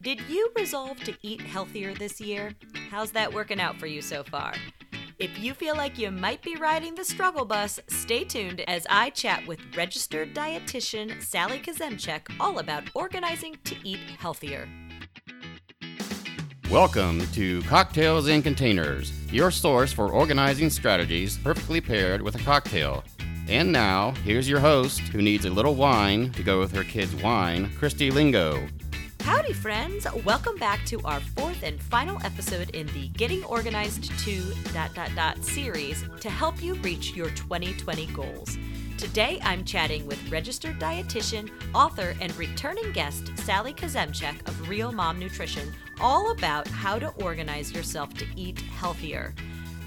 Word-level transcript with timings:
Did 0.00 0.20
you 0.28 0.52
resolve 0.54 1.00
to 1.00 1.14
eat 1.22 1.40
healthier 1.40 1.92
this 1.92 2.20
year? 2.20 2.54
How's 2.88 3.10
that 3.10 3.34
working 3.34 3.60
out 3.60 3.80
for 3.80 3.88
you 3.88 4.00
so 4.00 4.22
far? 4.22 4.54
If 5.18 5.36
you 5.40 5.54
feel 5.54 5.74
like 5.74 5.98
you 5.98 6.12
might 6.12 6.40
be 6.40 6.54
riding 6.54 6.94
the 6.94 7.04
struggle 7.04 7.44
bus, 7.44 7.80
stay 7.88 8.22
tuned 8.22 8.60
as 8.68 8.86
I 8.88 9.10
chat 9.10 9.44
with 9.48 9.58
registered 9.76 10.36
dietitian 10.36 11.20
Sally 11.20 11.58
Kuzemchak 11.58 12.32
all 12.38 12.60
about 12.60 12.84
organizing 12.94 13.56
to 13.64 13.74
eat 13.82 13.98
healthier. 14.20 14.68
Welcome 16.70 17.26
to 17.32 17.60
Cocktails 17.62 18.28
and 18.28 18.44
Containers, 18.44 19.10
your 19.32 19.50
source 19.50 19.92
for 19.92 20.12
organizing 20.12 20.70
strategies 20.70 21.38
perfectly 21.38 21.80
paired 21.80 22.22
with 22.22 22.36
a 22.36 22.44
cocktail. 22.44 23.02
And 23.48 23.72
now, 23.72 24.12
here's 24.22 24.48
your 24.48 24.60
host 24.60 25.00
who 25.00 25.22
needs 25.22 25.44
a 25.44 25.50
little 25.50 25.74
wine 25.74 26.30
to 26.34 26.44
go 26.44 26.60
with 26.60 26.70
her 26.70 26.84
kids' 26.84 27.16
wine, 27.16 27.68
Christy 27.76 28.12
Lingo. 28.12 28.64
Howdy, 29.28 29.52
friends! 29.52 30.06
Welcome 30.24 30.56
back 30.56 30.86
to 30.86 31.02
our 31.02 31.20
fourth 31.20 31.62
and 31.62 31.78
final 31.78 32.18
episode 32.24 32.70
in 32.70 32.86
the 32.94 33.08
Getting 33.08 33.44
Organized 33.44 34.04
to 34.20 34.40
dot 34.72 34.94
dot 34.94 35.10
dot 35.14 35.44
series 35.44 36.02
to 36.20 36.30
help 36.30 36.62
you 36.62 36.76
reach 36.76 37.14
your 37.14 37.28
2020 37.32 38.06
goals. 38.06 38.56
Today, 38.96 39.38
I'm 39.42 39.66
chatting 39.66 40.06
with 40.06 40.30
registered 40.30 40.80
dietitian, 40.80 41.50
author, 41.74 42.16
and 42.22 42.34
returning 42.38 42.90
guest 42.92 43.36
Sally 43.36 43.74
Kuzemchak 43.74 44.48
of 44.48 44.66
Real 44.66 44.92
Mom 44.92 45.18
Nutrition, 45.18 45.74
all 46.00 46.30
about 46.30 46.66
how 46.66 46.98
to 46.98 47.08
organize 47.22 47.70
yourself 47.70 48.14
to 48.14 48.24
eat 48.34 48.58
healthier. 48.78 49.34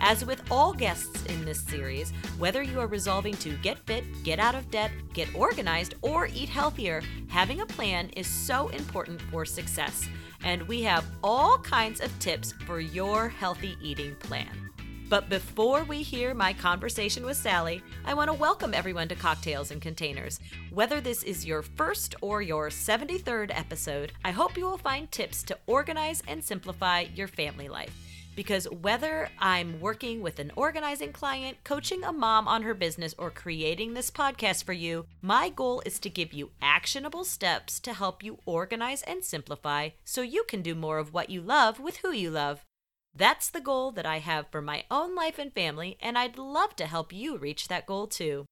As 0.04 0.26
with 0.26 0.41
all 0.50 0.73
guests 0.73 1.23
in 1.26 1.46
this 1.46 1.60
series, 1.62 2.10
whether 2.40 2.64
you 2.64 2.80
are 2.80 2.88
resolving 2.88 3.36
to 3.36 3.55
get 3.58 3.78
fit, 3.86 4.04
get 4.24 4.40
out 4.40 4.55
of 4.55 4.72
debt, 4.72 4.90
get 5.14 5.34
organized, 5.36 5.94
or 6.02 6.27
eat 6.34 6.50
healthier, 6.50 7.04
having 7.27 7.62
a 7.62 7.68
plan 7.68 8.10
is 8.18 8.26
so 8.26 8.70
important 8.70 9.22
for 9.22 9.46
success. 9.46 10.10
And 10.44 10.64
we 10.64 10.82
have 10.82 11.05
all 11.24 11.60
kinds 11.60 12.02
of 12.02 12.18
tips 12.18 12.52
for 12.66 12.80
your 12.80 13.30
healthy 13.30 13.77
eating 13.80 14.16
plan. 14.16 14.71
But 15.08 15.30
before 15.30 15.84
we 15.84 16.02
hear 16.02 16.34
my 16.34 16.54
conversation 16.54 17.24
with 17.24 17.38
Sally, 17.38 17.84
I 18.04 18.15
want 18.15 18.30
to 18.30 18.34
welcome 18.34 18.74
everyone 18.74 19.08
to 19.10 19.15
Cocktails 19.15 19.70
and 19.70 19.84
Containers. 19.84 20.40
Whether 20.71 20.99
this 20.99 21.21
is 21.21 21.46
your 21.46 21.62
first 21.62 22.15
or 22.21 22.41
your 22.41 22.70
73rd 22.70 23.52
episode, 23.54 24.13
I 24.26 24.32
hope 24.32 24.58
you 24.58 24.65
will 24.65 24.80
find 24.80 25.12
tips 25.12 25.43
to 25.43 25.58
organize 25.68 26.24
and 26.27 26.43
simplify 26.43 27.02
your 27.13 27.27
family 27.27 27.70
life 27.70 28.10
because 28.35 28.65
whether 28.70 29.29
I'm 29.40 29.79
working 29.79 30.21
with 30.21 30.40
an 30.40 30.51
organizing 30.55 31.12
client, 31.12 31.57
coaching 31.63 32.04
a 32.04 32.12
mom 32.12 32.48
on 32.48 32.63
her 32.63 32.74
business, 32.74 33.13
or 33.18 33.29
creating 33.29 33.93
this 33.93 34.10
podcast 34.10 34.63
for 34.63 34.74
you, 34.74 35.05
my 35.21 35.49
goal 35.49 35.82
is 35.85 35.99
to 35.99 36.10
give 36.10 36.34
you 36.34 36.52
actionable 36.62 37.24
steps 37.24 37.79
to 37.82 37.93
help 37.93 38.24
you 38.24 38.40
organize 38.46 39.02
and 39.04 39.24
simplify 39.24 39.90
so 40.04 40.21
you 40.21 40.43
can 40.48 40.62
do 40.62 40.76
more 40.76 40.98
of 40.98 41.13
what 41.13 41.29
you 41.29 41.41
love 41.41 41.79
with 41.79 41.98
who 41.98 42.12
you 42.12 42.29
love. 42.29 42.65
That's 43.13 43.49
the 43.49 43.62
goal 43.62 43.91
that 43.91 44.05
I 44.05 44.20
have 44.20 44.48
for 44.52 44.62
my 44.62 44.85
own 44.90 45.15
life 45.15 45.37
and 45.37 45.54
family, 45.54 45.98
and 46.02 46.18
I'd 46.18 46.37
love 46.37 46.76
to 46.77 46.85
help 46.85 47.12
you 47.12 47.37
reach 47.37 47.68
that 47.68 47.85
goal 47.85 48.07
too. 48.07 48.46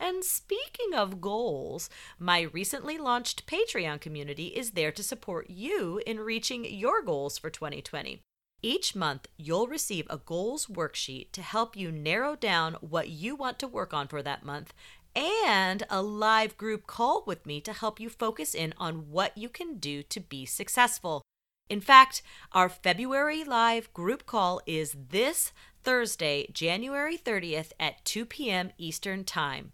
And 0.00 0.22
speaking 0.22 0.94
of 0.94 1.20
goals, 1.20 1.90
my 2.18 2.42
recently 2.42 2.98
launched 2.98 3.46
Patreon 3.46 4.00
community 4.00 4.48
is 4.48 4.72
there 4.72 4.92
to 4.92 5.02
support 5.02 5.50
you 5.50 6.00
in 6.06 6.20
reaching 6.20 6.64
your 6.64 7.02
goals 7.02 7.36
for 7.36 7.50
2020. 7.50 8.22
Each 8.60 8.96
month, 8.96 9.28
you'll 9.36 9.68
receive 9.68 10.06
a 10.10 10.18
goals 10.18 10.66
worksheet 10.66 11.30
to 11.32 11.42
help 11.42 11.76
you 11.76 11.92
narrow 11.92 12.34
down 12.34 12.74
what 12.80 13.08
you 13.08 13.36
want 13.36 13.58
to 13.60 13.68
work 13.68 13.94
on 13.94 14.08
for 14.08 14.20
that 14.22 14.44
month 14.44 14.74
and 15.14 15.84
a 15.90 16.02
live 16.02 16.56
group 16.56 16.86
call 16.86 17.22
with 17.26 17.46
me 17.46 17.60
to 17.60 17.72
help 17.72 18.00
you 18.00 18.08
focus 18.08 18.54
in 18.54 18.74
on 18.76 19.10
what 19.10 19.36
you 19.36 19.48
can 19.48 19.78
do 19.78 20.02
to 20.02 20.20
be 20.20 20.44
successful. 20.44 21.22
In 21.68 21.80
fact, 21.80 22.22
our 22.52 22.68
February 22.68 23.44
live 23.44 23.92
group 23.92 24.26
call 24.26 24.60
is 24.66 24.96
this 25.10 25.52
Thursday, 25.82 26.48
January 26.52 27.16
30th 27.16 27.72
at 27.78 28.04
2 28.04 28.26
p.m. 28.26 28.70
Eastern 28.78 29.24
Time. 29.24 29.72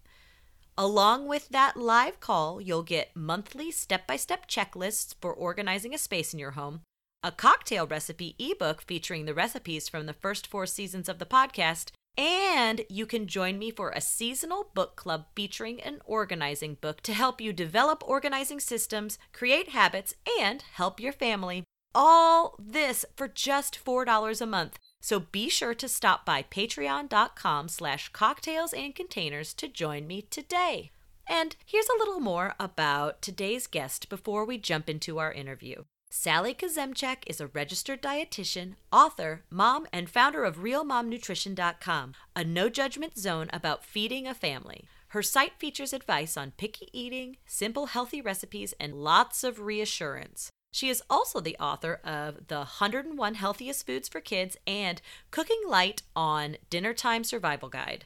Along 0.76 1.26
with 1.26 1.48
that 1.50 1.76
live 1.76 2.20
call, 2.20 2.60
you'll 2.60 2.82
get 2.82 3.14
monthly 3.14 3.70
step 3.70 4.06
by 4.06 4.16
step 4.16 4.48
checklists 4.48 5.14
for 5.20 5.32
organizing 5.32 5.94
a 5.94 5.98
space 5.98 6.32
in 6.32 6.40
your 6.40 6.52
home, 6.52 6.80
a 7.24 7.32
cocktail 7.32 7.86
recipe 7.86 8.36
ebook 8.38 8.82
featuring 8.82 9.24
the 9.24 9.32
recipes 9.32 9.88
from 9.88 10.04
the 10.04 10.12
first 10.12 10.46
four 10.46 10.66
seasons 10.66 11.08
of 11.08 11.18
the 11.18 11.24
podcast, 11.24 11.90
and 12.18 12.82
you 12.90 13.06
can 13.06 13.26
join 13.26 13.58
me 13.58 13.70
for 13.70 13.90
a 13.90 14.00
seasonal 14.00 14.70
book 14.74 14.94
club 14.94 15.24
featuring 15.34 15.80
an 15.80 16.00
organizing 16.04 16.74
book 16.74 17.00
to 17.00 17.14
help 17.14 17.40
you 17.40 17.50
develop 17.52 18.06
organizing 18.06 18.60
systems, 18.60 19.18
create 19.32 19.70
habits, 19.70 20.14
and 20.38 20.62
help 20.74 21.00
your 21.00 21.12
family. 21.12 21.64
All 21.94 22.56
this 22.58 23.06
for 23.16 23.26
just 23.26 23.82
$4 23.82 24.40
a 24.40 24.46
month. 24.46 24.78
So 25.00 25.20
be 25.20 25.48
sure 25.48 25.74
to 25.74 25.88
stop 25.88 26.26
by 26.26 26.42
patreon.com 26.42 27.68
slash 27.68 28.10
cocktails 28.10 28.74
and 28.74 28.94
containers 28.94 29.54
to 29.54 29.66
join 29.66 30.06
me 30.06 30.22
today. 30.22 30.90
And 31.26 31.56
here's 31.64 31.88
a 31.88 31.98
little 31.98 32.20
more 32.20 32.54
about 32.60 33.22
today's 33.22 33.66
guest 33.66 34.10
before 34.10 34.44
we 34.44 34.58
jump 34.58 34.90
into 34.90 35.18
our 35.18 35.32
interview. 35.32 35.84
Sally 36.16 36.54
Kuzemchak 36.54 37.24
is 37.26 37.40
a 37.40 37.48
registered 37.48 38.00
dietitian, 38.00 38.74
author, 38.92 39.42
mom, 39.50 39.84
and 39.92 40.08
founder 40.08 40.44
of 40.44 40.58
RealMomNutrition.com, 40.58 42.14
a 42.36 42.44
no 42.44 42.68
judgment 42.68 43.18
zone 43.18 43.50
about 43.52 43.84
feeding 43.84 44.24
a 44.28 44.32
family. 44.32 44.84
Her 45.08 45.24
site 45.24 45.58
features 45.58 45.92
advice 45.92 46.36
on 46.36 46.52
picky 46.52 46.88
eating, 46.92 47.38
simple 47.46 47.86
healthy 47.86 48.20
recipes, 48.20 48.74
and 48.78 48.94
lots 48.94 49.42
of 49.42 49.58
reassurance. 49.58 50.50
She 50.70 50.88
is 50.88 51.02
also 51.10 51.40
the 51.40 51.56
author 51.58 52.00
of 52.04 52.46
The 52.46 52.58
101 52.58 53.34
Healthiest 53.34 53.84
Foods 53.84 54.08
for 54.08 54.20
Kids 54.20 54.56
and 54.68 55.02
Cooking 55.32 55.62
Light 55.66 56.02
on 56.14 56.58
Dinner 56.70 56.94
Time 56.94 57.24
Survival 57.24 57.68
Guide. 57.68 58.04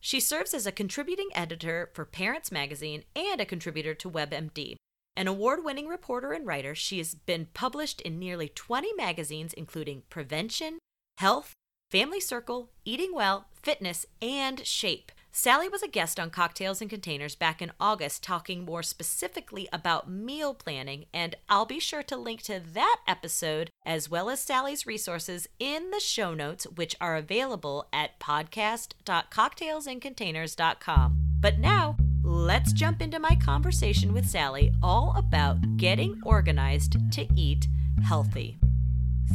She 0.00 0.18
serves 0.18 0.54
as 0.54 0.66
a 0.66 0.72
contributing 0.72 1.28
editor 1.34 1.90
for 1.92 2.06
Parents 2.06 2.50
Magazine 2.50 3.04
and 3.14 3.38
a 3.38 3.44
contributor 3.44 3.94
to 3.96 4.10
WebMD. 4.10 4.76
An 5.16 5.28
award 5.28 5.64
winning 5.64 5.88
reporter 5.88 6.32
and 6.32 6.46
writer, 6.46 6.74
she 6.74 6.98
has 6.98 7.14
been 7.14 7.48
published 7.52 8.00
in 8.00 8.18
nearly 8.18 8.48
20 8.48 8.94
magazines, 8.94 9.52
including 9.52 10.02
Prevention, 10.08 10.78
Health, 11.18 11.52
Family 11.90 12.20
Circle, 12.20 12.70
Eating 12.84 13.12
Well, 13.12 13.48
Fitness, 13.52 14.06
and 14.22 14.64
Shape. 14.66 15.12
Sally 15.32 15.68
was 15.68 15.82
a 15.82 15.88
guest 15.88 16.18
on 16.18 16.30
Cocktails 16.30 16.80
and 16.80 16.90
Containers 16.90 17.36
back 17.36 17.62
in 17.62 17.70
August, 17.78 18.20
talking 18.22 18.64
more 18.64 18.82
specifically 18.82 19.68
about 19.72 20.10
meal 20.10 20.54
planning, 20.54 21.04
and 21.14 21.36
I'll 21.48 21.66
be 21.66 21.78
sure 21.78 22.02
to 22.04 22.16
link 22.16 22.42
to 22.44 22.60
that 22.72 22.96
episode 23.06 23.70
as 23.86 24.10
well 24.10 24.28
as 24.28 24.40
Sally's 24.40 24.86
resources 24.86 25.48
in 25.60 25.90
the 25.90 26.00
show 26.00 26.34
notes, 26.34 26.66
which 26.74 26.96
are 27.00 27.14
available 27.16 27.86
at 27.92 28.18
podcast.cocktailsandcontainers.com. 28.18 31.16
But 31.40 31.58
now, 31.58 31.96
let's 32.30 32.72
jump 32.72 33.02
into 33.02 33.18
my 33.18 33.36
conversation 33.44 34.12
with 34.12 34.24
Sally 34.24 34.72
all 34.84 35.14
about 35.16 35.76
getting 35.76 36.20
organized 36.24 36.96
to 37.12 37.26
eat 37.34 37.66
healthy. 38.04 38.56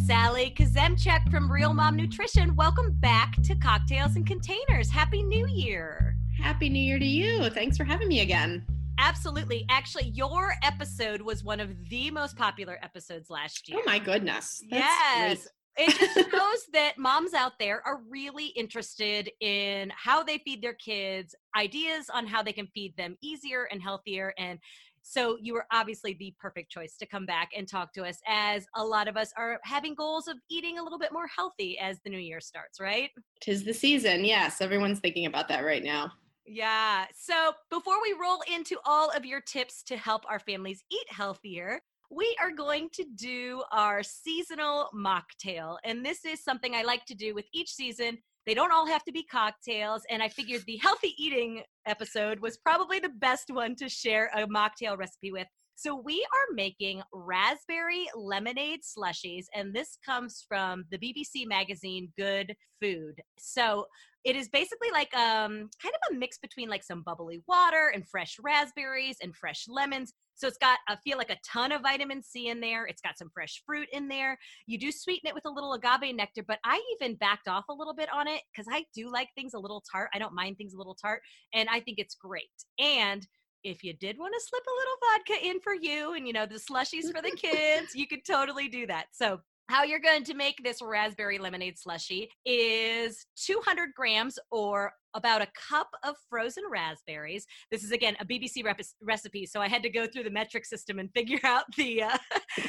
Sally 0.06 0.54
Kuzemchak 0.58 1.30
from 1.30 1.52
Real 1.52 1.74
Mom 1.74 1.98
Nutrition, 1.98 2.56
welcome 2.56 2.94
back 2.94 3.36
to 3.44 3.56
Cocktails 3.56 4.16
and 4.16 4.26
Containers. 4.26 4.90
Happy 4.90 5.24
New 5.24 5.46
Year. 5.46 6.16
Happy 6.42 6.70
New 6.70 6.80
Year 6.80 6.98
to 6.98 7.06
you. 7.06 7.50
Thanks 7.50 7.76
for 7.76 7.84
having 7.84 8.08
me 8.08 8.22
again. 8.22 8.66
Absolutely. 8.98 9.66
Actually, 9.70 10.12
your 10.12 10.54
episode 10.64 11.22
was 11.22 11.44
one 11.44 11.60
of 11.60 11.90
the 11.90 12.10
most 12.12 12.38
popular 12.38 12.80
episodes 12.82 13.30
last 13.30 13.68
year. 13.68 13.80
Oh 13.82 13.84
my 13.86 14.00
goodness. 14.00 14.64
That's 14.70 14.86
yes. 14.86 15.38
Great 15.38 15.48
it 15.78 15.98
just 15.98 16.32
shows 16.32 16.66
that 16.74 16.98
moms 16.98 17.34
out 17.34 17.54
there 17.60 17.82
are 17.86 18.02
really 18.10 18.48
interested 18.48 19.30
in 19.42 19.92
how 19.96 20.24
they 20.24 20.38
feed 20.40 20.62
their 20.62 20.74
kids, 20.74 21.36
ideas 21.56 22.10
on 22.14 22.26
how 22.26 22.42
they 22.42 22.54
can 22.54 22.68
feed 22.68 22.96
them 22.98 23.18
easier 23.22 23.68
and 23.72 23.82
healthier. 23.82 24.34
And 24.38 24.60
so 25.02 25.38
you 25.40 25.54
were 25.54 25.68
obviously 25.72 26.14
the 26.14 26.34
perfect 26.40 26.72
choice 26.72 26.98
to 26.98 27.06
come 27.06 27.26
back 27.28 27.52
and 27.56 27.68
talk 27.68 27.94
to 27.94 28.04
us 28.04 28.20
as 28.28 28.66
a 28.76 28.84
lot 28.84 29.08
of 29.08 29.18
us 29.18 29.32
are 29.38 29.60
having 29.64 29.94
goals 29.94 30.28
of 30.28 30.38
eating 30.50 30.80
a 30.80 30.84
little 30.84 30.98
bit 30.98 31.14
more 31.14 31.28
healthy 31.28 31.78
as 31.78 32.00
the 32.04 32.10
new 32.10 32.18
year 32.18 32.42
starts, 32.42 32.80
right? 32.80 33.12
Tis 33.40 33.64
the 33.64 33.74
season. 33.74 34.26
Yes, 34.26 34.62
everyone's 34.62 35.00
thinking 35.00 35.28
about 35.28 35.48
that 35.50 35.64
right 35.64 35.84
now. 35.84 36.12
Yeah. 36.48 37.06
So 37.16 37.54
before 37.70 38.02
we 38.02 38.16
roll 38.20 38.42
into 38.52 38.78
all 38.86 39.10
of 39.12 39.26
your 39.26 39.42
tips 39.42 39.84
to 39.84 39.98
help 39.98 40.24
our 40.30 40.40
families 40.40 40.84
eat 40.92 41.08
healthier, 41.10 41.82
we 42.12 42.36
are 42.42 42.52
going 42.52 42.90
to 42.94 43.06
do 43.16 43.64
our 43.72 44.04
seasonal 44.04 44.90
mocktail. 44.96 45.78
And 45.84 46.06
this 46.06 46.26
is 46.26 46.44
something 46.44 46.76
I 46.76 46.84
like 46.84 47.06
to 47.06 47.16
do 47.16 47.34
with 47.34 47.46
each 47.54 47.72
season. 47.72 48.18
They 48.46 48.54
don't 48.54 48.72
all 48.72 48.86
have 48.86 49.04
to 49.06 49.12
be 49.12 49.24
cocktails. 49.24 50.04
And 50.10 50.22
I 50.22 50.30
figured 50.30 50.64
the 50.66 50.78
healthy 50.78 51.14
eating 51.18 51.64
episode 51.86 52.40
was 52.40 52.58
probably 52.58 53.00
the 53.00 53.10
best 53.10 53.50
one 53.50 53.76
to 53.78 53.90
share 53.90 54.30
a 54.36 54.48
mocktail 54.48 54.98
recipe 54.98 55.32
with. 55.32 55.48
So 55.78 55.94
we 55.94 56.26
are 56.34 56.56
making 56.56 57.02
raspberry 57.14 58.08
lemonade 58.16 58.80
slushies, 58.82 59.44
and 59.54 59.74
this 59.74 59.98
comes 60.06 60.46
from 60.48 60.86
the 60.90 60.98
BBC 60.98 61.46
magazine 61.46 62.14
Good 62.18 62.56
Food. 62.82 63.22
So 63.38 63.86
it 64.24 64.38
is 64.38 64.48
basically 64.48 64.90
like 64.92 65.14
um 65.14 65.70
kind 65.82 65.94
of 65.94 66.12
a 66.12 66.18
mix 66.18 66.38
between 66.38 66.70
like 66.70 66.84
some 66.84 67.04
bubbly 67.04 67.44
water 67.46 67.92
and 67.94 68.08
fresh 68.08 68.38
raspberries 68.42 69.18
and 69.22 69.36
fresh 69.36 69.66
lemons 69.68 70.14
So 70.36 70.48
it's 70.48 70.58
got, 70.58 70.80
I 70.88 70.98
feel 71.04 71.18
like 71.18 71.30
a 71.30 71.38
ton 71.46 71.72
of 71.72 71.82
vitamin 71.82 72.22
C 72.24 72.48
in 72.50 72.60
there. 72.60 72.86
It's 72.86 73.02
got 73.02 73.18
some 73.18 73.30
fresh 73.34 73.62
fruit 73.66 73.88
in 73.92 74.08
there. 74.08 74.38
You 74.68 74.78
do 74.78 74.92
sweeten 74.92 75.28
it 75.28 75.34
with 75.34 75.46
a 75.46 75.50
little 75.50 75.74
agave 75.74 76.16
nectar, 76.16 76.44
but 76.48 76.60
I 76.64 76.82
even 76.96 77.16
backed 77.16 77.48
off 77.48 77.66
a 77.70 77.74
little 77.74 77.96
bit 77.96 78.10
on 78.14 78.28
it 78.28 78.42
because 78.52 78.68
I 78.72 78.86
do 78.94 79.12
like 79.12 79.30
things 79.36 79.54
a 79.54 79.60
little 79.60 79.84
tart. 79.92 80.10
I 80.14 80.20
don't 80.20 80.36
mind 80.36 80.58
things 80.58 80.74
a 80.74 80.78
little 80.78 80.96
tart, 80.96 81.22
and 81.54 81.70
I 81.70 81.80
think 81.80 82.00
it's 82.00 82.16
great. 82.16 82.44
And 82.80 83.26
if 83.64 83.84
you 83.84 83.94
did 83.94 84.18
want 84.20 84.34
to 84.34 84.46
slip 84.48 84.64
a 84.68 84.78
little 84.80 84.98
vodka 85.02 85.48
in 85.48 85.60
for 85.60 85.74
you 85.74 86.14
and 86.14 86.28
you 86.28 86.34
know 86.34 86.46
the 86.46 86.56
slushies 86.56 87.12
for 87.12 87.22
the 87.22 87.32
kids 87.36 87.96
you 87.96 88.08
could 88.08 88.24
totally 88.24 88.68
do 88.68 88.86
that 88.86 89.08
so 89.12 89.40
how 89.68 89.84
you're 89.84 90.00
going 90.00 90.24
to 90.24 90.34
make 90.34 90.62
this 90.64 90.82
raspberry 90.82 91.38
lemonade 91.38 91.78
slushy 91.78 92.30
is 92.46 93.26
200 93.46 93.90
grams 93.96 94.38
or 94.52 94.92
about 95.16 95.42
a 95.42 95.48
cup 95.70 95.88
of 96.04 96.16
frozen 96.30 96.64
raspberries. 96.70 97.46
This 97.72 97.84
is 97.84 97.92
again 97.92 98.16
a 98.20 98.26
BBC 98.26 98.64
rep- 98.64 98.80
recipe, 99.02 99.46
so 99.46 99.62
I 99.62 99.68
had 99.68 99.82
to 99.84 99.90
go 99.90 100.06
through 100.06 100.24
the 100.24 100.30
metric 100.30 100.66
system 100.66 101.00
and 101.00 101.10
figure 101.14 101.40
out 101.44 101.64
the 101.78 102.04
uh, 102.04 102.18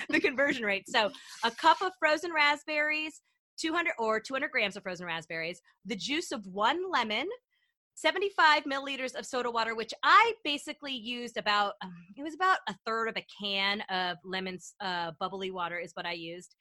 the 0.09 0.21
conversion 0.21 0.65
rate. 0.65 0.89
So 0.89 1.11
a 1.45 1.51
cup 1.51 1.83
of 1.83 1.93
frozen 1.99 2.33
raspberries, 2.33 3.21
200 3.61 3.93
or 3.99 4.21
200 4.21 4.51
grams 4.51 4.77
of 4.77 4.83
frozen 4.83 5.07
raspberries, 5.07 5.61
the 5.85 5.97
juice 5.97 6.33
of 6.33 6.47
one 6.47 6.81
lemon, 6.91 7.27
75 7.97 8.65
milliliters 8.65 9.15
of 9.15 9.25
soda 9.25 9.51
water, 9.51 9.75
which 9.75 9.93
I 10.03 10.35
basically 10.45 10.93
used 10.93 11.39
about, 11.39 11.73
um, 11.83 11.95
it 12.15 12.23
was 12.23 12.35
about 12.35 12.59
a 12.69 12.75
third 12.87 13.09
of 13.09 13.17
a 13.17 13.27
can 13.43 13.81
of 13.89 14.19
lemons, 14.23 14.75
uh, 14.83 15.13
bubbly 15.19 15.51
water 15.51 15.79
is 15.79 15.93
what 15.95 16.05
I 16.05 16.13
used. 16.13 16.55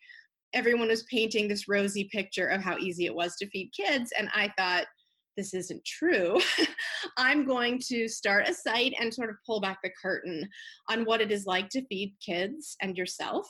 everyone 0.53 0.87
was 0.87 1.03
painting 1.03 1.47
this 1.47 1.67
rosy 1.67 2.09
picture 2.11 2.47
of 2.47 2.61
how 2.61 2.77
easy 2.77 3.05
it 3.05 3.15
was 3.15 3.35
to 3.37 3.49
feed 3.49 3.71
kids. 3.75 4.11
And 4.17 4.29
I 4.33 4.51
thought, 4.57 4.85
this 5.37 5.53
isn't 5.53 5.85
true. 5.85 6.37
I'm 7.17 7.45
going 7.45 7.79
to 7.87 8.09
start 8.09 8.49
a 8.49 8.53
site 8.53 8.93
and 8.99 9.13
sort 9.13 9.29
of 9.29 9.37
pull 9.45 9.61
back 9.61 9.79
the 9.81 9.91
curtain 10.01 10.47
on 10.89 11.05
what 11.05 11.21
it 11.21 11.31
is 11.31 11.45
like 11.45 11.69
to 11.69 11.85
feed 11.85 12.13
kids 12.23 12.75
and 12.81 12.97
yourself 12.97 13.49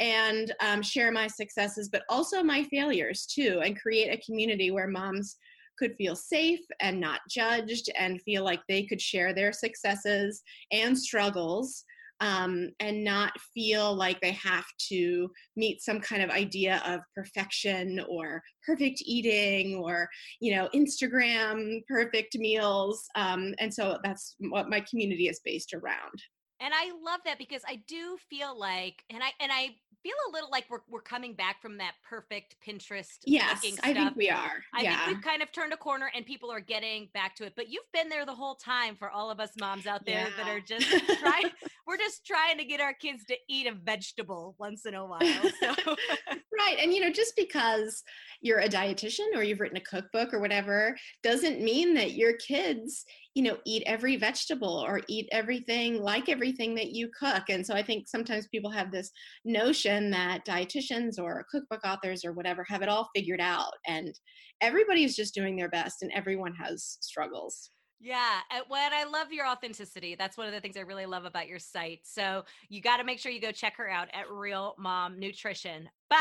and 0.00 0.52
um, 0.60 0.82
share 0.82 1.12
my 1.12 1.26
successes, 1.28 1.88
but 1.90 2.02
also 2.08 2.42
my 2.42 2.64
failures 2.64 3.26
too, 3.26 3.60
and 3.64 3.80
create 3.80 4.08
a 4.08 4.24
community 4.24 4.70
where 4.70 4.88
moms 4.88 5.36
could 5.80 5.96
feel 5.96 6.14
safe 6.14 6.60
and 6.80 7.00
not 7.00 7.20
judged 7.28 7.90
and 7.98 8.22
feel 8.22 8.44
like 8.44 8.60
they 8.68 8.84
could 8.84 9.00
share 9.00 9.34
their 9.34 9.52
successes 9.52 10.42
and 10.70 10.96
struggles 10.96 11.84
um, 12.20 12.70
and 12.80 13.02
not 13.02 13.32
feel 13.54 13.94
like 13.94 14.20
they 14.20 14.32
have 14.32 14.66
to 14.90 15.30
meet 15.56 15.82
some 15.82 16.00
kind 16.00 16.22
of 16.22 16.30
idea 16.30 16.82
of 16.86 17.00
perfection 17.14 18.00
or 18.08 18.42
perfect 18.64 19.02
eating 19.06 19.76
or 19.76 20.08
you 20.40 20.54
know 20.54 20.68
instagram 20.74 21.80
perfect 21.88 22.36
meals. 22.36 23.04
Um, 23.14 23.54
and 23.58 23.72
so 23.72 23.98
that's 24.04 24.36
what 24.50 24.68
my 24.68 24.84
community 24.88 25.28
is 25.28 25.40
based 25.44 25.72
around. 25.72 26.22
And 26.60 26.74
i 26.74 26.90
love 27.02 27.20
that 27.24 27.38
because 27.38 27.62
i 27.66 27.80
do 27.88 28.18
feel 28.28 28.58
like 28.58 29.02
and 29.08 29.22
i 29.22 29.30
and 29.40 29.50
i 29.50 29.70
feel 30.02 30.14
a 30.28 30.32
little 30.32 30.50
like 30.50 30.64
we're, 30.70 30.80
we're 30.88 31.00
coming 31.00 31.34
back 31.34 31.60
from 31.60 31.78
that 31.78 31.92
perfect 32.08 32.56
Pinterest. 32.66 33.18
Yes, 33.24 33.64
I 33.82 33.92
think 33.92 34.16
we 34.16 34.30
are. 34.30 34.62
I 34.74 34.82
yeah. 34.82 35.04
think 35.04 35.16
we've 35.16 35.24
kind 35.24 35.42
of 35.42 35.52
turned 35.52 35.72
a 35.72 35.76
corner 35.76 36.10
and 36.14 36.24
people 36.24 36.50
are 36.50 36.60
getting 36.60 37.08
back 37.14 37.36
to 37.36 37.44
it. 37.44 37.54
But 37.56 37.68
you've 37.70 37.90
been 37.92 38.08
there 38.08 38.26
the 38.26 38.34
whole 38.34 38.54
time 38.54 38.96
for 38.96 39.10
all 39.10 39.30
of 39.30 39.40
us 39.40 39.50
moms 39.58 39.86
out 39.86 40.04
there 40.06 40.28
yeah. 40.28 40.44
that 40.44 40.48
are 40.48 40.60
just 40.60 40.88
trying. 41.20 41.50
we're 41.86 41.96
just 41.96 42.26
trying 42.26 42.58
to 42.58 42.64
get 42.64 42.80
our 42.80 42.94
kids 42.94 43.24
to 43.26 43.36
eat 43.48 43.66
a 43.66 43.72
vegetable 43.72 44.54
once 44.58 44.86
in 44.86 44.94
a 44.94 45.04
while. 45.04 45.20
So. 45.60 45.74
right, 46.66 46.78
and 46.80 46.92
you 46.92 47.00
know, 47.00 47.10
just 47.10 47.34
because 47.36 48.02
you're 48.42 48.60
a 48.60 48.68
dietitian 48.68 49.26
or 49.34 49.42
you've 49.42 49.60
written 49.60 49.76
a 49.76 49.80
cookbook 49.80 50.32
or 50.32 50.40
whatever 50.40 50.96
doesn't 51.22 51.62
mean 51.62 51.94
that 51.94 52.12
your 52.12 52.34
kids 52.36 53.04
you 53.34 53.42
know 53.42 53.58
eat 53.66 53.82
every 53.86 54.16
vegetable 54.16 54.82
or 54.86 55.00
eat 55.08 55.28
everything 55.30 56.02
like 56.02 56.28
everything 56.28 56.74
that 56.74 56.90
you 56.90 57.08
cook 57.18 57.44
and 57.48 57.64
so 57.64 57.74
i 57.74 57.82
think 57.82 58.08
sometimes 58.08 58.48
people 58.48 58.70
have 58.70 58.90
this 58.90 59.10
notion 59.44 60.10
that 60.10 60.44
dietitians 60.46 61.18
or 61.18 61.46
cookbook 61.50 61.80
authors 61.84 62.24
or 62.24 62.32
whatever 62.32 62.64
have 62.66 62.82
it 62.82 62.88
all 62.88 63.08
figured 63.14 63.40
out 63.40 63.72
and 63.86 64.18
everybody's 64.60 65.14
just 65.14 65.34
doing 65.34 65.56
their 65.56 65.70
best 65.70 66.02
and 66.02 66.10
everyone 66.14 66.54
has 66.54 66.96
struggles 67.00 67.70
yeah, 68.00 68.40
what 68.68 68.92
I 68.92 69.04
love 69.04 69.30
your 69.32 69.46
authenticity. 69.46 70.14
That's 70.18 70.38
one 70.38 70.46
of 70.46 70.54
the 70.54 70.60
things 70.60 70.76
I 70.76 70.80
really 70.80 71.06
love 71.06 71.26
about 71.26 71.48
your 71.48 71.58
site. 71.58 72.00
So 72.04 72.44
you 72.70 72.80
got 72.80 72.96
to 72.96 73.04
make 73.04 73.18
sure 73.18 73.30
you 73.30 73.40
go 73.40 73.52
check 73.52 73.76
her 73.76 73.88
out 73.88 74.08
at 74.14 74.30
Real 74.30 74.74
Mom 74.78 75.18
Nutrition. 75.20 75.88
But 76.08 76.18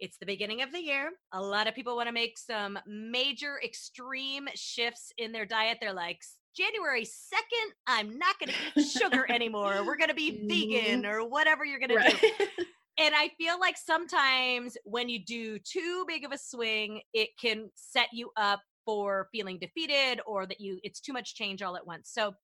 It's 0.00 0.16
the 0.16 0.26
beginning 0.26 0.62
of 0.62 0.72
the 0.72 0.80
year. 0.80 1.10
A 1.32 1.40
lot 1.40 1.68
of 1.68 1.74
people 1.74 1.94
want 1.94 2.08
to 2.08 2.12
make 2.12 2.38
some 2.38 2.78
major 2.86 3.60
extreme 3.62 4.48
shifts 4.54 5.12
in 5.18 5.30
their 5.30 5.44
diet. 5.46 5.78
They're 5.80 5.92
like, 5.92 6.22
January 6.56 7.04
2nd, 7.04 7.70
I'm 7.86 8.18
not 8.18 8.38
going 8.38 8.50
to 8.50 8.80
eat 8.80 8.88
sugar 8.90 9.26
anymore. 9.30 9.84
We're 9.86 9.96
going 9.96 10.08
to 10.08 10.14
be 10.14 10.32
mm-hmm. 10.32 10.48
vegan 10.48 11.06
or 11.06 11.28
whatever 11.28 11.64
you're 11.64 11.78
going 11.78 11.94
right. 11.94 12.16
to 12.18 12.20
do. 12.38 12.64
and 12.98 13.14
I 13.14 13.30
feel 13.38 13.60
like 13.60 13.76
sometimes 13.76 14.76
when 14.84 15.08
you 15.08 15.24
do 15.24 15.58
too 15.58 16.04
big 16.08 16.24
of 16.24 16.32
a 16.32 16.38
swing, 16.38 17.02
it 17.12 17.30
can 17.40 17.70
set 17.76 18.08
you 18.12 18.30
up 18.36 18.60
for 18.84 19.28
feeling 19.32 19.58
defeated 19.58 20.20
or 20.26 20.46
that 20.46 20.60
you 20.60 20.78
it's 20.82 21.00
too 21.00 21.12
much 21.12 21.34
change 21.34 21.62
all 21.62 21.76
at 21.76 21.86
once. 21.86 22.10
So 22.12 22.34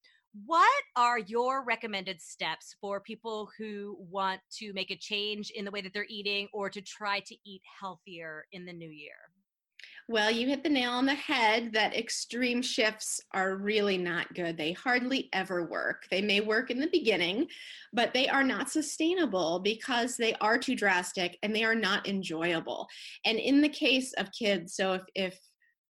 what 0.44 0.82
are 0.96 1.18
your 1.18 1.64
recommended 1.64 2.20
steps 2.20 2.76
for 2.80 3.00
people 3.00 3.48
who 3.56 3.96
want 3.98 4.40
to 4.58 4.72
make 4.74 4.90
a 4.90 4.96
change 4.96 5.50
in 5.50 5.64
the 5.64 5.70
way 5.70 5.80
that 5.80 5.94
they're 5.94 6.06
eating 6.10 6.48
or 6.52 6.68
to 6.68 6.82
try 6.82 7.20
to 7.20 7.36
eat 7.46 7.62
healthier 7.80 8.44
in 8.52 8.66
the 8.66 8.72
new 8.72 8.90
year? 8.90 9.14
Well, 10.08 10.30
you 10.30 10.46
hit 10.46 10.62
the 10.62 10.68
nail 10.68 10.92
on 10.92 11.06
the 11.06 11.14
head 11.14 11.72
that 11.72 11.96
extreme 11.96 12.62
shifts 12.62 13.20
are 13.32 13.56
really 13.56 13.98
not 13.98 14.32
good. 14.34 14.56
They 14.56 14.70
hardly 14.70 15.28
ever 15.32 15.64
work. 15.64 16.06
They 16.12 16.22
may 16.22 16.40
work 16.40 16.70
in 16.70 16.78
the 16.78 16.86
beginning, 16.92 17.48
but 17.92 18.14
they 18.14 18.28
are 18.28 18.44
not 18.44 18.70
sustainable 18.70 19.58
because 19.58 20.16
they 20.16 20.34
are 20.34 20.58
too 20.58 20.76
drastic 20.76 21.38
and 21.42 21.54
they 21.54 21.64
are 21.64 21.74
not 21.74 22.06
enjoyable. 22.06 22.86
And 23.24 23.38
in 23.38 23.60
the 23.60 23.68
case 23.68 24.12
of 24.12 24.30
kids, 24.30 24.76
so 24.76 24.92
if, 24.92 25.02
if 25.16 25.40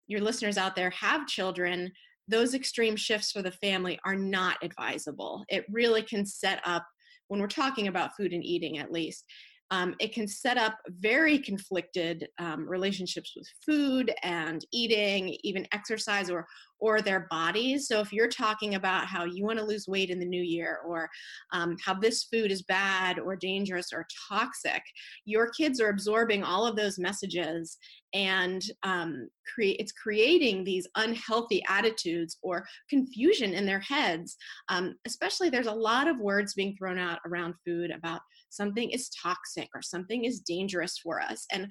your 0.08 0.22
listeners 0.22 0.58
out 0.58 0.76
there 0.76 0.90
have 0.92 1.28
children, 1.28 1.92
those 2.28 2.54
extreme 2.54 2.96
shifts 2.96 3.32
for 3.32 3.42
the 3.42 3.52
family 3.52 4.00
are 4.06 4.16
not 4.16 4.58
advisable. 4.64 5.44
It 5.50 5.66
really 5.70 6.02
can 6.02 6.26
set 6.26 6.60
up, 6.66 6.86
when 7.28 7.40
we're 7.40 7.48
talking 7.48 7.88
about 7.88 8.16
food 8.16 8.34
and 8.34 8.44
eating 8.44 8.78
at 8.78 8.92
least, 8.92 9.26
um, 9.72 9.96
it 10.00 10.14
can 10.14 10.28
set 10.28 10.58
up 10.58 10.78
very 10.90 11.40
conflicted 11.40 12.28
um, 12.40 12.68
relationships 12.68 13.34
with 13.36 13.48
food 13.66 14.14
and 14.24 14.66
eating, 14.72 15.38
even 15.44 15.68
exercise 15.72 16.30
or 16.30 16.46
or 16.80 17.02
their 17.02 17.26
bodies. 17.30 17.88
So 17.88 18.02
if 18.02 18.12
you're 18.12 18.28
talking 18.28 18.76
about 18.76 19.08
how 19.08 19.24
you 19.24 19.46
want 19.46 19.60
to 19.60 19.66
lose 19.66 19.88
weight 19.88 20.10
in 20.10 20.20
the 20.20 20.26
new 20.26 20.44
year, 20.44 20.80
or 20.86 21.10
um, 21.54 21.78
how 21.84 21.94
this 21.94 22.26
food 22.26 22.52
is 22.52 22.64
bad 22.64 23.18
or 23.18 23.36
dangerous 23.36 23.88
or 23.94 24.06
toxic, 24.30 24.84
your 25.24 25.50
kids 25.52 25.80
are 25.80 25.90
absorbing 25.90 26.44
all 26.44 26.68
of 26.68 26.76
those 26.76 27.00
messages, 27.00 27.78
and 28.14 28.64
um, 28.84 29.30
create 29.54 29.78
it's 29.80 29.92
creating 29.94 30.64
these 30.64 30.88
unhealthy 30.96 31.64
attitudes 31.68 32.38
or 32.42 32.66
confusion 32.90 33.54
in 33.54 33.66
their 33.66 33.80
heads. 33.80 34.36
Um, 34.70 34.96
especially, 35.06 35.50
there's 35.50 35.68
a 35.68 35.72
lot 35.72 36.08
of 36.08 36.20
words 36.20 36.54
being 36.54 36.76
thrown 36.78 37.00
out 37.00 37.20
around 37.26 37.56
food 37.66 37.92
about 37.92 38.22
something 38.56 38.90
is 38.90 39.10
toxic 39.10 39.70
or 39.76 39.82
something 39.82 40.26
is 40.26 40.40
dangerous 40.40 40.98
for 40.98 41.22
us. 41.22 41.46
And 41.52 41.68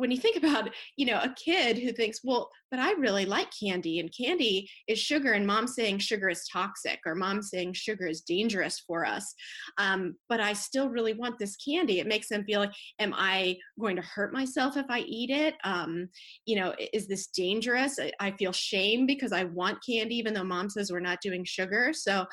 when 0.00 0.10
you 0.10 0.16
think 0.16 0.36
about 0.42 0.70
you 0.96 1.06
know 1.06 1.20
a 1.22 1.34
kid 1.42 1.78
who 1.78 1.92
thinks 1.92 2.20
well 2.24 2.50
but 2.70 2.80
i 2.80 2.92
really 2.92 3.26
like 3.26 3.48
candy 3.62 4.00
and 4.00 4.14
candy 4.16 4.68
is 4.88 4.98
sugar 4.98 5.32
and 5.32 5.46
mom 5.46 5.66
saying 5.66 5.98
sugar 5.98 6.28
is 6.28 6.48
toxic 6.50 6.98
or 7.06 7.14
mom 7.14 7.42
saying 7.42 7.72
sugar 7.72 8.06
is 8.06 8.22
dangerous 8.22 8.82
for 8.86 9.04
us 9.04 9.34
um, 9.78 10.16
but 10.28 10.40
i 10.40 10.52
still 10.52 10.88
really 10.88 11.12
want 11.12 11.38
this 11.38 11.56
candy 11.56 12.00
it 12.00 12.06
makes 12.06 12.28
them 12.28 12.44
feel 12.44 12.60
like 12.60 12.72
am 12.98 13.14
i 13.16 13.56
going 13.78 13.96
to 13.96 14.02
hurt 14.02 14.32
myself 14.32 14.76
if 14.76 14.86
i 14.88 15.00
eat 15.00 15.30
it? 15.30 15.54
Um, 15.64 16.08
you 16.46 16.56
know 16.56 16.74
is 16.92 17.06
this 17.06 17.26
dangerous? 17.28 17.98
I, 18.18 18.30
feel 18.38 18.52
shame 18.52 19.06
because 19.06 19.32
i 19.32 19.44
want 19.44 19.84
candy 19.84 20.16
even 20.16 20.32
though 20.32 20.44
mom 20.44 20.70
says 20.70 20.90
we're 20.90 21.00
not 21.00 21.20
doing 21.20 21.44
sugar. 21.44 21.92
So 21.92 22.24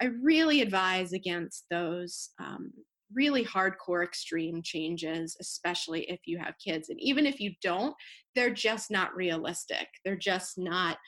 i 0.00 0.10
really 0.22 0.60
advise 0.60 1.12
against 1.12 1.64
those 1.70 2.30
um, 2.38 2.70
really 3.14 3.44
hardcore 3.44 4.02
extreme 4.04 4.60
changes 4.62 5.36
especially 5.40 6.02
if 6.10 6.20
you 6.26 6.38
have 6.38 6.54
kids 6.58 6.88
and 6.88 7.00
even 7.00 7.24
if 7.24 7.40
you 7.40 7.52
don't 7.62 7.94
they're 8.36 8.50
just 8.50 8.90
not 8.90 9.16
realistic. 9.16 9.88
They're 10.04 10.14
just 10.14 10.58
not 10.58 10.98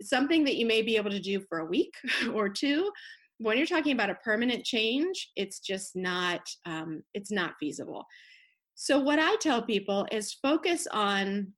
something 0.00 0.44
that 0.44 0.56
you 0.56 0.64
may 0.64 0.80
be 0.80 0.96
able 0.96 1.10
to 1.10 1.20
do 1.20 1.40
for 1.40 1.58
a 1.58 1.66
week 1.66 1.92
or 2.32 2.48
two. 2.48 2.90
When 3.38 3.58
you're 3.58 3.66
talking 3.66 3.92
about 3.92 4.08
a 4.08 4.14
permanent 4.14 4.64
change 4.64 5.30
it's 5.36 5.58
just 5.60 5.94
not 5.94 6.40
um, 6.64 7.02
it's 7.12 7.30
not 7.30 7.54
feasible. 7.60 8.06
So 8.78 8.98
what 8.98 9.18
i 9.18 9.36
tell 9.36 9.60
people 9.60 10.06
is 10.12 10.34
focus 10.34 10.86
on 10.90 11.52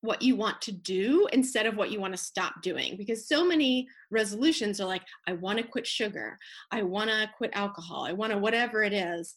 what 0.00 0.22
you 0.22 0.36
want 0.36 0.60
to 0.62 0.72
do 0.72 1.26
instead 1.32 1.66
of 1.66 1.76
what 1.76 1.90
you 1.90 2.00
want 2.00 2.12
to 2.12 2.22
stop 2.22 2.54
doing 2.62 2.96
because 2.96 3.26
so 3.26 3.44
many 3.44 3.86
resolutions 4.10 4.80
are 4.80 4.86
like 4.86 5.02
i 5.26 5.32
want 5.32 5.58
to 5.58 5.64
quit 5.64 5.86
sugar 5.86 6.38
i 6.70 6.82
want 6.82 7.10
to 7.10 7.28
quit 7.36 7.50
alcohol 7.54 8.04
i 8.04 8.12
want 8.12 8.32
to 8.32 8.38
whatever 8.38 8.82
it 8.82 8.92
is. 8.92 9.34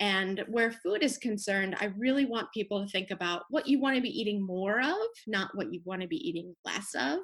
And 0.00 0.44
where 0.48 0.72
food 0.72 1.04
is 1.04 1.18
concerned 1.18 1.76
i 1.80 1.86
really 1.96 2.24
want 2.24 2.52
people 2.52 2.84
to 2.84 2.90
think 2.90 3.10
about 3.12 3.42
what 3.48 3.68
you 3.68 3.80
want 3.80 3.94
to 3.94 4.02
be 4.02 4.20
eating 4.20 4.44
more 4.44 4.80
of 4.80 4.96
not 5.26 5.50
what 5.54 5.72
you 5.72 5.80
want 5.84 6.02
to 6.02 6.08
be 6.08 6.28
eating 6.28 6.54
less 6.64 6.94
of. 6.98 7.20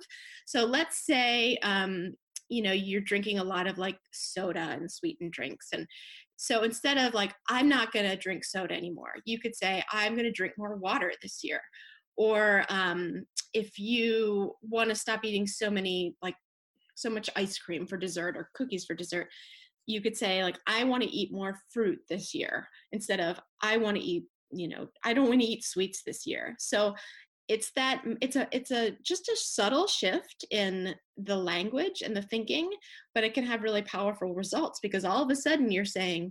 So 0.46 0.64
let's 0.64 1.04
say 1.04 1.56
um, 1.62 2.14
you 2.50 2.62
know 2.62 2.72
you're 2.72 3.00
drinking 3.00 3.38
a 3.38 3.44
lot 3.44 3.66
of 3.66 3.78
like 3.78 3.98
soda 4.12 4.76
and 4.78 4.90
sweetened 4.90 5.32
drinks 5.32 5.68
and 5.72 5.86
so 6.36 6.62
instead 6.62 6.98
of 6.98 7.14
like 7.14 7.32
i'm 7.48 7.68
not 7.68 7.92
going 7.92 8.08
to 8.08 8.16
drink 8.16 8.44
soda 8.44 8.74
anymore 8.74 9.14
you 9.24 9.38
could 9.38 9.54
say 9.54 9.82
i'm 9.92 10.12
going 10.12 10.24
to 10.24 10.32
drink 10.32 10.52
more 10.58 10.76
water 10.76 11.12
this 11.22 11.40
year 11.42 11.60
or 12.16 12.64
um, 12.68 13.24
if 13.54 13.78
you 13.78 14.54
want 14.62 14.88
to 14.90 14.94
stop 14.94 15.24
eating 15.24 15.46
so 15.46 15.70
many 15.70 16.14
like 16.22 16.36
so 16.94 17.10
much 17.10 17.30
ice 17.36 17.58
cream 17.58 17.86
for 17.86 17.96
dessert 17.96 18.36
or 18.36 18.50
cookies 18.54 18.84
for 18.84 18.94
dessert 18.94 19.28
you 19.86 20.00
could 20.00 20.16
say 20.16 20.42
like 20.42 20.58
i 20.66 20.84
want 20.84 21.02
to 21.02 21.08
eat 21.08 21.32
more 21.32 21.58
fruit 21.72 21.98
this 22.08 22.34
year 22.34 22.68
instead 22.92 23.20
of 23.20 23.40
i 23.62 23.76
want 23.76 23.96
to 23.96 24.02
eat 24.02 24.24
you 24.52 24.68
know 24.68 24.86
i 25.04 25.12
don't 25.12 25.28
want 25.28 25.40
to 25.40 25.46
eat 25.46 25.64
sweets 25.64 26.02
this 26.04 26.26
year. 26.26 26.54
So 26.58 26.94
it's 27.48 27.72
that 27.72 28.02
it's 28.20 28.36
a 28.36 28.46
it's 28.52 28.70
a 28.70 28.92
just 29.02 29.28
a 29.28 29.36
subtle 29.36 29.88
shift 29.88 30.44
in 30.52 30.94
the 31.16 31.36
language 31.36 32.00
and 32.00 32.16
the 32.16 32.22
thinking 32.22 32.70
but 33.12 33.24
it 33.24 33.34
can 33.34 33.44
have 33.44 33.64
really 33.64 33.82
powerful 33.82 34.34
results 34.34 34.78
because 34.80 35.04
all 35.04 35.20
of 35.24 35.30
a 35.30 35.34
sudden 35.34 35.68
you're 35.68 35.84
saying 35.84 36.30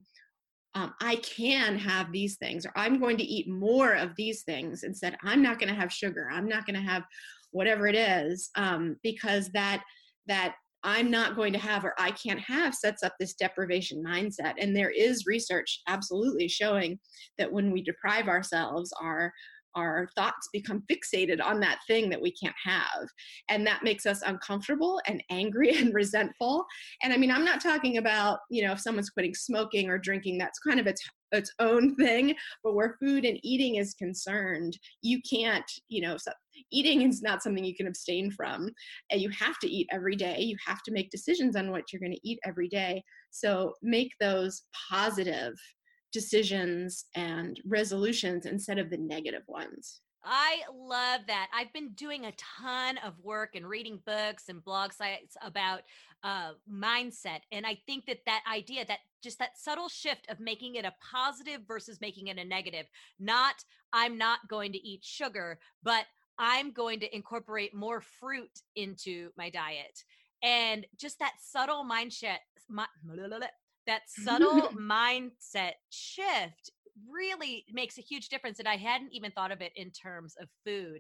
um, 0.76 0.94
I 1.02 1.16
can 1.18 1.78
have 1.78 2.12
these 2.12 2.38
things, 2.38 2.66
or 2.66 2.72
I'm 2.76 3.00
going 3.00 3.18
to 3.18 3.24
eat 3.24 3.50
more 3.50 3.94
of 3.94 4.16
these 4.16 4.44
things 4.44 4.84
instead. 4.84 5.18
I'm 5.24 5.42
not 5.42 5.60
going 5.60 5.74
to 5.74 5.80
have 5.80 5.92
sugar. 5.92 6.30
I'm 6.32 6.48
not 6.48 6.66
going 6.66 6.76
to 6.76 6.88
have 6.88 7.04
whatever 7.52 7.88
it 7.88 7.96
is, 7.96 8.50
um, 8.56 8.98
because 9.04 9.50
that 9.50 9.84
that 10.28 10.56
I'm 10.84 11.12
not 11.12 11.36
going 11.36 11.54
to 11.54 11.60
have 11.60 11.84
or 11.84 11.94
I 11.98 12.12
can't 12.12 12.40
have 12.40 12.74
sets 12.74 13.04
up 13.04 13.14
this 13.20 13.34
deprivation 13.34 14.04
mindset. 14.04 14.54
And 14.60 14.76
there 14.76 14.92
is 14.92 15.26
research 15.26 15.82
absolutely 15.88 16.48
showing 16.48 17.00
that 17.38 17.52
when 17.52 17.72
we 17.72 17.84
deprive 17.84 18.28
ourselves, 18.28 18.94
our 19.02 19.34
our 19.76 20.10
thoughts 20.16 20.50
become 20.52 20.84
fixated 20.92 21.44
on 21.44 21.60
that 21.60 21.80
thing 21.88 22.10
that 22.10 22.22
we 22.22 22.32
can't 22.32 22.56
have. 22.64 23.08
And 23.50 23.66
that 23.68 23.84
makes 23.84 24.06
us 24.06 24.22
uncomfortable 24.26 25.02
and 25.08 25.24
angry 25.30 25.76
and 25.78 25.94
resentful. 25.94 26.66
And 27.04 27.14
I 27.14 27.18
mean, 27.18 27.32
I'm 27.32 27.46
not 27.46 27.62
talking 27.62 27.98
about, 27.98 28.40
you 28.50 28.66
know, 28.66 28.74
if 28.74 28.80
someone's 28.80 29.10
quitting 29.10 29.36
smoking 29.36 29.90
or 29.90 29.98
drinking, 29.98 30.38
that's 30.38 30.60
kind 30.60 30.80
of 30.80 30.88
its 30.88 31.02
its 31.32 31.54
own 31.60 31.96
thing 32.00 32.34
but 32.64 32.74
where 32.74 32.96
food 33.00 33.26
and 33.26 33.40
eating 33.44 33.76
is 33.76 33.94
concerned 33.94 34.78
you 35.02 35.20
can't 35.30 35.70
you 35.88 36.02
know 36.02 36.18
so 36.18 36.32
eating 36.72 37.04
is 37.04 37.22
not 37.22 37.44
something 37.44 37.64
you 37.64 37.76
can 37.76 37.88
abstain 37.88 38.32
from 38.32 38.68
and 39.12 39.22
you 39.22 39.30
have 39.30 39.58
to 39.60 39.70
eat 39.70 39.88
every 39.92 40.16
day 40.16 40.40
you 40.40 40.58
have 40.66 40.82
to 40.84 40.92
make 40.92 41.10
decisions 41.12 41.56
on 41.56 41.72
what 41.72 41.84
you're 41.92 42.00
going 42.00 42.12
to 42.12 42.28
eat 42.28 42.40
every 42.46 42.68
day 42.68 43.04
so 43.32 43.74
make 43.82 44.12
those 44.20 44.64
positive 44.90 45.54
decisions 46.12 47.06
and 47.16 47.60
resolutions 47.66 48.46
instead 48.46 48.80
of 48.80 48.90
the 48.90 48.98
negative 48.98 49.44
ones. 49.48 50.02
I 50.24 50.62
love 50.74 51.22
that. 51.28 51.48
I've 51.54 51.72
been 51.72 51.94
doing 51.94 52.26
a 52.26 52.34
ton 52.60 52.98
of 52.98 53.14
work 53.22 53.56
and 53.56 53.66
reading 53.66 54.00
books 54.06 54.50
and 54.50 54.64
blog 54.64 54.92
sites 54.92 55.38
about 55.42 55.82
uh, 56.24 56.52
mindset. 56.72 57.40
And 57.52 57.66
I 57.66 57.78
think 57.86 58.06
that 58.08 58.20
that 58.26 58.44
idea, 58.52 58.86
that 58.86 59.00
just 59.24 59.40
that 59.40 59.58
subtle 59.58 59.88
shift 59.88 60.30
of 60.30 60.40
making 60.40 60.76
it 60.76 60.86
a 60.86 60.94
positive 61.12 61.62
versus 61.68 62.02
making 62.02 62.28
it 62.28 62.38
a 62.38 62.44
negative, 62.44 62.86
not 63.20 63.64
I'm 63.94 64.18
not 64.18 64.40
going 64.48 64.74
to 64.74 64.88
eat 64.88 65.04
sugar, 65.04 65.60
but 65.84 66.06
I'm 66.38 66.72
going 66.72 67.00
to 67.00 67.16
incorporate 67.16 67.74
more 67.74 68.02
fruit 68.02 68.62
into 68.76 69.30
my 69.38 69.50
diet. 69.50 70.04
And 70.44 70.86
just 70.98 71.20
that 71.20 71.34
subtle 71.42 71.86
mindset, 71.90 72.38
that 73.90 74.04
subtle 74.08 74.70
mindset 74.80 75.74
shift 75.90 76.72
really 77.12 77.66
makes 77.72 77.98
a 77.98 78.02
huge 78.02 78.30
difference 78.30 78.60
and 78.60 78.68
i 78.68 78.76
hadn't 78.76 79.12
even 79.12 79.32
thought 79.32 79.52
of 79.52 79.62
it 79.62 79.72
in 79.76 79.90
terms 79.92 80.36
of 80.40 80.48
food. 80.66 81.00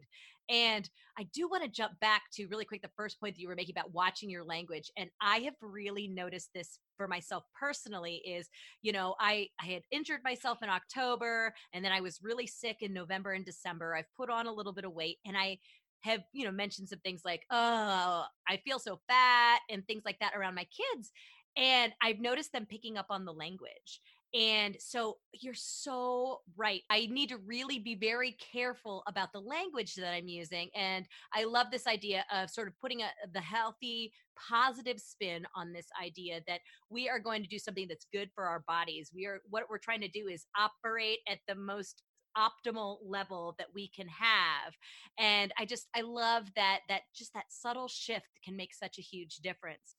And 0.49 0.89
i 1.19 1.23
do 1.31 1.47
want 1.47 1.63
to 1.63 1.69
jump 1.69 1.99
back 1.99 2.23
to 2.33 2.47
really 2.47 2.65
quick 2.65 2.81
the 2.81 2.89
first 2.97 3.19
point 3.19 3.35
that 3.35 3.41
you 3.41 3.47
were 3.47 3.55
making 3.55 3.75
about 3.77 3.93
watching 3.93 4.29
your 4.29 4.43
language 4.43 4.89
and 4.97 5.09
i 5.21 5.37
have 5.39 5.53
really 5.61 6.07
noticed 6.07 6.49
this 6.55 6.79
for 6.97 7.07
myself 7.07 7.43
personally 7.57 8.15
is 8.25 8.49
you 8.81 8.91
know 8.91 9.13
i 9.19 9.47
i 9.61 9.65
had 9.65 9.83
injured 9.91 10.21
myself 10.23 10.63
in 10.63 10.69
october 10.69 11.53
and 11.73 11.85
then 11.85 11.91
i 11.91 12.01
was 12.01 12.19
really 12.23 12.47
sick 12.47 12.77
in 12.81 12.91
november 12.93 13.33
and 13.33 13.45
december. 13.45 13.95
I've 13.95 14.11
put 14.17 14.31
on 14.31 14.47
a 14.47 14.53
little 14.53 14.73
bit 14.73 14.85
of 14.85 14.93
weight 14.93 15.17
and 15.25 15.37
i 15.37 15.59
have 16.01 16.21
you 16.33 16.45
know 16.45 16.51
mentioned 16.51 16.87
some 16.87 16.99
things 16.99 17.21
like 17.25 17.45
oh 17.51 18.23
i 18.47 18.57
feel 18.65 18.79
so 18.79 18.99
fat 19.07 19.59
and 19.69 19.85
things 19.85 20.03
like 20.05 20.17
that 20.19 20.33
around 20.35 20.55
my 20.55 20.65
kids 20.65 21.11
and 21.59 21.91
I've 22.01 22.19
noticed 22.19 22.53
them 22.53 22.65
picking 22.65 22.97
up 22.97 23.07
on 23.09 23.25
the 23.25 23.33
language. 23.33 24.01
And 24.33 24.77
so 24.79 25.17
you're 25.33 25.55
so 25.55 26.41
right. 26.55 26.81
I 26.89 27.07
need 27.11 27.29
to 27.29 27.37
really 27.37 27.79
be 27.79 27.95
very 27.95 28.37
careful 28.53 29.03
about 29.07 29.33
the 29.33 29.41
language 29.41 29.95
that 29.95 30.13
I'm 30.13 30.27
using. 30.27 30.69
And 30.75 31.05
I 31.33 31.45
love 31.45 31.67
this 31.71 31.87
idea 31.87 32.25
of 32.31 32.49
sort 32.49 32.67
of 32.67 32.79
putting 32.79 33.01
a, 33.01 33.07
the 33.33 33.41
healthy, 33.41 34.13
positive 34.37 34.99
spin 34.99 35.45
on 35.55 35.73
this 35.73 35.87
idea 36.01 36.41
that 36.47 36.61
we 36.89 37.09
are 37.09 37.19
going 37.19 37.41
to 37.41 37.49
do 37.49 37.57
something 37.57 37.87
that's 37.89 38.05
good 38.13 38.29
for 38.33 38.45
our 38.45 38.63
bodies. 38.67 39.11
We 39.13 39.25
are, 39.25 39.41
what 39.49 39.63
we're 39.69 39.79
trying 39.79 40.01
to 40.01 40.07
do 40.07 40.27
is 40.27 40.45
operate 40.57 41.19
at 41.27 41.39
the 41.47 41.55
most 41.55 42.03
optimal 42.37 42.99
level 43.03 43.55
that 43.57 43.67
we 43.73 43.87
can 43.87 44.07
have 44.07 44.73
and 45.17 45.51
i 45.57 45.65
just 45.65 45.87
i 45.95 46.01
love 46.01 46.45
that 46.55 46.81
that 46.87 47.01
just 47.13 47.33
that 47.33 47.45
subtle 47.49 47.87
shift 47.87 48.39
can 48.45 48.55
make 48.55 48.71
such 48.71 48.99
a 48.99 49.01
huge 49.01 49.37
difference 49.37 49.95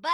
but 0.00 0.08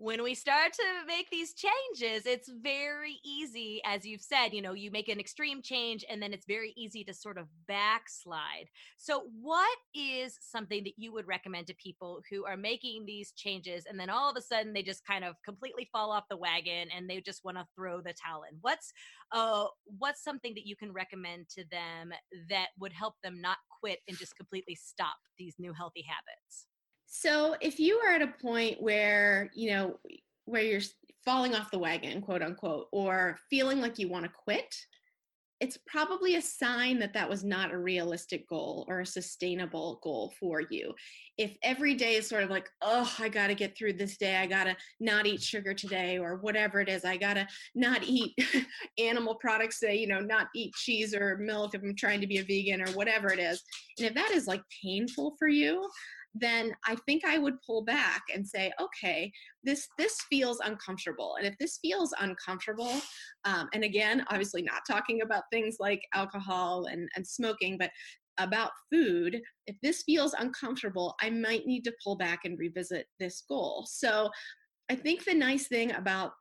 when 0.00 0.22
we 0.22 0.32
start 0.34 0.72
to 0.74 0.82
make 1.08 1.28
these 1.28 1.52
changes, 1.54 2.24
it's 2.24 2.48
very 2.62 3.18
easy, 3.24 3.80
as 3.84 4.06
you've 4.06 4.22
said, 4.22 4.50
you 4.54 4.62
know, 4.62 4.72
you 4.72 4.92
make 4.92 5.08
an 5.08 5.18
extreme 5.18 5.60
change 5.60 6.04
and 6.08 6.22
then 6.22 6.32
it's 6.32 6.46
very 6.46 6.72
easy 6.76 7.02
to 7.02 7.12
sort 7.12 7.36
of 7.36 7.48
backslide. 7.66 8.68
So, 8.96 9.24
what 9.42 9.76
is 9.96 10.38
something 10.40 10.84
that 10.84 10.92
you 10.98 11.12
would 11.12 11.26
recommend 11.26 11.66
to 11.66 11.74
people 11.74 12.22
who 12.30 12.44
are 12.44 12.56
making 12.56 13.06
these 13.06 13.32
changes 13.32 13.86
and 13.90 13.98
then 13.98 14.08
all 14.08 14.30
of 14.30 14.36
a 14.36 14.40
sudden 14.40 14.72
they 14.72 14.84
just 14.84 15.04
kind 15.04 15.24
of 15.24 15.34
completely 15.44 15.88
fall 15.90 16.12
off 16.12 16.24
the 16.30 16.36
wagon 16.36 16.88
and 16.96 17.10
they 17.10 17.20
just 17.20 17.44
want 17.44 17.56
to 17.58 17.66
throw 17.74 18.00
the 18.00 18.14
towel 18.14 18.44
in? 18.48 18.56
What's 18.60 18.92
uh 19.32 19.66
what's 19.98 20.22
something 20.22 20.54
that 20.54 20.64
you 20.66 20.76
can 20.76 20.92
recommend 20.92 21.48
to 21.50 21.64
them 21.72 22.12
that 22.50 22.68
would 22.78 22.92
help 22.92 23.14
them 23.24 23.40
not 23.40 23.58
quit 23.80 23.98
and 24.06 24.16
just 24.16 24.36
completely 24.36 24.76
stop 24.76 25.16
these 25.38 25.56
new 25.58 25.72
healthy 25.72 26.04
habits? 26.08 26.67
So 27.08 27.56
if 27.60 27.80
you 27.80 27.96
are 27.98 28.12
at 28.12 28.22
a 28.22 28.34
point 28.40 28.80
where, 28.82 29.50
you 29.54 29.70
know, 29.70 29.98
where 30.44 30.62
you're 30.62 30.82
falling 31.24 31.54
off 31.54 31.70
the 31.70 31.78
wagon, 31.78 32.20
quote 32.20 32.42
unquote, 32.42 32.86
or 32.92 33.38
feeling 33.50 33.80
like 33.80 33.98
you 33.98 34.08
want 34.08 34.24
to 34.24 34.30
quit, 34.30 34.74
it's 35.60 35.78
probably 35.88 36.36
a 36.36 36.42
sign 36.42 37.00
that 37.00 37.12
that 37.14 37.28
was 37.28 37.42
not 37.42 37.72
a 37.72 37.78
realistic 37.78 38.48
goal 38.48 38.84
or 38.88 39.00
a 39.00 39.06
sustainable 39.06 39.98
goal 40.04 40.32
for 40.38 40.62
you. 40.70 40.94
If 41.36 41.56
every 41.64 41.94
day 41.94 42.14
is 42.14 42.28
sort 42.28 42.44
of 42.44 42.50
like, 42.50 42.68
oh, 42.80 43.12
I 43.18 43.28
got 43.28 43.48
to 43.48 43.54
get 43.54 43.76
through 43.76 43.94
this 43.94 44.16
day, 44.16 44.36
I 44.36 44.46
got 44.46 44.64
to 44.64 44.76
not 45.00 45.26
eat 45.26 45.42
sugar 45.42 45.74
today, 45.74 46.18
or 46.18 46.36
whatever 46.36 46.80
it 46.80 46.88
is, 46.88 47.04
I 47.04 47.16
got 47.16 47.34
to 47.34 47.48
not 47.74 48.04
eat 48.04 48.38
animal 48.98 49.34
products 49.34 49.80
today, 49.80 49.96
you 49.96 50.06
know, 50.06 50.20
not 50.20 50.46
eat 50.54 50.74
cheese 50.74 51.12
or 51.12 51.38
milk 51.38 51.74
if 51.74 51.82
I'm 51.82 51.96
trying 51.96 52.20
to 52.20 52.28
be 52.28 52.38
a 52.38 52.44
vegan 52.44 52.82
or 52.82 52.92
whatever 52.92 53.32
it 53.32 53.40
is. 53.40 53.62
And 53.98 54.06
if 54.06 54.14
that 54.14 54.30
is 54.30 54.46
like 54.46 54.62
painful 54.82 55.34
for 55.38 55.48
you, 55.48 55.88
then 56.34 56.72
I 56.86 56.96
think 57.06 57.24
I 57.24 57.38
would 57.38 57.60
pull 57.66 57.84
back 57.84 58.22
and 58.34 58.46
say, 58.46 58.72
okay, 58.80 59.32
this 59.64 59.88
this 59.98 60.20
feels 60.30 60.60
uncomfortable. 60.60 61.36
And 61.38 61.46
if 61.46 61.56
this 61.58 61.78
feels 61.80 62.14
uncomfortable, 62.20 63.00
um, 63.44 63.68
and 63.74 63.84
again, 63.84 64.24
obviously 64.30 64.62
not 64.62 64.82
talking 64.88 65.22
about 65.22 65.44
things 65.52 65.76
like 65.80 66.02
alcohol 66.14 66.86
and, 66.86 67.08
and 67.16 67.26
smoking, 67.26 67.76
but 67.78 67.90
about 68.38 68.70
food, 68.92 69.40
if 69.66 69.76
this 69.82 70.02
feels 70.04 70.34
uncomfortable, 70.34 71.16
I 71.20 71.30
might 71.30 71.66
need 71.66 71.82
to 71.84 71.94
pull 72.02 72.16
back 72.16 72.40
and 72.44 72.58
revisit 72.58 73.06
this 73.18 73.42
goal. 73.48 73.84
So 73.88 74.30
I 74.90 74.94
think 74.94 75.24
the 75.24 75.34
nice 75.34 75.66
thing 75.66 75.92
about 75.92 76.32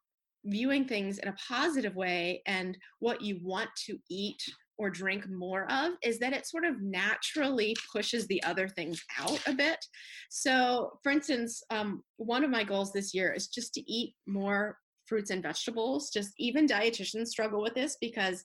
viewing 0.46 0.86
things 0.86 1.17
in 1.17 1.27
a 1.27 1.36
positive 1.48 1.96
way 1.96 2.41
and 2.46 2.77
what 3.00 3.22
you 3.22 3.39
want 3.41 3.70
to 3.88 3.98
eat 4.10 4.41
or 4.77 4.89
drink 4.89 5.27
more 5.29 5.69
of 5.72 5.93
is 6.03 6.19
that 6.19 6.34
it 6.34 6.48
sort 6.48 6.65
of 6.65 6.81
naturally 6.81 7.75
pushes 7.91 8.27
the 8.27 8.41
other 8.43 8.67
things 8.67 9.03
out 9.19 9.39
a 9.48 9.53
bit. 9.53 9.84
So, 10.29 11.00
for 11.03 11.12
instance, 11.12 11.62
um, 11.69 12.03
one 12.17 12.43
of 12.43 12.50
my 12.50 12.63
goals 12.63 12.93
this 12.93 13.13
year 13.13 13.34
is 13.34 13.48
just 13.48 13.74
to 13.75 13.91
eat 13.91 14.13
more 14.27 14.77
fruits 15.05 15.31
and 15.31 15.41
vegetables. 15.41 16.10
Just 16.12 16.34
even 16.38 16.67
dietitians 16.67 17.27
struggle 17.27 17.62
with 17.62 17.74
this 17.74 17.98
because 18.00 18.43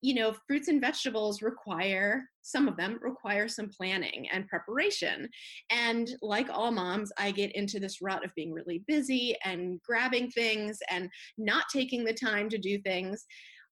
you 0.00 0.14
know, 0.14 0.32
fruits 0.46 0.68
and 0.68 0.80
vegetables 0.80 1.42
require, 1.42 2.24
some 2.42 2.68
of 2.68 2.76
them 2.76 2.98
require 3.02 3.48
some 3.48 3.68
planning 3.68 4.28
and 4.32 4.46
preparation. 4.46 5.28
And 5.70 6.08
like 6.22 6.48
all 6.50 6.70
moms, 6.70 7.10
I 7.18 7.32
get 7.32 7.54
into 7.56 7.80
this 7.80 8.00
rut 8.00 8.24
of 8.24 8.34
being 8.36 8.52
really 8.52 8.84
busy 8.86 9.34
and 9.44 9.80
grabbing 9.82 10.30
things 10.30 10.78
and 10.88 11.10
not 11.36 11.64
taking 11.72 12.04
the 12.04 12.14
time 12.14 12.48
to 12.50 12.58
do 12.58 12.78
things 12.78 13.26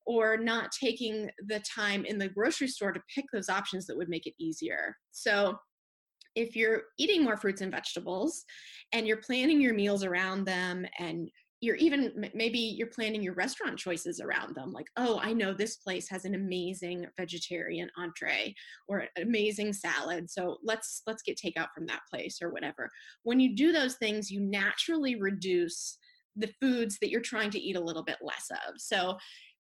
or 0.06 0.36
not 0.36 0.70
taking 0.72 1.28
the 1.48 1.60
time 1.60 2.04
in 2.04 2.18
the 2.18 2.28
grocery 2.28 2.68
store 2.68 2.92
to 2.92 3.02
pick 3.14 3.24
those 3.32 3.48
options 3.48 3.86
that 3.86 3.96
would 3.96 4.08
make 4.08 4.26
it 4.26 4.34
easier. 4.38 4.96
So, 5.12 5.56
if 6.34 6.54
you're 6.54 6.82
eating 6.98 7.24
more 7.24 7.38
fruits 7.38 7.62
and 7.62 7.72
vegetables 7.72 8.44
and 8.92 9.06
you're 9.06 9.16
planning 9.16 9.58
your 9.58 9.72
meals 9.72 10.04
around 10.04 10.44
them 10.44 10.84
and 10.98 11.30
you're 11.60 11.76
even 11.76 12.30
maybe 12.34 12.58
you're 12.58 12.86
planning 12.88 13.22
your 13.22 13.34
restaurant 13.34 13.78
choices 13.78 14.20
around 14.20 14.54
them 14.54 14.72
like 14.72 14.86
oh 14.98 15.18
i 15.22 15.32
know 15.32 15.54
this 15.54 15.76
place 15.76 16.08
has 16.08 16.24
an 16.24 16.34
amazing 16.34 17.06
vegetarian 17.18 17.88
entree 17.96 18.54
or 18.88 18.98
an 18.98 19.08
amazing 19.22 19.72
salad 19.72 20.30
so 20.30 20.58
let's 20.62 21.02
let's 21.06 21.22
get 21.22 21.38
takeout 21.38 21.68
from 21.74 21.86
that 21.86 22.02
place 22.12 22.40
or 22.42 22.50
whatever 22.50 22.90
when 23.22 23.40
you 23.40 23.56
do 23.56 23.72
those 23.72 23.94
things 23.94 24.30
you 24.30 24.40
naturally 24.40 25.16
reduce 25.16 25.98
the 26.36 26.52
foods 26.60 26.98
that 27.00 27.08
you're 27.08 27.22
trying 27.22 27.50
to 27.50 27.58
eat 27.58 27.76
a 27.76 27.80
little 27.80 28.04
bit 28.04 28.18
less 28.20 28.50
of 28.50 28.74
so 28.76 29.16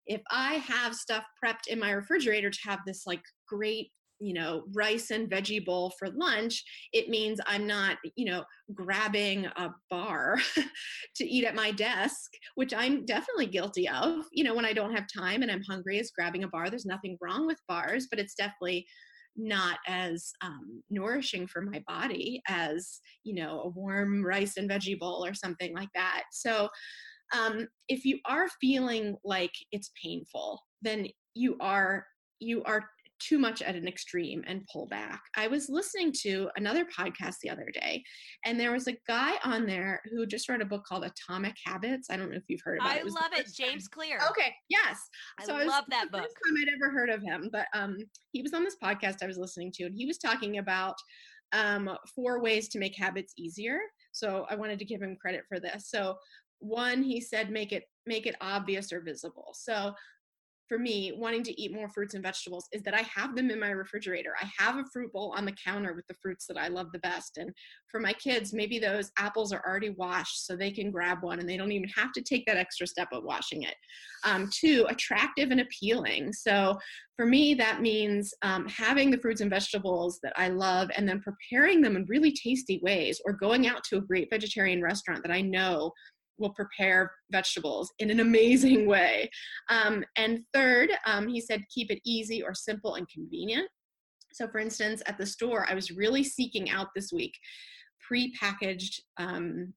if 0.08 0.22
I 0.32 0.56
have 0.56 0.96
stuff 0.96 1.24
prepped 1.44 1.68
in 1.68 1.80
my 1.80 1.92
refrigerator 1.92 2.50
to 2.50 2.60
have 2.64 2.80
this 2.86 3.04
like 3.06 3.22
great 3.48 3.92
you 4.20 4.34
know 4.34 4.64
rice 4.74 5.12
and 5.12 5.30
veggie 5.30 5.64
bowl 5.64 5.92
for 6.00 6.08
lunch 6.12 6.64
it 6.94 7.10
means 7.10 7.40
i'm 7.46 7.68
not 7.68 7.98
you 8.16 8.26
know 8.26 8.44
grabbing 8.74 9.46
a 9.46 9.70
bar 9.90 10.38
to 11.16 11.26
eat 11.26 11.44
at 11.44 11.56
my 11.56 11.72
desk 11.72 12.32
which 12.56 12.74
i'm 12.74 13.06
definitely 13.06 13.48
guilty 13.48 13.90
of 13.90 14.24
you 14.32 14.44
know 14.44 14.54
when 14.54 14.66
i 14.66 14.72
don't 14.72 14.96
have 14.96 15.06
time 15.14 15.42
and 15.42 15.52
i'm 15.52 15.64
hungry 15.64 15.98
is 15.98 16.12
grabbing 16.12 16.44
a 16.44 16.48
bar. 16.48 16.70
There's 16.70 16.86
nothing 16.86 17.18
wrong 17.22 17.46
with 17.46 17.60
bars 17.68 18.08
but 18.10 18.20
it's 18.20 18.36
definitely 18.36 18.86
not 19.36 19.80
as 19.88 20.32
um, 20.42 20.84
nourishing 20.90 21.48
for 21.48 21.62
my 21.62 21.84
body 21.88 22.42
as 22.48 23.00
you 23.24 23.34
know 23.34 23.62
a 23.62 23.70
warm 23.70 24.24
rice 24.24 24.58
and 24.58 24.70
veggie 24.70 24.98
bowl 24.98 25.26
or 25.26 25.34
something 25.34 25.74
like 25.74 25.90
that. 25.96 26.24
So 26.32 26.70
um, 27.38 27.68
if 27.88 28.06
you 28.06 28.20
are 28.26 28.48
feeling 28.62 29.16
like 29.24 29.54
it's 29.72 29.92
painful, 30.02 30.62
then 30.82 31.08
you 31.34 31.58
are 31.60 32.06
you 32.40 32.64
are 32.64 32.84
too 33.20 33.40
much 33.40 33.62
at 33.62 33.76
an 33.76 33.88
extreme 33.88 34.44
and 34.48 34.68
pull 34.72 34.86
back. 34.88 35.22
I 35.38 35.48
was 35.48 35.70
listening 35.70 36.12
to 36.24 36.50
another 36.58 36.86
podcast 36.86 37.36
the 37.42 37.50
other 37.50 37.68
day, 37.74 38.04
and 38.46 38.60
there 38.60 38.72
was 38.72 38.88
a 38.88 38.98
guy 39.08 39.34
on 39.44 39.66
there 39.66 40.02
who 40.12 40.26
just 40.26 40.50
wrote 40.50 40.62
a 40.62 40.66
book 40.66 40.84
called 40.86 41.06
Atomic 41.06 41.56
Habits. 41.66 42.10
I 42.10 42.18
don't 42.18 42.32
know 42.32 42.38
if 42.38 42.44
you've 42.48 42.62
heard 42.64 42.80
about 42.80 42.92
I 42.92 42.98
it. 42.98 43.04
I 43.04 43.22
love 43.22 43.32
it, 43.34 43.48
James 43.56 43.88
Clear. 43.88 44.20
Okay, 44.30 44.54
yes. 44.70 44.98
So 45.44 45.56
I 45.56 45.64
love 45.64 45.86
that 45.90 46.12
book. 46.12 46.22
First 46.22 46.36
time 46.46 46.58
I'd 46.62 46.74
ever 46.74 46.92
heard 46.92 47.10
of 47.10 47.22
him, 47.22 47.50
but 47.52 47.68
um, 47.74 47.98
he 48.32 48.42
was 48.42 48.54
on 48.54 48.64
this 48.64 48.78
podcast 48.84 49.24
I 49.24 49.28
was 49.28 49.38
listening 49.38 49.72
to, 49.76 49.86
and 49.86 49.96
he 49.96 50.06
was 50.06 50.18
talking 50.18 50.58
about 50.58 50.96
um, 51.54 51.90
four 52.14 52.42
ways 52.42 52.68
to 52.70 52.80
make 52.80 52.98
habits 52.98 53.34
easier. 53.38 53.80
So 54.12 54.46
I 54.50 54.56
wanted 54.56 54.80
to 54.80 54.86
give 54.86 55.02
him 55.02 55.18
credit 55.20 55.44
for 55.48 55.60
this. 55.60 55.90
So 55.90 56.16
one 56.64 57.04
he 57.04 57.20
said 57.20 57.52
make 57.52 57.72
it 57.72 57.84
make 58.06 58.26
it 58.26 58.36
obvious 58.42 58.92
or 58.92 59.02
visible. 59.02 59.54
So 59.54 59.94
for 60.70 60.80
me 60.80 61.12
wanting 61.16 61.44
to 61.44 61.62
eat 61.62 61.74
more 61.74 61.90
fruits 61.90 62.14
and 62.14 62.24
vegetables 62.24 62.68
is 62.72 62.82
that 62.84 62.94
i 62.94 63.02
have 63.02 63.36
them 63.36 63.52
in 63.52 63.60
my 63.60 63.70
refrigerator. 63.70 64.34
I 64.42 64.50
have 64.58 64.78
a 64.78 64.86
fruit 64.92 65.12
bowl 65.12 65.34
on 65.38 65.46
the 65.46 65.56
counter 65.64 65.94
with 65.94 66.08
the 66.08 66.16
fruits 66.22 66.48
that 66.48 66.58
i 66.58 66.68
love 66.68 66.88
the 66.92 67.00
best 67.00 67.38
and 67.38 67.52
for 67.90 68.00
my 68.00 68.14
kids 68.14 68.54
maybe 68.54 68.80
those 68.80 69.12
apples 69.18 69.52
are 69.52 69.62
already 69.68 69.92
washed 69.92 70.46
so 70.46 70.56
they 70.56 70.72
can 70.72 70.90
grab 70.90 71.22
one 71.22 71.40
and 71.40 71.50
they 71.50 71.58
don't 71.58 71.72
even 71.72 71.90
have 71.90 72.12
to 72.14 72.22
take 72.22 72.46
that 72.46 72.58
extra 72.58 72.88
step 72.88 73.10
of 73.12 73.24
washing 73.24 73.64
it. 73.64 73.76
Um, 74.24 74.50
two 74.52 74.86
attractive 74.90 75.52
and 75.52 75.60
appealing. 75.60 76.32
So 76.32 76.78
for 77.16 77.26
me 77.26 77.54
that 77.56 77.82
means 77.82 78.34
um, 78.42 78.68
having 78.68 79.12
the 79.12 79.20
fruits 79.20 79.42
and 79.42 79.50
vegetables 79.50 80.20
that 80.24 80.34
i 80.36 80.48
love 80.48 80.90
and 80.96 81.08
then 81.08 81.22
preparing 81.22 81.82
them 81.82 81.96
in 81.96 82.06
really 82.08 82.32
tasty 82.32 82.80
ways 82.82 83.22
or 83.26 83.34
going 83.34 83.68
out 83.68 83.84
to 83.84 83.98
a 83.98 84.02
great 84.02 84.30
vegetarian 84.32 84.82
restaurant 84.82 85.22
that 85.22 85.32
i 85.32 85.42
know 85.42 85.92
will 86.38 86.52
prepare 86.52 87.12
vegetables 87.32 87.92
in 88.00 88.10
an 88.10 88.20
amazing 88.20 88.88
way. 88.88 89.30
Um, 89.70 90.04
and 90.18 90.42
third, 90.54 90.92
um, 91.06 91.28
he 91.28 91.42
said 91.42 91.64
keep 91.74 91.92
it 91.92 92.00
easy 92.06 92.42
or 92.42 92.54
simple 92.54 92.96
and 92.96 93.08
convenient. 93.10 93.68
So, 94.34 94.48
for 94.48 94.60
instance, 94.60 95.04
at 95.06 95.18
the 95.18 95.26
store, 95.26 95.68
I 95.70 95.76
was 95.76 95.92
really 95.92 96.24
seeking 96.24 96.72
out 96.72 96.88
this 96.96 97.12
week 97.14 97.34
pre-packaged 98.06 99.02
um, 99.18 99.74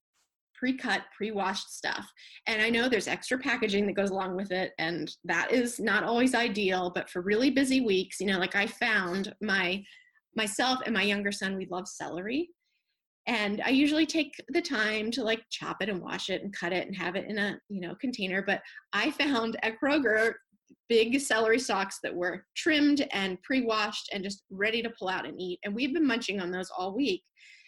pre-cut 0.57 1.03
pre-washed 1.15 1.71
stuff 1.71 2.11
and 2.47 2.63
i 2.63 2.71
know 2.71 2.89
there's 2.89 3.09
extra 3.09 3.39
packaging 3.39 3.87
that 3.87 3.93
goes 3.93 4.11
along 4.11 4.37
with 4.37 4.51
it 4.51 4.73
and 4.79 5.15
that 5.25 5.53
is 5.53 5.79
not 5.79 6.03
always 6.03 6.35
ideal 6.35 6.91
but 6.95 7.11
for 7.11 7.21
really 7.21 7.51
busy 7.51 7.83
weeks 7.83 8.21
you 8.21 8.27
know 8.27 8.39
like 8.39 8.57
i 8.57 8.67
found 8.67 9.35
my 9.43 9.83
myself 10.35 10.81
and 10.87 10.95
my 10.95 11.03
younger 11.03 11.31
son 11.31 11.57
we 11.57 11.67
love 11.71 11.87
celery 11.87 12.49
and 13.27 13.63
i 13.65 13.71
usually 13.71 14.07
take 14.07 14.33
the 14.49 14.63
time 14.63 15.11
to 15.11 15.23
like 15.23 15.43
chop 15.51 15.77
it 15.81 15.89
and 15.89 16.01
wash 16.01 16.29
it 16.29 16.43
and 16.43 16.55
cut 16.55 16.73
it 16.73 16.87
and 16.87 16.97
have 16.97 17.17
it 17.17 17.29
in 17.29 17.39
a 17.39 17.59
you 17.69 17.81
know 17.81 17.95
container 18.01 18.43
but 18.43 18.61
i 18.93 19.11
found 19.11 19.57
at 19.63 19.75
kroger 19.83 20.33
big 20.89 21.21
celery 21.21 21.59
stalks 21.59 21.99
that 22.03 22.15
were 22.15 22.45
trimmed 22.57 23.07
and 23.13 23.41
pre-washed 23.43 24.11
and 24.13 24.23
just 24.23 24.45
ready 24.51 24.83
to 24.83 24.93
pull 24.99 25.09
out 25.09 25.27
and 25.27 25.41
eat. 25.41 25.59
And 25.65 25.75
we've 25.75 25.93
been 25.93 26.07
munching 26.07 26.41
on 26.41 26.51
those 26.51 26.71
all 26.77 26.95
week. 26.95 27.23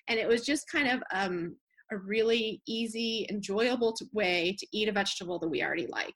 And 0.08 0.18
it 0.18 0.28
was 0.28 0.44
just 0.44 0.70
kind 0.70 0.88
of 0.88 1.02
um, 1.12 1.56
a 1.90 1.98
really 1.98 2.62
easy, 2.66 3.26
enjoyable 3.30 3.96
way 4.12 4.56
to 4.58 4.66
eat 4.72 4.88
a 4.88 4.92
vegetable 4.92 5.38
that 5.38 5.48
we 5.48 5.62
already 5.62 5.86
like. 5.86 6.14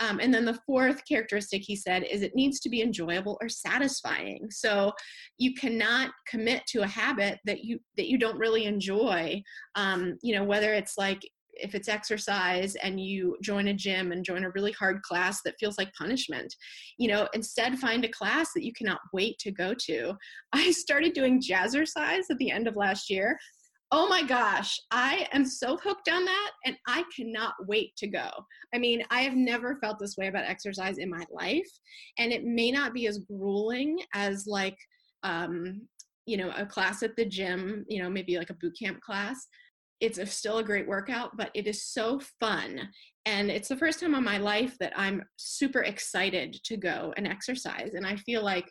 Um, 0.00 0.18
and 0.20 0.34
then 0.34 0.44
the 0.44 0.58
fourth 0.66 1.02
characteristic 1.08 1.62
he 1.62 1.76
said 1.76 2.04
is 2.10 2.22
it 2.22 2.34
needs 2.34 2.60
to 2.60 2.68
be 2.68 2.82
enjoyable 2.82 3.38
or 3.40 3.48
satisfying. 3.48 4.50
So 4.50 4.92
you 5.38 5.54
cannot 5.54 6.10
commit 6.28 6.66
to 6.68 6.82
a 6.82 6.86
habit 6.86 7.38
that 7.44 7.64
you 7.64 7.78
that 7.96 8.08
you 8.08 8.18
don't 8.18 8.38
really 8.38 8.64
enjoy. 8.64 9.42
Um, 9.76 10.18
you 10.22 10.34
know, 10.34 10.44
whether 10.44 10.74
it's 10.74 10.98
like 10.98 11.22
if 11.56 11.74
it's 11.74 11.88
exercise 11.88 12.74
and 12.76 13.00
you 13.00 13.36
join 13.42 13.68
a 13.68 13.74
gym 13.74 14.12
and 14.12 14.24
join 14.24 14.44
a 14.44 14.50
really 14.50 14.72
hard 14.72 15.02
class 15.02 15.40
that 15.42 15.54
feels 15.58 15.78
like 15.78 15.92
punishment 15.94 16.54
you 16.98 17.08
know 17.08 17.28
instead 17.34 17.78
find 17.78 18.04
a 18.04 18.08
class 18.08 18.52
that 18.54 18.64
you 18.64 18.72
cannot 18.72 19.00
wait 19.12 19.38
to 19.38 19.50
go 19.50 19.74
to 19.74 20.14
i 20.52 20.70
started 20.70 21.12
doing 21.12 21.40
jazzercise 21.40 22.24
at 22.30 22.38
the 22.38 22.50
end 22.50 22.66
of 22.66 22.76
last 22.76 23.10
year 23.10 23.38
oh 23.96 24.08
my 24.08 24.24
gosh 24.24 24.80
i 24.90 25.24
am 25.32 25.46
so 25.46 25.76
hooked 25.76 26.08
on 26.08 26.24
that 26.24 26.50
and 26.66 26.76
i 26.88 27.04
cannot 27.14 27.54
wait 27.68 27.94
to 27.96 28.08
go 28.08 28.28
i 28.74 28.78
mean 28.78 29.00
i 29.10 29.20
have 29.20 29.36
never 29.36 29.78
felt 29.80 30.00
this 30.00 30.16
way 30.16 30.26
about 30.26 30.44
exercise 30.44 30.98
in 30.98 31.08
my 31.08 31.24
life 31.30 31.70
and 32.18 32.32
it 32.32 32.42
may 32.44 32.72
not 32.72 32.92
be 32.92 33.06
as 33.06 33.20
grueling 33.20 33.96
as 34.12 34.48
like 34.48 34.76
um 35.22 35.80
you 36.26 36.36
know 36.36 36.52
a 36.56 36.66
class 36.66 37.04
at 37.04 37.14
the 37.14 37.24
gym 37.24 37.84
you 37.88 38.02
know 38.02 38.10
maybe 38.10 38.36
like 38.36 38.50
a 38.50 38.54
boot 38.54 38.74
camp 38.76 39.00
class 39.00 39.46
it's 40.00 40.18
a, 40.18 40.26
still 40.26 40.58
a 40.58 40.64
great 40.64 40.86
workout, 40.86 41.36
but 41.36 41.50
it 41.54 41.66
is 41.66 41.84
so 41.84 42.20
fun. 42.40 42.90
And 43.24 43.50
it's 43.50 43.68
the 43.68 43.76
first 43.76 44.00
time 44.00 44.14
in 44.14 44.24
my 44.24 44.36
life 44.36 44.76
that 44.78 44.92
I'm 44.96 45.22
super 45.36 45.82
excited 45.82 46.58
to 46.64 46.76
go 46.76 47.14
and 47.16 47.26
exercise. 47.26 47.94
And 47.94 48.06
I 48.06 48.16
feel 48.16 48.44
like 48.44 48.70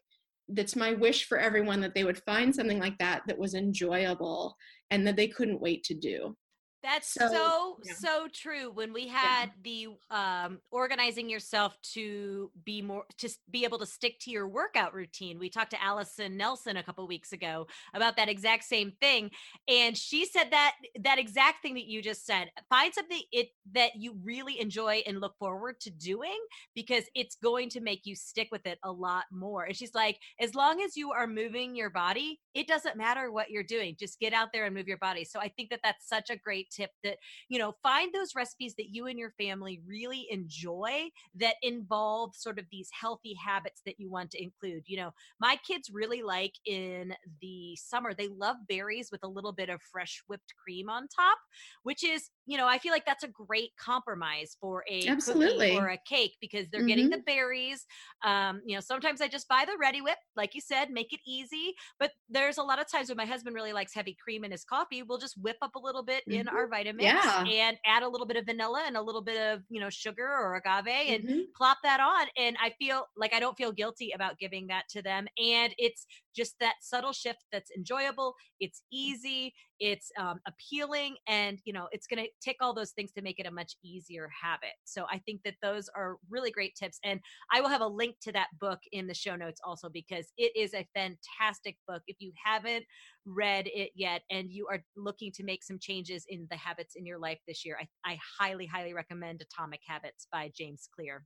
that's 0.49 0.75
my 0.75 0.93
wish 0.93 1.25
for 1.25 1.39
everyone 1.39 1.81
that 1.81 1.95
they 1.95 2.03
would 2.03 2.21
find 2.23 2.53
something 2.53 2.79
like 2.79 2.97
that 2.99 3.21
that 3.27 3.37
was 3.37 3.55
enjoyable 3.55 4.55
and 4.91 5.07
that 5.07 5.15
they 5.15 5.27
couldn't 5.27 5.61
wait 5.61 5.83
to 5.85 5.93
do. 5.93 6.35
That's 6.83 7.13
so 7.13 7.29
so, 7.31 7.77
yeah. 7.83 7.93
so, 7.93 8.27
true. 8.33 8.69
When 8.73 8.91
we 8.91 9.07
had 9.07 9.51
yeah. 9.63 9.87
the 10.09 10.15
um, 10.15 10.59
organizing 10.69 11.29
yourself 11.29 11.77
to 11.93 12.51
be 12.65 12.81
more 12.81 13.05
to 13.19 13.29
be 13.49 13.63
able 13.63 13.79
to 13.79 13.85
stick 13.85 14.19
to 14.21 14.31
your 14.31 14.47
workout 14.49 14.93
routine, 14.93 15.39
we 15.39 15.49
talked 15.49 15.71
to 15.71 15.81
Allison 15.81 16.35
Nelson 16.35 16.75
a 16.75 16.83
couple 16.83 17.07
weeks 17.07 17.31
ago 17.31 17.67
about 17.93 18.17
that 18.17 18.27
exact 18.27 18.65
same 18.65 18.91
thing, 18.99 19.31
and 19.67 19.97
she 19.97 20.25
said 20.25 20.51
that 20.51 20.73
that 20.99 21.19
exact 21.19 21.61
thing 21.61 21.75
that 21.75 21.85
you 21.85 22.01
just 22.01 22.25
said. 22.25 22.49
Find 22.69 22.93
something 22.93 23.21
it 23.31 23.49
that 23.73 23.91
you 23.95 24.17
really 24.21 24.59
enjoy 24.59 25.03
and 25.07 25.21
look 25.21 25.37
forward 25.39 25.79
to 25.81 25.89
doing 25.89 26.37
because 26.75 27.05
it's 27.15 27.35
going 27.35 27.69
to 27.69 27.79
make 27.79 28.01
you 28.03 28.15
stick 28.15 28.49
with 28.51 28.65
it 28.65 28.77
a 28.83 28.91
lot 28.91 29.23
more. 29.31 29.63
And 29.63 29.75
she's 29.75 29.95
like, 29.95 30.19
as 30.39 30.53
long 30.53 30.81
as 30.81 30.97
you 30.97 31.11
are 31.11 31.27
moving 31.27 31.75
your 31.75 31.89
body, 31.89 32.41
it 32.53 32.67
doesn't 32.67 32.97
matter 32.97 33.31
what 33.31 33.49
you're 33.49 33.63
doing. 33.63 33.95
Just 33.97 34.19
get 34.19 34.33
out 34.33 34.49
there 34.53 34.65
and 34.65 34.75
move 34.75 34.87
your 34.87 34.97
body. 34.97 35.23
So 35.23 35.39
I 35.39 35.47
think 35.47 35.69
that 35.69 35.79
that's 35.81 36.07
such 36.07 36.29
a 36.29 36.37
great 36.37 36.69
tip 36.75 36.91
that, 37.03 37.17
you 37.49 37.59
know, 37.59 37.73
find 37.83 38.13
those 38.13 38.35
recipes 38.35 38.75
that 38.77 38.89
you 38.89 39.07
and 39.07 39.19
your 39.19 39.31
family 39.39 39.81
really 39.87 40.27
enjoy 40.29 41.09
that 41.35 41.55
involve 41.61 42.35
sort 42.35 42.59
of 42.59 42.65
these 42.71 42.89
healthy 42.99 43.35
habits 43.43 43.81
that 43.85 43.99
you 43.99 44.09
want 44.09 44.31
to 44.31 44.43
include. 44.43 44.83
You 44.87 44.97
know, 44.97 45.11
my 45.39 45.57
kids 45.67 45.89
really 45.91 46.21
like 46.21 46.53
in 46.65 47.13
the 47.41 47.75
summer, 47.75 48.13
they 48.13 48.27
love 48.27 48.57
berries 48.67 49.09
with 49.11 49.23
a 49.23 49.27
little 49.27 49.53
bit 49.53 49.69
of 49.69 49.81
fresh 49.91 50.21
whipped 50.27 50.53
cream 50.63 50.89
on 50.89 51.07
top, 51.07 51.37
which 51.83 52.03
is, 52.03 52.29
you 52.45 52.57
know, 52.57 52.67
I 52.67 52.77
feel 52.77 52.91
like 52.91 53.05
that's 53.05 53.23
a 53.23 53.27
great 53.27 53.71
compromise 53.79 54.57
for 54.59 54.83
a 54.89 55.07
Absolutely. 55.07 55.77
or 55.77 55.89
a 55.89 55.99
cake 56.07 56.35
because 56.41 56.67
they're 56.69 56.81
mm-hmm. 56.81 56.87
getting 56.87 57.09
the 57.09 57.19
berries. 57.25 57.85
Um, 58.23 58.61
you 58.65 58.75
know, 58.75 58.81
sometimes 58.81 59.21
I 59.21 59.27
just 59.27 59.47
buy 59.47 59.65
the 59.65 59.77
Reddi-wip, 59.83 60.17
like 60.35 60.53
you 60.55 60.61
said, 60.61 60.89
make 60.91 61.13
it 61.13 61.19
easy. 61.25 61.73
But 61.99 62.11
there's 62.29 62.57
a 62.57 62.63
lot 62.63 62.79
of 62.79 62.91
times 62.91 63.09
when 63.09 63.17
my 63.17 63.25
husband 63.25 63.55
really 63.55 63.73
likes 63.73 63.93
heavy 63.93 64.17
cream 64.21 64.43
in 64.43 64.51
his 64.51 64.63
coffee, 64.63 65.03
we'll 65.03 65.17
just 65.17 65.41
whip 65.41 65.57
up 65.61 65.75
a 65.75 65.79
little 65.79 66.03
bit 66.03 66.23
mm-hmm. 66.29 66.41
in 66.41 66.47
our 66.47 66.67
Vitamix 66.67 67.01
yeah. 67.01 67.45
and 67.45 67.77
add 67.85 68.03
a 68.03 68.09
little 68.09 68.27
bit 68.27 68.37
of 68.37 68.45
vanilla 68.45 68.83
and 68.85 68.97
a 68.97 69.01
little 69.01 69.23
bit 69.23 69.39
of, 69.39 69.61
you 69.69 69.79
know, 69.79 69.89
sugar 69.89 70.27
or 70.27 70.55
agave 70.55 71.15
and 71.15 71.23
mm-hmm. 71.23 71.39
plop 71.55 71.77
that 71.83 71.99
on. 71.99 72.27
And 72.37 72.57
I 72.61 72.73
feel 72.79 73.05
like 73.15 73.33
I 73.33 73.39
don't 73.39 73.57
feel 73.57 73.71
guilty 73.71 74.11
about 74.13 74.37
giving 74.37 74.67
that 74.67 74.83
to 74.89 75.01
them. 75.01 75.27
And 75.37 75.73
it's 75.77 76.05
just 76.35 76.55
that 76.59 76.75
subtle 76.81 77.13
shift 77.13 77.45
that's 77.51 77.71
enjoyable. 77.75 78.35
It's 78.59 78.81
easy, 78.91 79.53
it's 79.79 80.11
um, 80.19 80.39
appealing, 80.47 81.15
and, 81.27 81.59
you 81.65 81.73
know, 81.73 81.87
it's 81.91 82.07
going 82.07 82.23
to 82.23 82.29
tick 82.43 82.57
all 82.61 82.73
those 82.73 82.91
things 82.91 83.11
to 83.13 83.21
make 83.21 83.39
it 83.39 83.45
a 83.45 83.51
much 83.51 83.75
easier 83.83 84.29
habit. 84.41 84.73
So 84.85 85.05
I 85.11 85.19
think 85.19 85.41
that 85.45 85.55
those 85.61 85.89
are 85.95 86.17
really 86.29 86.51
great 86.51 86.75
tips. 86.75 86.99
And 87.03 87.19
I 87.51 87.61
will 87.61 87.69
have 87.69 87.81
a 87.81 87.87
link 87.87 88.15
to 88.23 88.31
that 88.33 88.47
book 88.59 88.79
in 88.91 89.07
the 89.07 89.13
show 89.13 89.35
notes 89.35 89.61
also 89.65 89.89
because 89.89 90.31
it 90.37 90.51
is 90.55 90.73
a 90.73 90.87
fantastic 90.93 91.77
book. 91.87 92.01
If 92.07 92.17
you 92.19 92.31
haven't 92.43 92.85
read 93.25 93.67
it 93.67 93.91
yet 93.95 94.21
and 94.29 94.49
you 94.51 94.67
are 94.69 94.83
looking 94.95 95.31
to 95.33 95.43
make 95.43 95.63
some 95.63 95.79
changes 95.79 96.25
in 96.27 96.47
the 96.49 96.57
habits 96.57 96.95
in 96.95 97.05
your 97.05 97.19
life 97.19 97.39
this 97.47 97.65
year, 97.65 97.77
I, 97.79 98.11
I 98.11 98.19
highly, 98.39 98.65
highly 98.65 98.93
recommend 98.93 99.41
Atomic 99.41 99.81
Habits 99.87 100.27
by 100.31 100.51
James 100.55 100.87
Clear. 100.93 101.25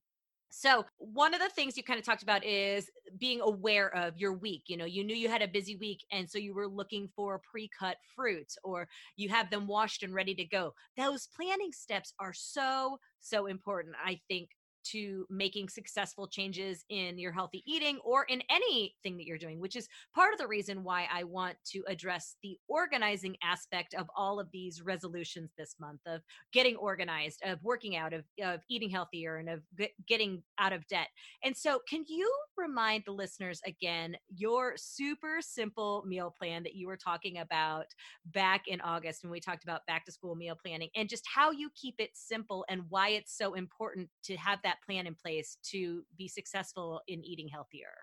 So, 0.50 0.86
one 0.98 1.34
of 1.34 1.42
the 1.42 1.50
things 1.50 1.76
you 1.78 1.84
kind 1.84 2.00
of 2.00 2.06
talked 2.06 2.24
about 2.24 2.44
is 2.46 2.90
being 3.18 3.42
aware 3.42 3.94
of 3.94 4.18
your 4.18 4.34
week. 4.34 4.64
You 4.68 4.78
know, 4.78 4.86
you 4.86 5.04
knew 5.04 5.16
you 5.16 5.30
had 5.30 5.42
a 5.42 5.48
busy 5.48 5.76
week, 5.76 6.06
and 6.12 6.30
so 6.30 6.38
you 6.38 6.54
were 6.54 6.68
looking 6.68 7.10
for 7.16 7.40
pre 7.52 7.70
cut 7.78 7.98
fruits 8.16 8.58
or 8.64 8.88
you 9.18 9.30
have 9.30 9.50
them 9.50 9.68
washed 9.68 10.04
and 10.04 10.14
ready 10.14 10.34
to 10.36 10.46
go. 10.46 10.74
Those 10.96 11.28
planning 11.36 11.72
steps 11.74 12.14
are 12.20 12.34
so, 12.34 13.00
so 13.20 13.46
important, 13.48 13.96
I 14.04 14.22
think, 14.30 14.50
to 14.91 15.26
making 15.30 15.69
successful 15.69 16.28
changes 16.28 16.84
in 16.89 17.17
your 17.17 17.32
healthy 17.32 17.63
eating 17.65 18.00
or 18.04 18.23
in 18.26 18.41
anything 18.50 19.17
that 19.17 19.26
you're 19.26 19.38
doing, 19.38 19.60
which 19.60 19.76
is 19.76 19.88
part 20.13 20.34
of 20.34 20.39
the 20.39 20.47
reason 20.47 20.84
why 20.84 21.08
I 21.12 21.23
want 21.23 21.58
to 21.71 21.84
address 21.88 22.36
the 22.43 22.58
organizing 22.67 23.36
aspect 23.43 23.93
of 23.93 24.08
all 24.15 24.39
of 24.39 24.50
these 24.52 24.82
resolutions 24.82 25.52
this 25.58 25.76
month 25.80 26.02
of 26.06 26.21
getting 26.54 26.76
organized, 26.76 27.41
of 27.43 27.63
working 27.63 27.95
out, 27.95 28.13
of, 28.13 28.23
of 28.43 28.62
eating 28.69 28.89
healthier, 28.89 29.38
and 29.38 29.50
of 29.50 29.62
getting 30.08 30.43
out 30.60 30.73
of 30.73 30.88
debt. 30.88 31.08
And 31.43 31.56
so, 31.56 31.80
can 31.89 32.04
you 32.08 32.32
remind 32.58 33.04
the 33.06 33.12
listeners 33.12 33.62
again 33.65 34.15
your 34.36 34.73
super 34.76 35.38
simple 35.41 36.04
meal 36.08 36.34
plan 36.38 36.63
that 36.63 36.76
you 36.76 36.88
were 36.88 36.97
talking 36.97 37.38
about 37.38 37.86
back 38.26 38.63
in 38.67 38.82
August 38.82 39.23
when 39.23 39.32
we 39.32 39.39
talked 39.39 39.63
about 39.63 39.86
back 39.86 40.06
to 40.06 40.12
school 40.12 40.36
meal 40.36 40.58
planning 40.62 40.89
and 40.95 41.10
just 41.10 41.23
how 41.34 41.52
you 41.52 41.69
keep 41.76 41.95
it 42.00 42.10
simple 42.13 42.65
and 42.69 42.82
why 42.89 43.10
it's 43.10 43.38
so 43.38 43.54
important 43.54 44.10
to 44.23 44.36
have 44.38 44.60
that 44.63 44.77
plan 44.86 45.08
in 45.08 45.16
place 45.16 45.58
to 45.72 46.04
be 46.18 46.28
successful 46.28 47.02
in 47.08 47.24
eating 47.24 47.48
healthier? 47.48 47.94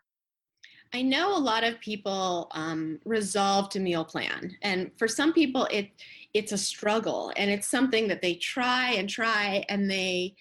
I 0.92 1.02
know 1.02 1.36
a 1.36 1.38
lot 1.38 1.64
of 1.64 1.80
people 1.80 2.48
um, 2.52 3.00
resolve 3.04 3.68
to 3.70 3.80
meal 3.80 4.04
plan, 4.04 4.56
and 4.62 4.92
for 4.96 5.08
some 5.08 5.32
people, 5.32 5.66
it 5.70 5.90
it's 6.34 6.52
a 6.52 6.58
struggle, 6.58 7.32
and 7.36 7.50
it's 7.50 7.66
something 7.66 8.06
that 8.08 8.22
they 8.22 8.34
try 8.36 8.92
and 8.92 9.08
try, 9.08 9.64
and 9.68 9.90
they 9.90 10.36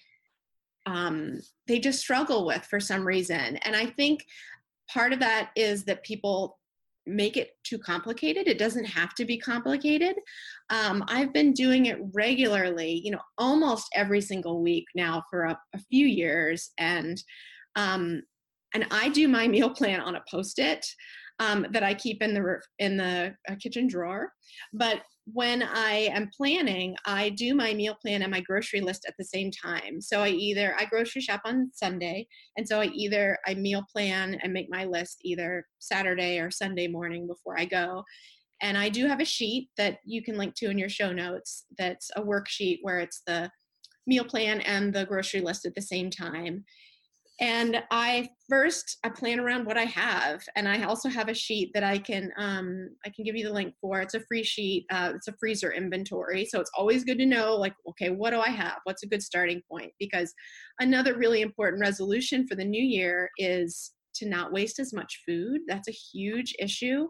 um, 0.86 1.40
they 1.66 1.78
just 1.80 1.98
struggle 1.98 2.46
with 2.46 2.64
for 2.64 2.78
some 2.78 3.06
reason. 3.06 3.56
And 3.58 3.74
I 3.74 3.86
think 3.86 4.26
part 4.88 5.12
of 5.12 5.20
that 5.20 5.50
is 5.56 5.84
that 5.84 6.04
people 6.04 6.58
make 7.06 7.36
it 7.36 7.50
too 7.64 7.78
complicated. 7.78 8.48
It 8.48 8.58
doesn't 8.58 8.84
have 8.84 9.14
to 9.14 9.24
be 9.24 9.38
complicated. 9.38 10.16
Um, 10.70 11.04
I've 11.08 11.32
been 11.32 11.52
doing 11.52 11.86
it 11.86 11.98
regularly, 12.12 13.00
you 13.04 13.10
know, 13.10 13.20
almost 13.38 13.88
every 13.94 14.20
single 14.20 14.62
week 14.62 14.86
now 14.94 15.22
for 15.30 15.44
a, 15.44 15.58
a 15.74 15.78
few 15.90 16.06
years, 16.06 16.70
and 16.78 17.22
um, 17.76 18.22
and 18.74 18.86
I 18.90 19.08
do 19.08 19.28
my 19.28 19.48
meal 19.54 19.70
plan 19.70 20.00
on 20.00 20.16
a 20.16 20.24
post-it 20.30 20.86
um, 21.40 21.66
that 21.72 21.82
I 21.82 21.94
keep 21.94 22.22
in 22.22 22.34
the 22.34 22.60
in 22.78 22.96
the 22.96 23.34
uh, 23.48 23.54
kitchen 23.60 23.86
drawer. 23.86 24.32
But 24.72 25.02
when 25.26 25.62
I 25.62 26.10
am 26.12 26.30
planning, 26.36 26.96
I 27.06 27.30
do 27.30 27.54
my 27.54 27.72
meal 27.72 27.96
plan 28.00 28.22
and 28.22 28.30
my 28.30 28.40
grocery 28.40 28.80
list 28.80 29.06
at 29.08 29.14
the 29.18 29.24
same 29.24 29.50
time. 29.50 30.00
So 30.00 30.22
I 30.22 30.28
either 30.28 30.74
I 30.78 30.84
grocery 30.84 31.22
shop 31.22 31.40
on 31.44 31.70
Sunday, 31.72 32.26
and 32.56 32.68
so 32.68 32.80
I 32.80 32.86
either 32.86 33.38
I 33.46 33.54
meal 33.54 33.84
plan 33.90 34.38
and 34.42 34.52
make 34.52 34.68
my 34.68 34.84
list 34.84 35.18
either 35.22 35.66
Saturday 35.78 36.38
or 36.38 36.50
Sunday 36.50 36.88
morning 36.88 37.26
before 37.26 37.58
I 37.58 37.64
go. 37.64 38.04
And 38.60 38.76
I 38.76 38.88
do 38.90 39.06
have 39.06 39.20
a 39.20 39.24
sheet 39.24 39.70
that 39.76 39.98
you 40.04 40.22
can 40.22 40.36
link 40.36 40.54
to 40.56 40.70
in 40.70 40.78
your 40.78 40.88
show 40.88 41.12
notes. 41.12 41.64
That's 41.78 42.10
a 42.16 42.22
worksheet 42.22 42.78
where 42.82 43.00
it's 43.00 43.22
the 43.26 43.50
meal 44.06 44.24
plan 44.24 44.60
and 44.60 44.92
the 44.92 45.06
grocery 45.06 45.40
list 45.40 45.64
at 45.64 45.74
the 45.74 45.82
same 45.82 46.10
time 46.10 46.64
and 47.40 47.82
i 47.90 48.28
first 48.48 48.98
i 49.02 49.08
plan 49.08 49.40
around 49.40 49.64
what 49.64 49.76
i 49.76 49.84
have 49.84 50.40
and 50.54 50.68
i 50.68 50.84
also 50.84 51.08
have 51.08 51.28
a 51.28 51.34
sheet 51.34 51.70
that 51.74 51.82
i 51.82 51.98
can 51.98 52.30
um, 52.36 52.88
i 53.04 53.10
can 53.10 53.24
give 53.24 53.34
you 53.34 53.44
the 53.44 53.52
link 53.52 53.74
for. 53.80 54.00
It's 54.00 54.14
a 54.14 54.20
free 54.20 54.44
sheet 54.44 54.86
uh, 54.90 55.12
it's 55.14 55.28
a 55.28 55.34
freezer 55.40 55.72
inventory 55.72 56.44
so 56.44 56.60
it's 56.60 56.70
always 56.76 57.04
good 57.04 57.18
to 57.18 57.26
know 57.26 57.56
like 57.56 57.74
okay 57.88 58.10
what 58.10 58.30
do 58.30 58.40
i 58.40 58.50
have? 58.50 58.78
What's 58.84 59.02
a 59.02 59.08
good 59.08 59.22
starting 59.22 59.62
point? 59.70 59.92
Because 59.98 60.32
another 60.80 61.16
really 61.16 61.40
important 61.42 61.80
resolution 61.80 62.46
for 62.46 62.54
the 62.54 62.64
new 62.64 62.82
year 62.82 63.30
is 63.38 63.92
to 64.14 64.28
not 64.28 64.52
waste 64.52 64.78
as 64.78 64.92
much 64.92 65.22
food. 65.26 65.62
That's 65.66 65.88
a 65.88 65.92
huge 65.92 66.54
issue. 66.60 67.08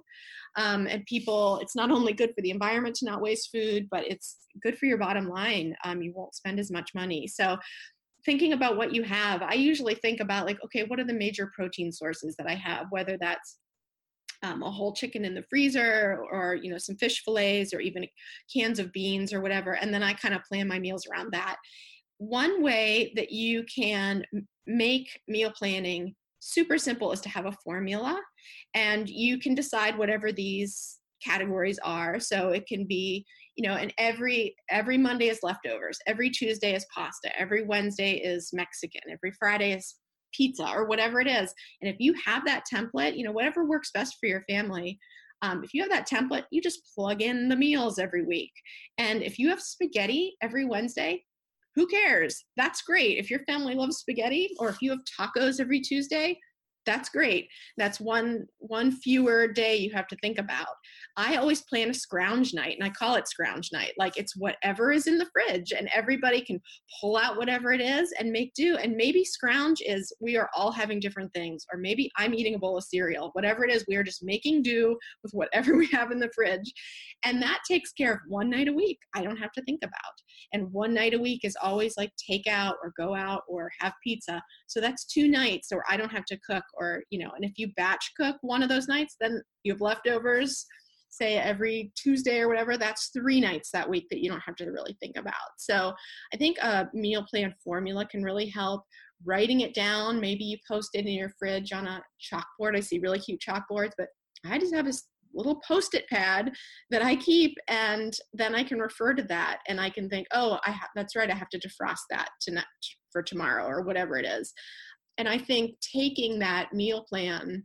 Um, 0.56 0.86
and 0.86 1.04
people 1.06 1.58
it's 1.60 1.76
not 1.76 1.90
only 1.90 2.12
good 2.12 2.32
for 2.34 2.40
the 2.40 2.50
environment 2.50 2.94
to 2.96 3.06
not 3.06 3.20
waste 3.20 3.50
food 3.52 3.88
but 3.90 4.06
it's 4.06 4.36
good 4.62 4.78
for 4.78 4.86
your 4.86 4.98
bottom 4.98 5.28
line. 5.28 5.74
Um, 5.84 6.00
you 6.00 6.12
won't 6.14 6.34
spend 6.34 6.58
as 6.58 6.70
much 6.70 6.94
money. 6.94 7.26
So 7.26 7.56
thinking 8.24 8.52
about 8.52 8.76
what 8.76 8.94
you 8.94 9.02
have, 9.02 9.42
I 9.42 9.54
usually 9.54 9.94
think 9.94 10.20
about 10.20 10.46
like, 10.46 10.58
okay, 10.64 10.84
what 10.84 11.00
are 11.00 11.04
the 11.04 11.12
major 11.12 11.50
protein 11.54 11.92
sources 11.92 12.36
that 12.36 12.46
I 12.46 12.54
have, 12.54 12.86
whether 12.90 13.16
that's 13.20 13.58
um, 14.42 14.62
a 14.62 14.70
whole 14.70 14.92
chicken 14.92 15.24
in 15.24 15.34
the 15.34 15.44
freezer 15.48 16.22
or 16.30 16.54
you 16.54 16.70
know 16.70 16.76
some 16.76 16.96
fish 16.96 17.22
fillets 17.24 17.72
or 17.72 17.80
even 17.80 18.06
cans 18.54 18.78
of 18.78 18.92
beans 18.92 19.32
or 19.32 19.40
whatever 19.40 19.72
and 19.76 19.92
then 19.92 20.02
i 20.02 20.12
kind 20.12 20.34
of 20.34 20.44
plan 20.44 20.68
my 20.68 20.78
meals 20.78 21.06
around 21.06 21.32
that. 21.32 21.56
One 22.18 22.62
way 22.62 23.12
that 23.16 23.32
you 23.32 23.64
can 23.74 24.22
make 24.66 25.18
meal 25.26 25.50
planning 25.50 26.14
super 26.40 26.76
simple 26.78 27.10
is 27.10 27.20
to 27.22 27.28
have 27.30 27.46
a 27.46 27.56
formula 27.64 28.20
and 28.74 29.08
you 29.08 29.38
can 29.38 29.54
decide 29.54 29.96
whatever 29.96 30.30
these 30.30 30.98
categories 31.24 31.78
are. 31.82 32.20
So 32.20 32.50
it 32.50 32.66
can 32.66 32.84
be 32.84 33.24
you 33.56 33.68
know 33.68 33.74
and 33.74 33.92
every 33.98 34.54
every 34.70 34.98
monday 34.98 35.28
is 35.28 35.40
leftovers 35.42 35.98
every 36.06 36.28
tuesday 36.28 36.74
is 36.74 36.86
pasta 36.94 37.30
every 37.38 37.64
wednesday 37.64 38.14
is 38.14 38.50
mexican 38.52 39.02
every 39.10 39.30
friday 39.32 39.72
is 39.72 39.96
pizza 40.34 40.68
or 40.70 40.86
whatever 40.86 41.20
it 41.20 41.26
is. 41.26 41.54
And 41.80 41.88
if 41.88 41.96
you 41.98 42.14
have 42.24 42.44
that 42.44 42.64
template, 42.72 43.16
you 43.16 43.24
know, 43.24 43.32
whatever 43.32 43.64
works 43.64 43.90
best 43.92 44.16
for 44.20 44.26
your 44.26 44.44
family, 44.48 44.98
um, 45.42 45.62
if 45.62 45.74
you 45.74 45.82
have 45.82 45.90
that 45.90 46.08
template, 46.08 46.44
you 46.50 46.60
just 46.62 46.94
plug 46.94 47.22
in 47.22 47.48
the 47.48 47.56
meals 47.56 47.98
every 47.98 48.24
week. 48.24 48.52
And 48.98 49.22
if 49.22 49.38
you 49.38 49.48
have 49.50 49.60
spaghetti 49.60 50.36
every 50.42 50.64
Wednesday, 50.64 51.24
who 51.74 51.86
cares? 51.86 52.44
That's 52.56 52.82
great. 52.82 53.18
If 53.18 53.30
your 53.30 53.40
family 53.40 53.74
loves 53.74 53.98
spaghetti, 53.98 54.50
or 54.58 54.68
if 54.68 54.80
you 54.80 54.90
have 54.90 55.00
tacos 55.18 55.60
every 55.60 55.80
Tuesday, 55.80 56.38
that's 56.86 57.08
great 57.08 57.48
that's 57.76 58.00
one 58.00 58.46
one 58.58 58.92
fewer 58.92 59.48
day 59.48 59.76
you 59.76 59.90
have 59.92 60.06
to 60.06 60.16
think 60.16 60.38
about 60.38 60.66
i 61.16 61.36
always 61.36 61.62
plan 61.62 61.90
a 61.90 61.94
scrounge 61.94 62.54
night 62.54 62.76
and 62.78 62.84
i 62.84 62.90
call 62.90 63.14
it 63.14 63.28
scrounge 63.28 63.70
night. 63.72 63.92
Like 63.98 64.16
it's 64.16 64.36
whatever 64.36 64.92
is 64.92 65.06
in 65.06 65.18
the 65.18 65.28
fridge 65.32 65.72
and 65.76 65.88
everybody 65.94 66.40
can 66.40 66.60
pull 67.00 67.16
out 67.16 67.36
whatever 67.36 67.72
it 67.72 67.80
is 67.80 68.12
and 68.18 68.30
make 68.30 68.52
do 68.54 68.76
and 68.76 68.96
maybe 68.96 69.24
scrounge 69.24 69.80
is 69.84 70.12
we 70.20 70.36
are 70.36 70.50
all 70.56 70.72
having 70.72 71.00
different 71.00 71.32
things 71.32 71.64
or 71.72 71.78
maybe 71.78 72.10
i'm 72.16 72.34
eating 72.34 72.54
a 72.54 72.58
bowl 72.58 72.76
of 72.76 72.84
cereal. 72.84 73.30
Whatever 73.32 73.64
it 73.64 73.72
is 73.72 73.84
we 73.88 73.96
are 73.96 74.02
just 74.02 74.24
making 74.24 74.62
do 74.62 74.96
with 75.22 75.32
whatever 75.32 75.76
we 75.76 75.86
have 75.88 76.10
in 76.10 76.18
the 76.18 76.30
fridge 76.34 76.72
and 77.24 77.42
that 77.42 77.60
takes 77.68 77.92
care 77.92 78.14
of 78.14 78.20
one 78.28 78.50
night 78.50 78.68
a 78.68 78.72
week 78.72 78.98
i 79.14 79.22
don't 79.22 79.36
have 79.36 79.52
to 79.52 79.62
think 79.62 79.80
about. 79.82 79.94
And 80.52 80.72
one 80.72 80.94
night 80.94 81.14
a 81.14 81.18
week 81.18 81.44
is 81.44 81.56
always 81.62 81.96
like 81.96 82.12
take 82.16 82.46
out 82.46 82.76
or 82.82 82.92
go 82.96 83.14
out 83.14 83.42
or 83.48 83.70
have 83.80 83.92
pizza. 84.02 84.42
So 84.66 84.80
that's 84.80 85.04
two 85.04 85.28
nights 85.28 85.68
or 85.72 85.84
i 85.88 85.96
don't 85.96 86.12
have 86.12 86.24
to 86.26 86.38
cook 86.48 86.64
or 86.74 87.02
you 87.10 87.18
know 87.18 87.30
and 87.36 87.44
if 87.44 87.52
you 87.56 87.72
batch 87.76 88.12
cook 88.18 88.36
one 88.42 88.62
of 88.62 88.68
those 88.68 88.88
nights 88.88 89.16
then 89.20 89.42
you 89.62 89.72
have 89.72 89.80
leftovers 89.80 90.66
say 91.16 91.36
every 91.36 91.92
tuesday 91.96 92.40
or 92.40 92.48
whatever 92.48 92.76
that's 92.76 93.08
three 93.08 93.40
nights 93.40 93.70
that 93.72 93.88
week 93.88 94.06
that 94.10 94.22
you 94.22 94.30
don't 94.30 94.40
have 94.40 94.56
to 94.56 94.70
really 94.70 94.96
think 95.00 95.16
about. 95.16 95.34
So 95.58 95.92
i 96.32 96.36
think 96.36 96.58
a 96.58 96.88
meal 96.94 97.24
plan 97.28 97.54
formula 97.62 98.06
can 98.06 98.22
really 98.22 98.48
help. 98.48 98.84
Writing 99.24 99.60
it 99.60 99.74
down 99.74 100.20
maybe 100.20 100.44
you 100.44 100.58
post 100.68 100.90
it 100.94 101.06
in 101.06 101.12
your 101.14 101.32
fridge 101.38 101.72
on 101.72 101.86
a 101.86 102.02
chalkboard. 102.20 102.76
I 102.76 102.80
see 102.80 102.98
really 102.98 103.20
cute 103.20 103.40
chalkboards 103.40 103.92
but 103.96 104.08
i 104.46 104.58
just 104.58 104.74
have 104.74 104.84
this 104.84 105.04
little 105.32 105.60
post-it 105.66 106.06
pad 106.08 106.52
that 106.90 107.02
i 107.02 107.16
keep 107.16 107.56
and 107.68 108.12
then 108.34 108.54
i 108.54 108.62
can 108.62 108.78
refer 108.78 109.14
to 109.14 109.22
that 109.24 109.58
and 109.66 109.80
i 109.80 109.90
can 109.90 110.08
think 110.08 110.26
oh 110.32 110.58
i 110.64 110.70
have 110.70 110.90
that's 110.94 111.16
right 111.16 111.30
i 111.30 111.34
have 111.34 111.48
to 111.48 111.58
defrost 111.58 112.04
that 112.10 112.28
tonight 112.40 112.64
for 113.14 113.22
tomorrow 113.22 113.64
or 113.64 113.80
whatever 113.80 114.18
it 114.18 114.26
is. 114.26 114.52
And 115.16 115.26
I 115.26 115.38
think 115.38 115.76
taking 115.80 116.40
that 116.40 116.74
meal 116.74 117.06
plan 117.08 117.64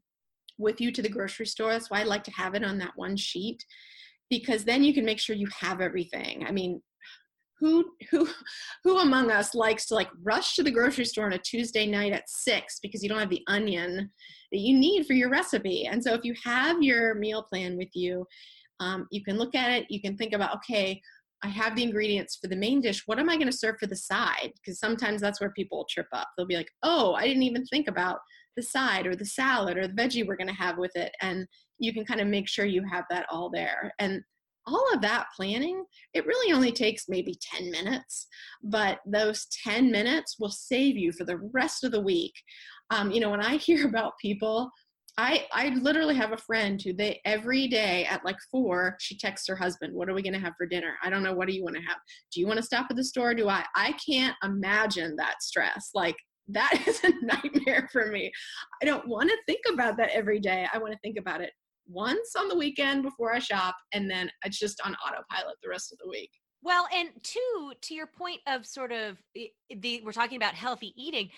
with 0.60 0.80
you 0.80 0.92
to 0.92 1.02
the 1.02 1.10
grocery 1.10 1.48
store, 1.48 1.72
that's 1.72 1.90
why 1.90 2.02
I 2.02 2.04
like 2.04 2.24
to 2.26 2.32
have 2.32 2.54
it 2.54 2.64
on 2.64 2.78
that 2.80 2.94
one 2.96 3.18
sheet, 3.18 3.66
because 4.30 4.64
then 4.64 4.84
you 4.84 4.94
can 4.94 5.06
make 5.06 5.20
sure 5.20 5.36
you 5.36 5.48
have 5.60 5.82
everything. 5.82 6.46
I 6.48 6.52
mean, 6.52 6.82
who 7.60 7.92
who 8.10 8.28
who 8.84 9.00
among 9.00 9.32
us 9.32 9.54
likes 9.54 9.86
to 9.88 9.96
like 9.96 10.10
rush 10.24 10.56
to 10.56 10.64
the 10.64 10.72
grocery 10.72 11.06
store 11.06 11.26
on 11.26 11.34
a 11.34 11.40
Tuesday 11.40 11.86
night 11.86 12.14
at 12.14 12.30
six 12.30 12.80
because 12.82 13.04
you 13.04 13.10
don't 13.10 13.20
have 13.20 13.30
the 13.30 13.44
onion 13.48 14.12
that 14.52 14.60
you 14.60 14.78
need 14.78 15.06
for 15.06 15.14
your 15.14 15.30
recipe? 15.30 15.86
And 15.86 16.04
so 16.04 16.14
if 16.14 16.24
you 16.24 16.34
have 16.44 16.82
your 16.82 17.16
meal 17.16 17.44
plan 17.44 17.78
with 17.78 17.90
you, 17.94 18.26
um, 18.80 19.08
you 19.12 19.24
can 19.24 19.38
look 19.38 19.56
at 19.56 19.72
it. 19.72 19.88
You 19.90 20.02
can 20.02 20.16
think 20.16 20.34
about 20.34 20.56
okay, 20.58 21.02
I 21.44 21.48
have 21.48 21.76
the 21.76 21.84
ingredients 21.84 22.38
for 22.42 22.48
the 22.48 22.56
main 22.56 22.82
dish. 22.82 23.04
What 23.06 23.20
am 23.20 23.30
I 23.30 23.36
going 23.36 23.52
to 23.52 23.58
serve 23.58 23.78
for 23.80 23.88
the 23.88 23.96
side? 23.96 24.52
Because 24.56 24.80
sometimes 24.80 25.22
that's 25.22 25.40
where 25.40 25.52
people 25.52 25.86
trip 25.90 26.08
up. 26.14 26.28
They'll 26.38 26.48
be 26.48 26.58
like, 26.58 26.72
oh, 26.84 27.14
I 27.14 27.28
didn't 27.28 27.44
even 27.44 27.66
think 27.66 27.88
about 27.88 28.20
the 28.56 28.64
side 28.64 29.08
or 29.08 29.16
the 29.16 29.26
salad 29.26 29.78
or 29.78 29.88
the 29.88 29.94
veggie 29.94 30.26
we're 30.26 30.38
going 30.38 30.48
to 30.48 30.54
have 30.54 30.78
with 30.78 30.96
it. 30.96 31.12
And 31.22 31.48
you 31.78 31.94
can 31.94 32.06
kind 32.06 32.22
of 32.22 32.28
make 32.28 32.48
sure 32.48 32.66
you 32.66 32.84
have 32.92 33.06
that 33.10 33.26
all 33.32 33.50
there. 33.50 33.94
And 34.00 34.22
all 34.68 34.86
of 34.94 35.02
that 35.02 35.28
planning, 35.36 35.84
it 36.14 36.26
really 36.26 36.54
only 36.54 36.72
takes 36.72 37.06
maybe 37.08 37.36
10 37.56 37.72
minutes, 37.72 38.28
but 38.64 39.00
those 39.06 39.48
10 39.64 39.90
minutes 39.90 40.36
will 40.40 40.52
save 40.52 40.96
you 40.98 41.12
for 41.12 41.24
the 41.24 41.38
rest 41.54 41.84
of 41.84 41.92
the 41.92 42.02
week. 42.02 42.34
Um, 42.92 43.12
you 43.12 43.20
know, 43.20 43.30
when 43.30 43.42
I 43.42 43.56
hear 43.58 43.88
about 43.88 44.14
people 44.22 44.70
I 45.20 45.48
I 45.52 45.70
literally 45.82 46.16
have 46.16 46.32
a 46.32 46.38
friend 46.38 46.82
who 46.82 46.94
they 46.94 47.20
every 47.26 47.68
day 47.68 48.06
at 48.06 48.24
like 48.24 48.38
four 48.50 48.96
she 49.02 49.18
texts 49.18 49.50
her 49.50 49.56
husband, 49.56 49.94
"What 49.94 50.08
are 50.08 50.14
we 50.14 50.22
gonna 50.22 50.40
have 50.40 50.54
for 50.58 50.66
dinner? 50.66 50.96
I 51.04 51.10
don't 51.10 51.24
know. 51.24 51.34
What 51.34 51.50
do 51.50 51.54
you 51.54 51.62
want 51.62 51.76
to 51.76 51.82
have? 51.82 51.98
Do 52.32 52.40
you 52.40 52.48
want 52.48 52.56
to 52.56 52.64
stop 52.64 52.88
at 52.90 52.96
the 52.96 53.04
store? 53.04 53.34
Do 53.34 53.50
I? 53.50 53.66
I 53.76 53.94
can't 53.94 54.36
imagine 54.44 55.18
that 55.18 55.44
stress. 55.44 55.90
Like 55.94 56.16
that 56.50 56.84
is 56.88 57.02
a 57.04 57.12
nightmare 57.22 57.90
for 57.92 58.08
me. 58.08 58.32
I 58.82 58.86
don't 58.86 59.08
want 59.08 59.30
to 59.30 59.38
think 59.48 59.62
about 59.72 59.98
that 59.98 60.10
every 60.10 60.40
day. 60.40 60.68
I 60.74 60.78
want 60.78 60.94
to 60.94 61.00
think 61.00 61.18
about 61.18 61.42
it 61.42 61.52
once 61.88 62.36
on 62.38 62.48
the 62.48 62.56
weekend 62.56 63.04
before 63.04 63.34
I 63.34 63.40
shop, 63.40 63.76
and 63.94 64.10
then 64.10 64.30
it's 64.46 64.60
just 64.60 64.80
on 64.86 64.96
autopilot 65.06 65.56
the 65.64 65.70
rest 65.70 65.92
of 65.92 65.98
the 66.00 66.10
week. 66.10 66.30
Well, 66.62 66.88
and 66.94 67.10
two, 67.24 67.72
to 67.82 67.94
your 67.94 68.08
point 68.08 68.42
of 68.48 68.66
sort 68.66 68.92
of 68.92 69.18
the 69.34 70.02
we're 70.04 70.12
talking 70.12 70.38
about 70.38 70.56
healthy 70.56 70.94
eating 70.98 71.30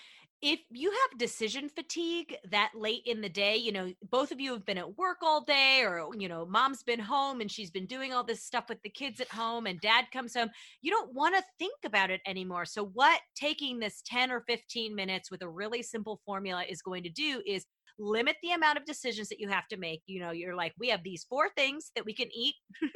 if 0.42 0.60
you 0.70 0.90
have 0.90 1.18
decision 1.18 1.68
fatigue 1.68 2.36
that 2.50 2.72
late 2.74 3.02
in 3.06 3.20
the 3.20 3.28
day, 3.28 3.56
you 3.56 3.70
know, 3.70 3.92
both 4.10 4.32
of 4.32 4.40
you 4.40 4.52
have 4.52 4.66
been 4.66 4.76
at 4.76 4.98
work 4.98 5.18
all 5.22 5.40
day, 5.40 5.82
or, 5.84 6.08
you 6.18 6.28
know, 6.28 6.44
mom's 6.44 6.82
been 6.82 6.98
home 6.98 7.40
and 7.40 7.50
she's 7.50 7.70
been 7.70 7.86
doing 7.86 8.12
all 8.12 8.24
this 8.24 8.42
stuff 8.42 8.64
with 8.68 8.82
the 8.82 8.90
kids 8.90 9.20
at 9.20 9.28
home, 9.28 9.66
and 9.66 9.80
dad 9.80 10.06
comes 10.12 10.34
home, 10.34 10.50
you 10.80 10.90
don't 10.90 11.14
want 11.14 11.36
to 11.36 11.44
think 11.60 11.76
about 11.84 12.10
it 12.10 12.20
anymore. 12.26 12.64
So, 12.64 12.84
what 12.84 13.20
taking 13.36 13.78
this 13.78 14.02
10 14.04 14.32
or 14.32 14.40
15 14.48 14.94
minutes 14.96 15.30
with 15.30 15.42
a 15.42 15.48
really 15.48 15.82
simple 15.82 16.20
formula 16.26 16.64
is 16.68 16.82
going 16.82 17.04
to 17.04 17.10
do 17.10 17.40
is 17.46 17.64
limit 17.98 18.36
the 18.42 18.52
amount 18.52 18.78
of 18.78 18.84
decisions 18.84 19.28
that 19.28 19.40
you 19.40 19.48
have 19.48 19.66
to 19.68 19.76
make 19.76 20.02
you 20.06 20.20
know 20.20 20.30
you're 20.30 20.54
like 20.54 20.72
we 20.78 20.88
have 20.88 21.02
these 21.02 21.26
four 21.28 21.48
things 21.56 21.90
that 21.94 22.04
we 22.04 22.14
can 22.14 22.28
eat 22.34 22.54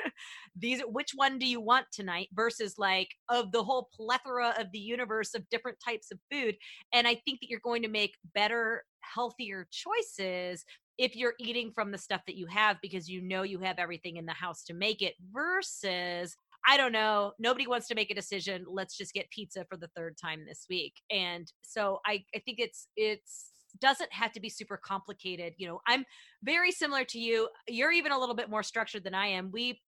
these 0.57 0.81
which 0.87 1.13
one 1.15 1.39
do 1.39 1.47
you 1.47 1.61
want 1.61 1.87
tonight 1.93 2.29
versus 2.35 2.75
like 2.79 3.09
of 3.29 3.53
the 3.53 3.63
whole 3.63 3.89
plethora 3.95 4.55
of 4.59 4.67
the 4.73 4.79
universe 4.79 5.35
of 5.35 5.49
different 5.51 5.79
types 5.85 6.11
of 6.11 6.19
food 6.31 6.57
and 6.93 7.07
i 7.07 7.15
think 7.25 7.41
that 7.41 7.49
you're 7.49 7.61
going 7.63 7.83
to 7.83 7.89
make 7.89 8.15
better 8.35 8.85
healthier 9.01 9.67
choices 9.71 10.65
if 10.99 11.15
you're 11.15 11.35
eating 11.39 11.71
from 11.75 11.91
the 11.93 11.99
stuff 11.99 12.23
that 12.27 12.37
you 12.37 12.47
have 12.47 12.77
because 12.83 13.09
you 13.09 13.21
know 13.21 13.43
you 13.43 13.59
have 13.61 13.79
everything 13.79 14.17
in 14.17 14.27
the 14.27 14.33
house 14.33 14.65
to 14.65 14.75
make 14.75 15.03
it 15.03 15.15
versus 15.33 16.37
I 16.69 16.77
don't 16.77 16.93
know. 16.93 17.33
Nobody 17.39 17.69
wants 17.69 17.87
to 17.89 17.95
make 17.95 18.11
a 18.11 18.15
decision. 18.15 18.65
Let's 18.69 18.97
just 18.97 19.15
get 19.15 19.31
pizza 19.31 19.65
for 19.71 19.77
the 19.77 19.89
third 19.97 20.17
time 20.21 20.45
this 20.47 20.67
week. 20.69 20.95
And 21.11 21.51
so 21.63 22.01
I, 22.05 22.25
I 22.35 22.41
think 22.41 22.59
it's 22.59 22.89
it's 22.97 23.53
doesn't 23.81 24.13
have 24.13 24.33
to 24.33 24.41
be 24.41 24.49
super 24.49 24.77
complicated. 24.77 25.55
You 25.57 25.69
know, 25.69 25.81
I'm 25.87 26.05
very 26.43 26.73
similar 26.73 27.05
to 27.05 27.19
you. 27.19 27.49
You're 27.69 27.93
even 27.93 28.13
a 28.13 28.19
little 28.19 28.35
bit 28.35 28.51
more 28.51 28.63
structured 28.63 29.05
than 29.05 29.15
I 29.15 29.27
am. 29.29 29.51
We 29.51 29.81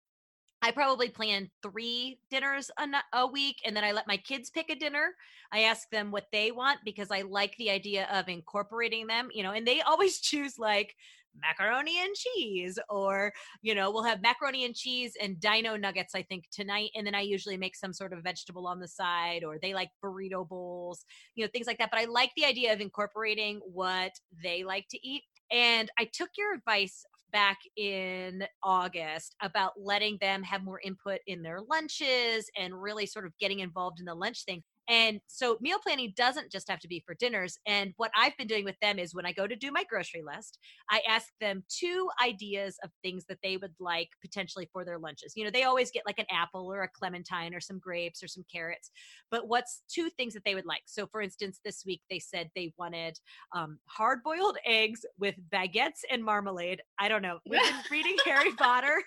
I 0.62 0.72
probably 0.72 1.10
plan 1.10 1.52
three 1.62 2.20
dinners 2.32 2.72
a, 2.80 2.88
a, 3.14 3.28
week 3.28 3.58
and 3.64 3.76
then 3.76 3.84
I 3.84 3.92
let 3.92 4.08
my 4.08 4.18
kids 4.18 4.50
pick 4.50 4.72
a 4.72 4.76
dinner. 4.76 5.14
I 5.52 5.62
ask 5.62 5.88
them 5.92 6.10
what 6.10 6.26
they 6.32 6.52
want 6.52 6.80
because 6.84 7.12
I 7.12 7.22
like 7.22 7.56
the 7.58 7.70
idea 7.70 8.08
of 8.12 8.28
incorporating 8.28 9.06
them, 9.06 9.30
you 9.32 9.44
know, 9.44 9.52
and 9.52 9.68
they 9.68 9.82
always 9.82 10.20
choose 10.22 10.58
like 10.58 10.96
macaroni 11.42 12.00
and 12.00 12.16
cheese 12.16 12.80
or 12.90 13.34
you 13.62 13.76
know 13.76 13.92
we'll 13.92 14.04
have 14.04 14.22
macaroni 14.22 14.66
and 14.66 14.76
cheese 14.76 15.14
and 15.22 15.40
dino 15.40 15.76
nuggets 15.76 16.16
i 16.16 16.22
think 16.22 16.46
tonight 16.52 16.90
and 16.96 17.06
then 17.06 17.16
i 17.16 17.22
usually 17.22 17.58
make 17.58 17.76
some 17.76 17.94
sort 17.94 18.14
of 18.14 18.24
vegetable 18.24 18.68
on 18.68 18.80
the 18.80 18.88
side 18.88 19.44
or 19.44 19.58
they 19.62 19.74
like 19.74 19.90
burrito 20.04 20.48
bowls 20.48 21.06
you 21.36 21.44
know 21.44 21.50
things 21.52 21.68
like 21.68 21.78
that 21.78 21.92
but 21.92 22.00
i 22.00 22.06
like 22.06 22.32
the 22.36 22.46
idea 22.46 22.74
of 22.74 22.82
incorporating 22.82 23.60
what 23.66 24.12
they 24.44 24.64
like 24.64 24.88
to 24.90 25.08
eat 25.08 25.24
and 25.52 25.90
i 26.00 26.10
took 26.14 26.30
your 26.38 26.54
advice 26.54 27.06
back 27.32 27.58
in 27.76 28.44
August 28.64 29.36
about 29.42 29.74
letting 29.78 30.18
them 30.22 30.44
have 30.44 30.64
more 30.64 30.80
input 30.84 31.20
in 31.28 31.42
their 31.42 31.60
lunches 31.70 32.50
and 32.58 32.82
really 32.82 33.06
sort 33.06 33.26
of 33.26 33.38
getting 33.38 33.60
involved 33.60 34.00
in 34.00 34.06
the 34.06 34.16
lunch 34.16 34.46
thing. 34.46 34.64
And 34.90 35.20
so 35.28 35.58
meal 35.60 35.80
planning 35.80 36.14
doesn't 36.16 36.52
just 36.52 36.70
have 36.70 36.80
to 36.80 36.88
be 36.88 37.04
for 37.06 37.14
dinners. 37.16 37.58
And 37.66 37.94
what 37.98 38.12
I've 38.18 38.38
been 38.38 38.48
doing 38.48 38.64
with 38.64 38.80
them 38.82 39.00
is 39.00 39.14
when 39.14 39.26
I 39.26 39.32
go 39.32 39.46
to 39.46 39.56
do 39.56 39.72
my 39.72 39.84
grocery 39.84 40.24
list, 40.24 40.60
I 40.90 41.02
ask 41.08 41.28
them 41.42 41.64
two 41.68 42.10
ideas 42.24 42.78
of 42.84 42.92
things 43.04 43.26
that 43.28 43.40
they 43.44 43.58
would 43.58 43.74
like 43.80 44.10
potentially 44.22 44.70
for 44.72 44.86
their 44.86 44.98
lunches. 44.98 45.34
You 45.36 45.44
know, 45.44 45.52
they 45.52 45.64
always 45.64 45.92
get 45.92 46.04
like 46.06 46.20
an 46.20 46.26
apple 46.32 46.72
or 46.72 46.84
a 46.84 46.90
clementine 46.90 47.54
or 47.54 47.60
some 47.60 47.80
grapes 47.80 48.24
or 48.24 48.28
some 48.28 48.46
carrots, 48.52 48.92
but 49.30 49.48
what's 49.48 49.82
two 49.90 50.10
things 50.10 50.34
that 50.34 50.44
they 50.46 50.56
would 50.56 50.66
like? 50.66 50.84
So, 50.86 51.08
for 51.08 51.22
instance, 51.22 51.60
this 51.66 51.84
week 51.86 52.02
they 52.10 52.20
said 52.20 52.50
they 52.56 52.74
wanted 52.78 53.20
um, 53.54 53.80
hard 53.86 54.20
boiled 54.24 54.58
eggs 54.66 55.02
with 55.20 55.36
baguettes 55.52 56.02
and 56.10 56.24
marmalade. 56.24 56.82
I 57.00 57.10
don't 57.10 57.22
know. 57.22 57.40
We've 57.50 57.62
been 57.62 57.76
reading 57.92 58.16
Harry 58.26 58.54
Potter. 58.54 59.02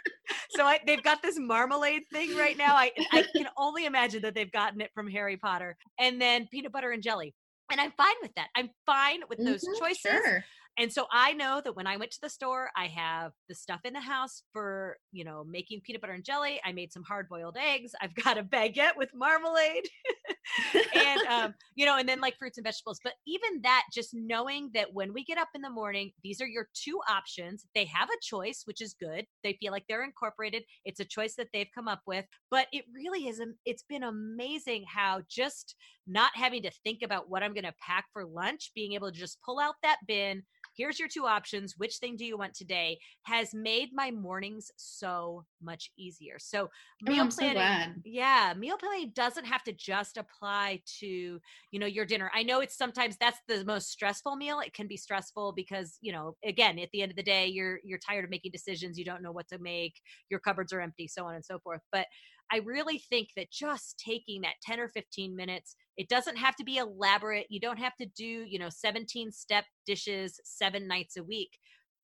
So 0.50 0.64
I, 0.64 0.80
they've 0.86 1.02
got 1.02 1.22
this 1.22 1.38
marmalade 1.38 2.02
thing 2.12 2.36
right 2.36 2.56
now. 2.56 2.74
I, 2.74 2.90
I 3.12 3.24
can 3.34 3.46
only 3.56 3.86
imagine 3.86 4.22
that 4.22 4.34
they've 4.34 4.50
gotten 4.50 4.80
it 4.80 4.90
from 4.94 5.08
Harry 5.08 5.36
Potter 5.36 5.69
and 5.98 6.20
then 6.20 6.48
peanut 6.50 6.72
butter 6.72 6.90
and 6.90 7.02
jelly. 7.02 7.34
And 7.70 7.80
I'm 7.80 7.92
fine 7.96 8.16
with 8.22 8.34
that. 8.34 8.48
I'm 8.56 8.70
fine 8.86 9.20
with 9.28 9.38
those 9.38 9.62
mm-hmm, 9.64 9.84
choices. 9.84 10.00
Sure. 10.00 10.44
And 10.78 10.92
so 10.92 11.06
I 11.12 11.32
know 11.34 11.60
that 11.62 11.76
when 11.76 11.86
I 11.86 11.96
went 11.96 12.10
to 12.12 12.20
the 12.22 12.30
store, 12.30 12.70
I 12.76 12.86
have 12.86 13.32
the 13.48 13.54
stuff 13.54 13.80
in 13.84 13.92
the 13.92 14.00
house 14.00 14.42
for, 14.52 14.96
you 15.12 15.24
know, 15.24 15.44
making 15.44 15.82
peanut 15.84 16.00
butter 16.00 16.14
and 16.14 16.24
jelly. 16.24 16.60
I 16.64 16.72
made 16.72 16.92
some 16.92 17.02
hard 17.02 17.28
boiled 17.28 17.56
eggs. 17.60 17.92
I've 18.00 18.14
got 18.14 18.38
a 18.38 18.42
baguette 18.42 18.96
with 18.96 19.10
marmalade. 19.14 19.84
and, 20.94 21.20
um, 21.28 21.54
you 21.74 21.86
know, 21.86 21.96
and 21.96 22.08
then 22.08 22.20
like 22.20 22.36
fruits 22.38 22.58
and 22.58 22.64
vegetables. 22.64 23.00
But 23.02 23.14
even 23.26 23.62
that, 23.62 23.84
just 23.92 24.10
knowing 24.12 24.70
that 24.74 24.92
when 24.92 25.12
we 25.12 25.24
get 25.24 25.38
up 25.38 25.48
in 25.54 25.62
the 25.62 25.70
morning, 25.70 26.12
these 26.22 26.40
are 26.40 26.46
your 26.46 26.68
two 26.74 27.00
options. 27.08 27.66
They 27.74 27.84
have 27.86 28.08
a 28.08 28.22
choice, 28.22 28.62
which 28.64 28.80
is 28.80 28.94
good. 28.98 29.26
They 29.42 29.54
feel 29.54 29.72
like 29.72 29.84
they're 29.88 30.04
incorporated. 30.04 30.64
It's 30.84 31.00
a 31.00 31.04
choice 31.04 31.34
that 31.36 31.48
they've 31.52 31.70
come 31.74 31.88
up 31.88 32.02
with. 32.06 32.24
But 32.50 32.66
it 32.72 32.84
really 32.94 33.28
is, 33.28 33.40
it's 33.64 33.84
been 33.88 34.02
amazing 34.02 34.84
how 34.88 35.22
just 35.28 35.74
not 36.06 36.30
having 36.34 36.62
to 36.62 36.70
think 36.84 37.02
about 37.02 37.30
what 37.30 37.42
I'm 37.42 37.54
going 37.54 37.64
to 37.64 37.74
pack 37.80 38.06
for 38.12 38.24
lunch, 38.24 38.72
being 38.74 38.94
able 38.94 39.12
to 39.12 39.18
just 39.18 39.38
pull 39.44 39.60
out 39.60 39.74
that 39.82 39.98
bin 40.06 40.42
here's 40.80 40.98
your 40.98 41.08
two 41.08 41.26
options. 41.26 41.74
Which 41.76 41.96
thing 41.96 42.16
do 42.16 42.24
you 42.24 42.38
want 42.38 42.54
today? 42.54 42.98
Has 43.24 43.52
made 43.52 43.90
my 43.92 44.10
mornings 44.10 44.70
so 44.76 45.44
much 45.62 45.90
easier. 45.98 46.36
So 46.38 46.70
oh, 47.06 47.10
meal 47.10 47.26
oh, 47.26 47.36
planning, 47.36 47.94
so 47.96 48.00
yeah, 48.06 48.54
meal 48.56 48.78
planning 48.78 49.12
doesn't 49.14 49.44
have 49.44 49.62
to 49.64 49.72
just 49.72 50.16
apply 50.16 50.80
to 51.00 51.06
you 51.06 51.78
know 51.78 51.86
your 51.86 52.06
dinner. 52.06 52.30
I 52.34 52.42
know 52.42 52.60
it's 52.60 52.78
sometimes 52.78 53.18
that's 53.20 53.40
the 53.46 53.62
most 53.64 53.90
stressful 53.90 54.36
meal. 54.36 54.60
It 54.60 54.72
can 54.72 54.86
be 54.86 54.96
stressful 54.96 55.52
because 55.54 55.98
you 56.00 56.12
know 56.12 56.36
again 56.44 56.78
at 56.78 56.88
the 56.92 57.02
end 57.02 57.12
of 57.12 57.16
the 57.16 57.22
day 57.22 57.46
you're 57.46 57.80
you're 57.84 57.98
tired 57.98 58.24
of 58.24 58.30
making 58.30 58.52
decisions. 58.52 58.98
You 58.98 59.04
don't 59.04 59.22
know 59.22 59.32
what 59.32 59.48
to 59.48 59.58
make. 59.58 60.00
Your 60.30 60.40
cupboards 60.40 60.72
are 60.72 60.80
empty, 60.80 61.06
so 61.06 61.26
on 61.26 61.34
and 61.34 61.44
so 61.44 61.58
forth. 61.58 61.82
But 61.92 62.06
I 62.52 62.58
really 62.58 62.98
think 62.98 63.28
that 63.36 63.50
just 63.50 64.02
taking 64.04 64.42
that 64.42 64.54
10 64.62 64.80
or 64.80 64.88
15 64.88 65.36
minutes, 65.36 65.76
it 65.96 66.08
doesn't 66.08 66.36
have 66.36 66.56
to 66.56 66.64
be 66.64 66.78
elaborate. 66.78 67.46
You 67.48 67.60
don't 67.60 67.78
have 67.78 67.96
to 67.96 68.06
do, 68.06 68.24
you 68.24 68.58
know, 68.58 68.68
17 68.70 69.32
step 69.32 69.64
dishes 69.86 70.40
seven 70.44 70.88
nights 70.88 71.16
a 71.16 71.22
week. 71.22 71.58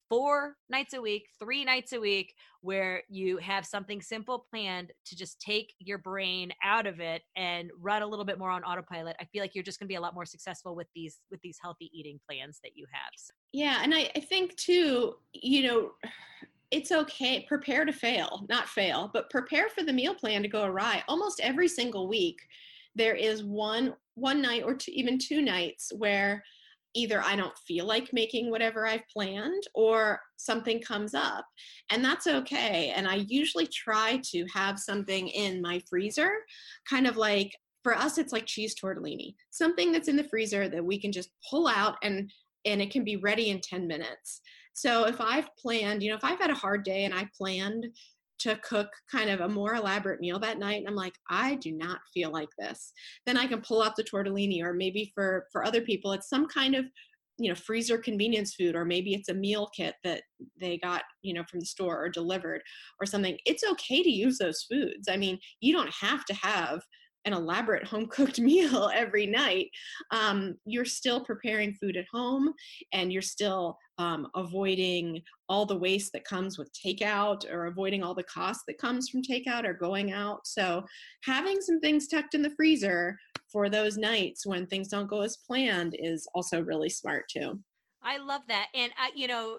Four 0.08 0.54
nights 0.70 0.94
a 0.94 1.02
week, 1.02 1.26
three 1.40 1.64
nights 1.64 1.92
a 1.92 1.98
week, 1.98 2.32
where 2.60 3.02
you 3.08 3.38
have 3.38 3.66
something 3.66 4.00
simple 4.00 4.46
planned 4.48 4.92
to 5.06 5.16
just 5.16 5.40
take 5.40 5.74
your 5.80 5.98
brain 5.98 6.52
out 6.62 6.86
of 6.86 7.00
it 7.00 7.22
and 7.36 7.72
run 7.80 8.02
a 8.02 8.06
little 8.06 8.24
bit 8.24 8.38
more 8.38 8.50
on 8.50 8.62
autopilot. 8.62 9.16
I 9.20 9.24
feel 9.24 9.40
like 9.40 9.56
you're 9.56 9.64
just 9.64 9.80
going 9.80 9.88
to 9.88 9.92
be 9.92 9.96
a 9.96 10.00
lot 10.00 10.14
more 10.14 10.24
successful 10.24 10.76
with 10.76 10.86
these 10.94 11.18
with 11.32 11.40
these 11.40 11.58
healthy 11.60 11.90
eating 11.92 12.20
plans 12.28 12.60
that 12.62 12.72
you 12.76 12.86
have. 12.92 13.10
Yeah, 13.52 13.80
and 13.82 13.92
I, 13.92 14.08
I 14.14 14.20
think 14.20 14.54
too, 14.54 15.14
you 15.32 15.64
know, 15.64 15.90
it's 16.70 16.92
okay. 16.92 17.44
Prepare 17.48 17.84
to 17.84 17.92
fail, 17.92 18.44
not 18.48 18.68
fail, 18.68 19.10
but 19.12 19.30
prepare 19.30 19.68
for 19.68 19.84
the 19.84 19.92
meal 19.92 20.14
plan 20.14 20.42
to 20.42 20.48
go 20.48 20.64
awry. 20.64 21.02
Almost 21.08 21.40
every 21.42 21.68
single 21.68 22.08
week, 22.08 22.38
there 22.94 23.14
is 23.14 23.44
one 23.44 23.94
one 24.14 24.40
night 24.40 24.62
or 24.64 24.74
two, 24.74 24.92
even 24.94 25.18
two 25.18 25.42
nights 25.42 25.92
where 25.96 26.42
either 26.94 27.22
I 27.22 27.36
don't 27.36 27.56
feel 27.58 27.84
like 27.84 28.12
making 28.12 28.50
whatever 28.50 28.86
I've 28.86 29.06
planned 29.12 29.62
or 29.74 30.18
something 30.36 30.80
comes 30.80 31.14
up. 31.14 31.44
And 31.90 32.02
that's 32.02 32.26
okay. 32.26 32.92
And 32.96 33.06
I 33.06 33.26
usually 33.28 33.66
try 33.66 34.20
to 34.30 34.46
have 34.54 34.78
something 34.78 35.28
in 35.28 35.60
my 35.60 35.82
freezer, 35.90 36.30
kind 36.88 37.06
of 37.06 37.18
like 37.18 37.52
for 37.82 37.94
us, 37.94 38.18
it's 38.18 38.32
like 38.32 38.46
cheese 38.46 38.74
tortellini, 38.74 39.34
something 39.50 39.92
that's 39.92 40.08
in 40.08 40.16
the 40.16 40.24
freezer 40.24 40.68
that 40.68 40.84
we 40.84 40.98
can 40.98 41.12
just 41.12 41.30
pull 41.48 41.68
out 41.68 41.96
and 42.02 42.32
and 42.64 42.82
it 42.82 42.90
can 42.90 43.04
be 43.04 43.16
ready 43.16 43.50
in 43.50 43.60
10 43.60 43.86
minutes. 43.86 44.40
So 44.76 45.04
if 45.06 45.22
I've 45.22 45.48
planned, 45.56 46.02
you 46.02 46.10
know, 46.10 46.16
if 46.16 46.24
I've 46.24 46.38
had 46.38 46.50
a 46.50 46.54
hard 46.54 46.84
day 46.84 47.04
and 47.04 47.14
I 47.14 47.26
planned 47.34 47.86
to 48.40 48.56
cook 48.56 48.88
kind 49.10 49.30
of 49.30 49.40
a 49.40 49.48
more 49.48 49.74
elaborate 49.74 50.20
meal 50.20 50.38
that 50.38 50.58
night 50.58 50.80
and 50.80 50.86
I'm 50.86 50.94
like, 50.94 51.14
I 51.30 51.54
do 51.54 51.72
not 51.72 51.98
feel 52.12 52.30
like 52.30 52.50
this, 52.58 52.92
then 53.24 53.38
I 53.38 53.46
can 53.46 53.62
pull 53.62 53.82
out 53.82 53.96
the 53.96 54.04
tortellini 54.04 54.62
or 54.62 54.74
maybe 54.74 55.10
for 55.14 55.46
for 55.50 55.64
other 55.64 55.80
people 55.80 56.12
it's 56.12 56.28
some 56.28 56.46
kind 56.46 56.74
of 56.74 56.84
you 57.38 57.48
know 57.48 57.54
freezer 57.54 57.96
convenience 57.96 58.54
food 58.54 58.76
or 58.76 58.84
maybe 58.84 59.14
it's 59.14 59.30
a 59.30 59.34
meal 59.34 59.70
kit 59.74 59.94
that 60.04 60.22
they 60.60 60.76
got 60.76 61.04
you 61.22 61.32
know 61.32 61.44
from 61.50 61.60
the 61.60 61.66
store 61.66 61.98
or 62.04 62.10
delivered 62.10 62.60
or 63.00 63.06
something. 63.06 63.38
It's 63.46 63.64
okay 63.64 64.02
to 64.02 64.10
use 64.10 64.36
those 64.36 64.66
foods. 64.70 65.08
I 65.10 65.16
mean 65.16 65.38
you 65.60 65.72
don't 65.72 65.92
have 66.02 66.26
to 66.26 66.34
have 66.34 66.82
an 67.24 67.32
elaborate 67.32 67.84
home 67.86 68.06
cooked 68.06 68.40
meal 68.52 68.90
every 68.94 69.26
night, 69.26 69.68
um, 70.12 70.54
you're 70.64 70.84
still 70.84 71.24
preparing 71.24 71.74
food 71.74 71.96
at 71.96 72.06
home 72.12 72.52
and 72.92 73.12
you're 73.12 73.20
still 73.20 73.76
um, 73.98 74.28
avoiding 74.34 75.22
all 75.48 75.66
the 75.66 75.76
waste 75.76 76.12
that 76.12 76.24
comes 76.24 76.58
with 76.58 76.70
takeout 76.72 77.50
or 77.50 77.66
avoiding 77.66 78.02
all 78.02 78.14
the 78.14 78.22
cost 78.22 78.62
that 78.66 78.78
comes 78.78 79.08
from 79.08 79.22
takeout 79.22 79.64
or 79.64 79.72
going 79.72 80.12
out. 80.12 80.46
So, 80.46 80.84
having 81.24 81.60
some 81.60 81.80
things 81.80 82.08
tucked 82.08 82.34
in 82.34 82.42
the 82.42 82.54
freezer 82.56 83.18
for 83.50 83.68
those 83.68 83.96
nights 83.96 84.46
when 84.46 84.66
things 84.66 84.88
don't 84.88 85.08
go 85.08 85.22
as 85.22 85.36
planned 85.36 85.96
is 85.98 86.28
also 86.34 86.60
really 86.60 86.90
smart 86.90 87.24
too. 87.28 87.58
I 88.02 88.18
love 88.18 88.42
that. 88.48 88.68
And, 88.74 88.92
I, 88.98 89.10
you 89.14 89.28
know, 89.28 89.58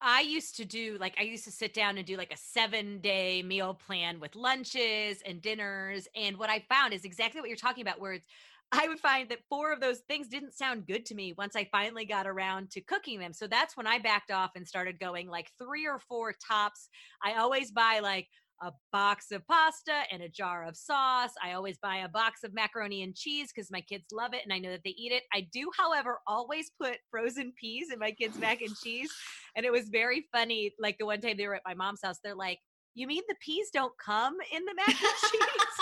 I 0.00 0.20
used 0.20 0.56
to 0.56 0.64
do 0.64 0.98
like 1.00 1.14
I 1.18 1.22
used 1.22 1.44
to 1.44 1.50
sit 1.50 1.72
down 1.72 1.96
and 1.96 2.06
do 2.06 2.16
like 2.16 2.32
a 2.32 2.36
7 2.36 3.00
day 3.00 3.42
meal 3.42 3.74
plan 3.74 4.20
with 4.20 4.36
lunches 4.36 5.22
and 5.24 5.40
dinners 5.40 6.06
and 6.14 6.36
what 6.36 6.50
I 6.50 6.62
found 6.68 6.92
is 6.92 7.04
exactly 7.04 7.40
what 7.40 7.48
you're 7.48 7.56
talking 7.56 7.82
about 7.82 7.98
where 7.98 8.12
it's 8.12 8.26
I 8.72 8.88
would 8.88 8.98
find 8.98 9.28
that 9.30 9.44
four 9.48 9.72
of 9.72 9.80
those 9.80 10.00
things 10.08 10.28
didn't 10.28 10.54
sound 10.54 10.86
good 10.86 11.06
to 11.06 11.14
me 11.14 11.34
once 11.38 11.54
I 11.54 11.68
finally 11.70 12.04
got 12.04 12.26
around 12.26 12.70
to 12.72 12.80
cooking 12.80 13.20
them. 13.20 13.32
So 13.32 13.46
that's 13.46 13.76
when 13.76 13.86
I 13.86 13.98
backed 13.98 14.30
off 14.30 14.50
and 14.56 14.66
started 14.66 14.98
going 14.98 15.28
like 15.28 15.50
three 15.58 15.86
or 15.86 15.98
four 15.98 16.34
tops. 16.46 16.88
I 17.24 17.34
always 17.34 17.70
buy 17.70 18.00
like 18.02 18.28
a 18.62 18.72
box 18.92 19.30
of 19.32 19.46
pasta 19.46 20.02
and 20.10 20.22
a 20.22 20.28
jar 20.28 20.64
of 20.64 20.76
sauce. 20.76 21.32
I 21.42 21.52
always 21.52 21.78
buy 21.78 21.96
a 21.98 22.08
box 22.08 22.42
of 22.42 22.54
macaroni 22.54 23.02
and 23.02 23.14
cheese 23.14 23.52
because 23.54 23.70
my 23.70 23.80
kids 23.80 24.06
love 24.12 24.34
it 24.34 24.42
and 24.44 24.52
I 24.52 24.58
know 24.58 24.70
that 24.70 24.82
they 24.84 24.94
eat 24.96 25.12
it. 25.12 25.24
I 25.32 25.46
do, 25.52 25.70
however, 25.76 26.20
always 26.26 26.70
put 26.80 26.98
frozen 27.10 27.52
peas 27.60 27.92
in 27.92 27.98
my 27.98 28.10
kids' 28.12 28.38
mac 28.38 28.62
and 28.62 28.74
cheese. 28.76 29.10
And 29.54 29.66
it 29.66 29.72
was 29.72 29.88
very 29.88 30.26
funny. 30.32 30.72
Like 30.78 30.96
the 30.98 31.06
one 31.06 31.20
time 31.20 31.36
they 31.36 31.46
were 31.46 31.56
at 31.56 31.62
my 31.66 31.74
mom's 31.74 32.00
house, 32.02 32.18
they're 32.22 32.34
like, 32.34 32.58
You 32.94 33.06
mean 33.06 33.22
the 33.28 33.36
peas 33.40 33.68
don't 33.72 33.92
come 34.04 34.36
in 34.54 34.64
the 34.64 34.74
mac 34.74 34.88
and 34.88 34.96
cheese? 34.98 35.76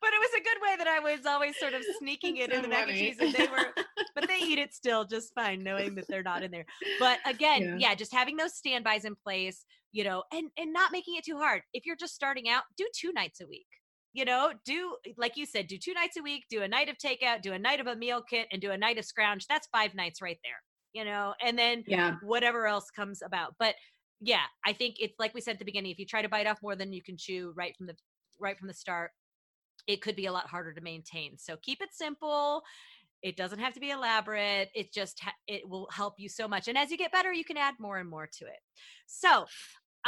but 0.00 0.10
it 0.12 0.20
was 0.20 0.30
a 0.36 0.44
good 0.44 0.55
way 0.66 0.76
that 0.76 0.86
I 0.86 1.00
was 1.00 1.24
always 1.26 1.56
sort 1.58 1.74
of 1.74 1.82
sneaking 1.98 2.38
it 2.38 2.50
so 2.50 2.56
in 2.56 2.62
the 2.62 2.68
mac 2.68 2.88
and 2.88 2.96
cheese, 2.96 3.16
and 3.20 3.32
they 3.32 3.46
were, 3.46 3.72
but 4.14 4.28
they 4.28 4.38
eat 4.38 4.58
it 4.58 4.74
still 4.74 5.04
just 5.04 5.32
fine, 5.34 5.62
knowing 5.62 5.94
that 5.94 6.06
they're 6.08 6.22
not 6.22 6.42
in 6.42 6.50
there. 6.50 6.66
But 6.98 7.18
again, 7.26 7.62
yeah, 7.62 7.90
yeah 7.90 7.94
just 7.94 8.12
having 8.12 8.36
those 8.36 8.54
standbys 8.54 9.04
in 9.04 9.14
place, 9.14 9.64
you 9.92 10.04
know, 10.04 10.24
and 10.32 10.50
and 10.58 10.72
not 10.72 10.92
making 10.92 11.16
it 11.16 11.24
too 11.24 11.38
hard. 11.38 11.62
If 11.72 11.86
you're 11.86 11.96
just 11.96 12.14
starting 12.14 12.48
out, 12.48 12.64
do 12.76 12.86
two 12.94 13.12
nights 13.12 13.40
a 13.40 13.46
week. 13.46 13.66
You 14.12 14.24
know, 14.24 14.52
do 14.64 14.96
like 15.16 15.36
you 15.36 15.46
said, 15.46 15.66
do 15.66 15.78
two 15.78 15.92
nights 15.92 16.16
a 16.16 16.22
week, 16.22 16.44
do 16.50 16.62
a 16.62 16.68
night 16.68 16.88
of 16.88 16.96
takeout, 16.96 17.42
do 17.42 17.52
a 17.52 17.58
night 17.58 17.80
of 17.80 17.86
a 17.86 17.96
meal 17.96 18.22
kit, 18.28 18.48
and 18.50 18.60
do 18.60 18.70
a 18.70 18.78
night 18.78 18.98
of 18.98 19.04
scrounge. 19.04 19.46
That's 19.46 19.68
five 19.72 19.94
nights 19.94 20.22
right 20.22 20.38
there. 20.42 20.62
You 20.92 21.04
know, 21.04 21.34
and 21.42 21.58
then 21.58 21.84
yeah. 21.86 22.16
whatever 22.22 22.66
else 22.66 22.90
comes 22.90 23.20
about. 23.22 23.54
But 23.58 23.74
yeah, 24.20 24.44
I 24.64 24.72
think 24.72 24.96
it's 24.98 25.14
like 25.18 25.34
we 25.34 25.40
said 25.40 25.52
at 25.52 25.58
the 25.58 25.64
beginning. 25.64 25.92
If 25.92 25.98
you 25.98 26.06
try 26.06 26.22
to 26.22 26.28
bite 26.28 26.46
off 26.46 26.62
more 26.62 26.76
than 26.76 26.92
you 26.92 27.02
can 27.02 27.16
chew 27.18 27.52
right 27.54 27.76
from 27.76 27.86
the 27.86 27.94
right 28.40 28.58
from 28.58 28.68
the 28.68 28.74
start, 28.74 29.10
it 29.86 30.02
could 30.02 30.16
be 30.16 30.26
a 30.26 30.32
lot 30.32 30.48
harder 30.48 30.72
to 30.74 30.80
maintain. 30.80 31.38
So 31.38 31.56
keep 31.56 31.80
it 31.80 31.90
simple. 31.92 32.62
It 33.22 33.36
doesn't 33.36 33.58
have 33.60 33.74
to 33.74 33.80
be 33.80 33.90
elaborate. 33.90 34.70
It 34.74 34.92
just 34.92 35.20
ha- 35.20 35.34
it 35.48 35.68
will 35.68 35.88
help 35.92 36.14
you 36.18 36.28
so 36.28 36.48
much. 36.48 36.68
And 36.68 36.78
as 36.78 36.90
you 36.90 36.98
get 36.98 37.12
better, 37.12 37.32
you 37.32 37.44
can 37.44 37.56
add 37.56 37.74
more 37.80 37.98
and 37.98 38.08
more 38.08 38.28
to 38.38 38.46
it. 38.46 38.60
So, 39.06 39.46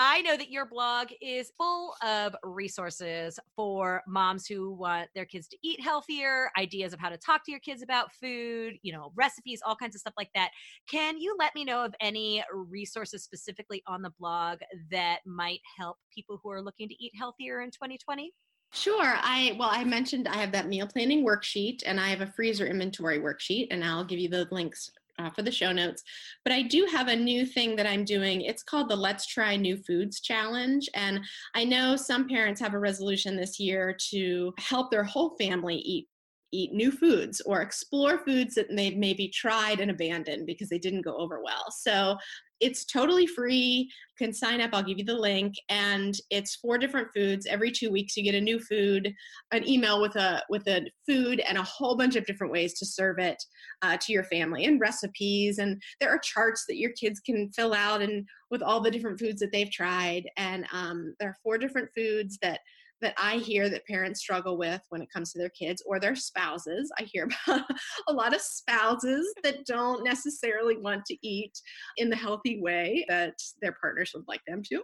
I 0.00 0.22
know 0.22 0.36
that 0.36 0.50
your 0.50 0.64
blog 0.64 1.08
is 1.20 1.52
full 1.58 1.94
of 2.04 2.36
resources 2.44 3.40
for 3.56 4.02
moms 4.06 4.46
who 4.46 4.72
want 4.72 5.10
their 5.14 5.24
kids 5.24 5.48
to 5.48 5.58
eat 5.62 5.80
healthier, 5.80 6.50
ideas 6.56 6.92
of 6.92 7.00
how 7.00 7.08
to 7.08 7.18
talk 7.18 7.44
to 7.44 7.50
your 7.50 7.58
kids 7.58 7.82
about 7.82 8.12
food, 8.12 8.78
you 8.82 8.92
know, 8.92 9.12
recipes, 9.16 9.60
all 9.66 9.74
kinds 9.74 9.96
of 9.96 10.00
stuff 10.00 10.14
like 10.16 10.30
that. 10.36 10.52
Can 10.88 11.18
you 11.18 11.34
let 11.38 11.52
me 11.56 11.64
know 11.64 11.84
of 11.84 11.96
any 12.00 12.44
resources 12.52 13.24
specifically 13.24 13.82
on 13.88 14.02
the 14.02 14.10
blog 14.20 14.60
that 14.92 15.20
might 15.26 15.60
help 15.76 15.98
people 16.14 16.38
who 16.44 16.50
are 16.50 16.62
looking 16.62 16.88
to 16.88 17.04
eat 17.04 17.12
healthier 17.16 17.60
in 17.60 17.72
2020? 17.72 18.32
Sure. 18.72 19.14
I 19.16 19.56
well, 19.58 19.70
I 19.72 19.84
mentioned 19.84 20.28
I 20.28 20.36
have 20.36 20.52
that 20.52 20.68
meal 20.68 20.86
planning 20.86 21.24
worksheet 21.24 21.82
and 21.86 21.98
I 21.98 22.08
have 22.08 22.20
a 22.20 22.26
freezer 22.26 22.66
inventory 22.66 23.18
worksheet, 23.18 23.68
and 23.70 23.82
I'll 23.82 24.04
give 24.04 24.18
you 24.18 24.28
the 24.28 24.46
links 24.50 24.90
uh, 25.18 25.30
for 25.30 25.42
the 25.42 25.50
show 25.50 25.72
notes. 25.72 26.02
But 26.44 26.52
I 26.52 26.62
do 26.62 26.86
have 26.92 27.08
a 27.08 27.16
new 27.16 27.46
thing 27.46 27.76
that 27.76 27.86
I'm 27.86 28.04
doing. 28.04 28.42
It's 28.42 28.62
called 28.62 28.88
the 28.88 28.96
Let's 28.96 29.26
Try 29.26 29.56
New 29.56 29.78
Foods 29.78 30.20
Challenge. 30.20 30.88
And 30.94 31.20
I 31.54 31.64
know 31.64 31.96
some 31.96 32.28
parents 32.28 32.60
have 32.60 32.74
a 32.74 32.78
resolution 32.78 33.36
this 33.36 33.58
year 33.58 33.96
to 34.10 34.52
help 34.58 34.90
their 34.90 35.04
whole 35.04 35.36
family 35.38 35.76
eat 35.76 36.08
eat 36.50 36.72
new 36.72 36.90
foods 36.90 37.42
or 37.42 37.60
explore 37.60 38.18
foods 38.24 38.54
that 38.54 38.74
they've 38.74 38.96
maybe 38.96 39.28
tried 39.28 39.80
and 39.80 39.90
abandoned 39.90 40.46
because 40.46 40.70
they 40.70 40.78
didn't 40.78 41.02
go 41.02 41.14
over 41.18 41.42
well. 41.42 41.70
So 41.70 42.16
it's 42.60 42.84
totally 42.84 43.26
free. 43.26 43.90
You 44.18 44.26
can 44.26 44.32
sign 44.32 44.60
up. 44.60 44.70
I'll 44.72 44.82
give 44.82 44.98
you 44.98 45.04
the 45.04 45.14
link. 45.14 45.54
And 45.68 46.18
it's 46.30 46.56
four 46.56 46.78
different 46.78 47.08
foods. 47.14 47.46
Every 47.46 47.70
two 47.70 47.90
weeks, 47.90 48.16
you 48.16 48.24
get 48.24 48.34
a 48.34 48.40
new 48.40 48.58
food, 48.58 49.14
an 49.52 49.68
email 49.68 50.00
with 50.00 50.16
a 50.16 50.42
with 50.48 50.66
a 50.66 50.86
food, 51.06 51.40
and 51.40 51.58
a 51.58 51.62
whole 51.62 51.96
bunch 51.96 52.16
of 52.16 52.26
different 52.26 52.52
ways 52.52 52.74
to 52.78 52.86
serve 52.86 53.18
it 53.18 53.42
uh, 53.82 53.96
to 54.00 54.12
your 54.12 54.24
family 54.24 54.64
and 54.64 54.80
recipes. 54.80 55.58
And 55.58 55.80
there 56.00 56.10
are 56.10 56.18
charts 56.18 56.64
that 56.68 56.78
your 56.78 56.92
kids 56.92 57.20
can 57.20 57.50
fill 57.50 57.74
out 57.74 58.02
and 58.02 58.26
with 58.50 58.62
all 58.62 58.80
the 58.80 58.90
different 58.90 59.18
foods 59.18 59.40
that 59.40 59.52
they've 59.52 59.70
tried. 59.70 60.28
And 60.36 60.66
um, 60.72 61.14
there 61.20 61.30
are 61.30 61.36
four 61.42 61.58
different 61.58 61.90
foods 61.94 62.38
that 62.42 62.60
that 63.00 63.14
I 63.18 63.36
hear 63.36 63.68
that 63.68 63.86
parents 63.86 64.20
struggle 64.20 64.56
with 64.56 64.80
when 64.88 65.02
it 65.02 65.12
comes 65.12 65.32
to 65.32 65.38
their 65.38 65.50
kids 65.50 65.82
or 65.86 66.00
their 66.00 66.16
spouses. 66.16 66.90
I 66.98 67.04
hear 67.04 67.28
about 67.46 67.62
a 68.08 68.12
lot 68.12 68.34
of 68.34 68.40
spouses 68.40 69.32
that 69.42 69.66
don't 69.66 70.04
necessarily 70.04 70.76
want 70.76 71.04
to 71.06 71.16
eat 71.26 71.52
in 71.96 72.10
the 72.10 72.16
healthy 72.16 72.60
way 72.60 73.04
that 73.08 73.34
their 73.62 73.76
partners 73.80 74.12
would 74.14 74.24
like 74.28 74.42
them 74.46 74.62
to. 74.70 74.82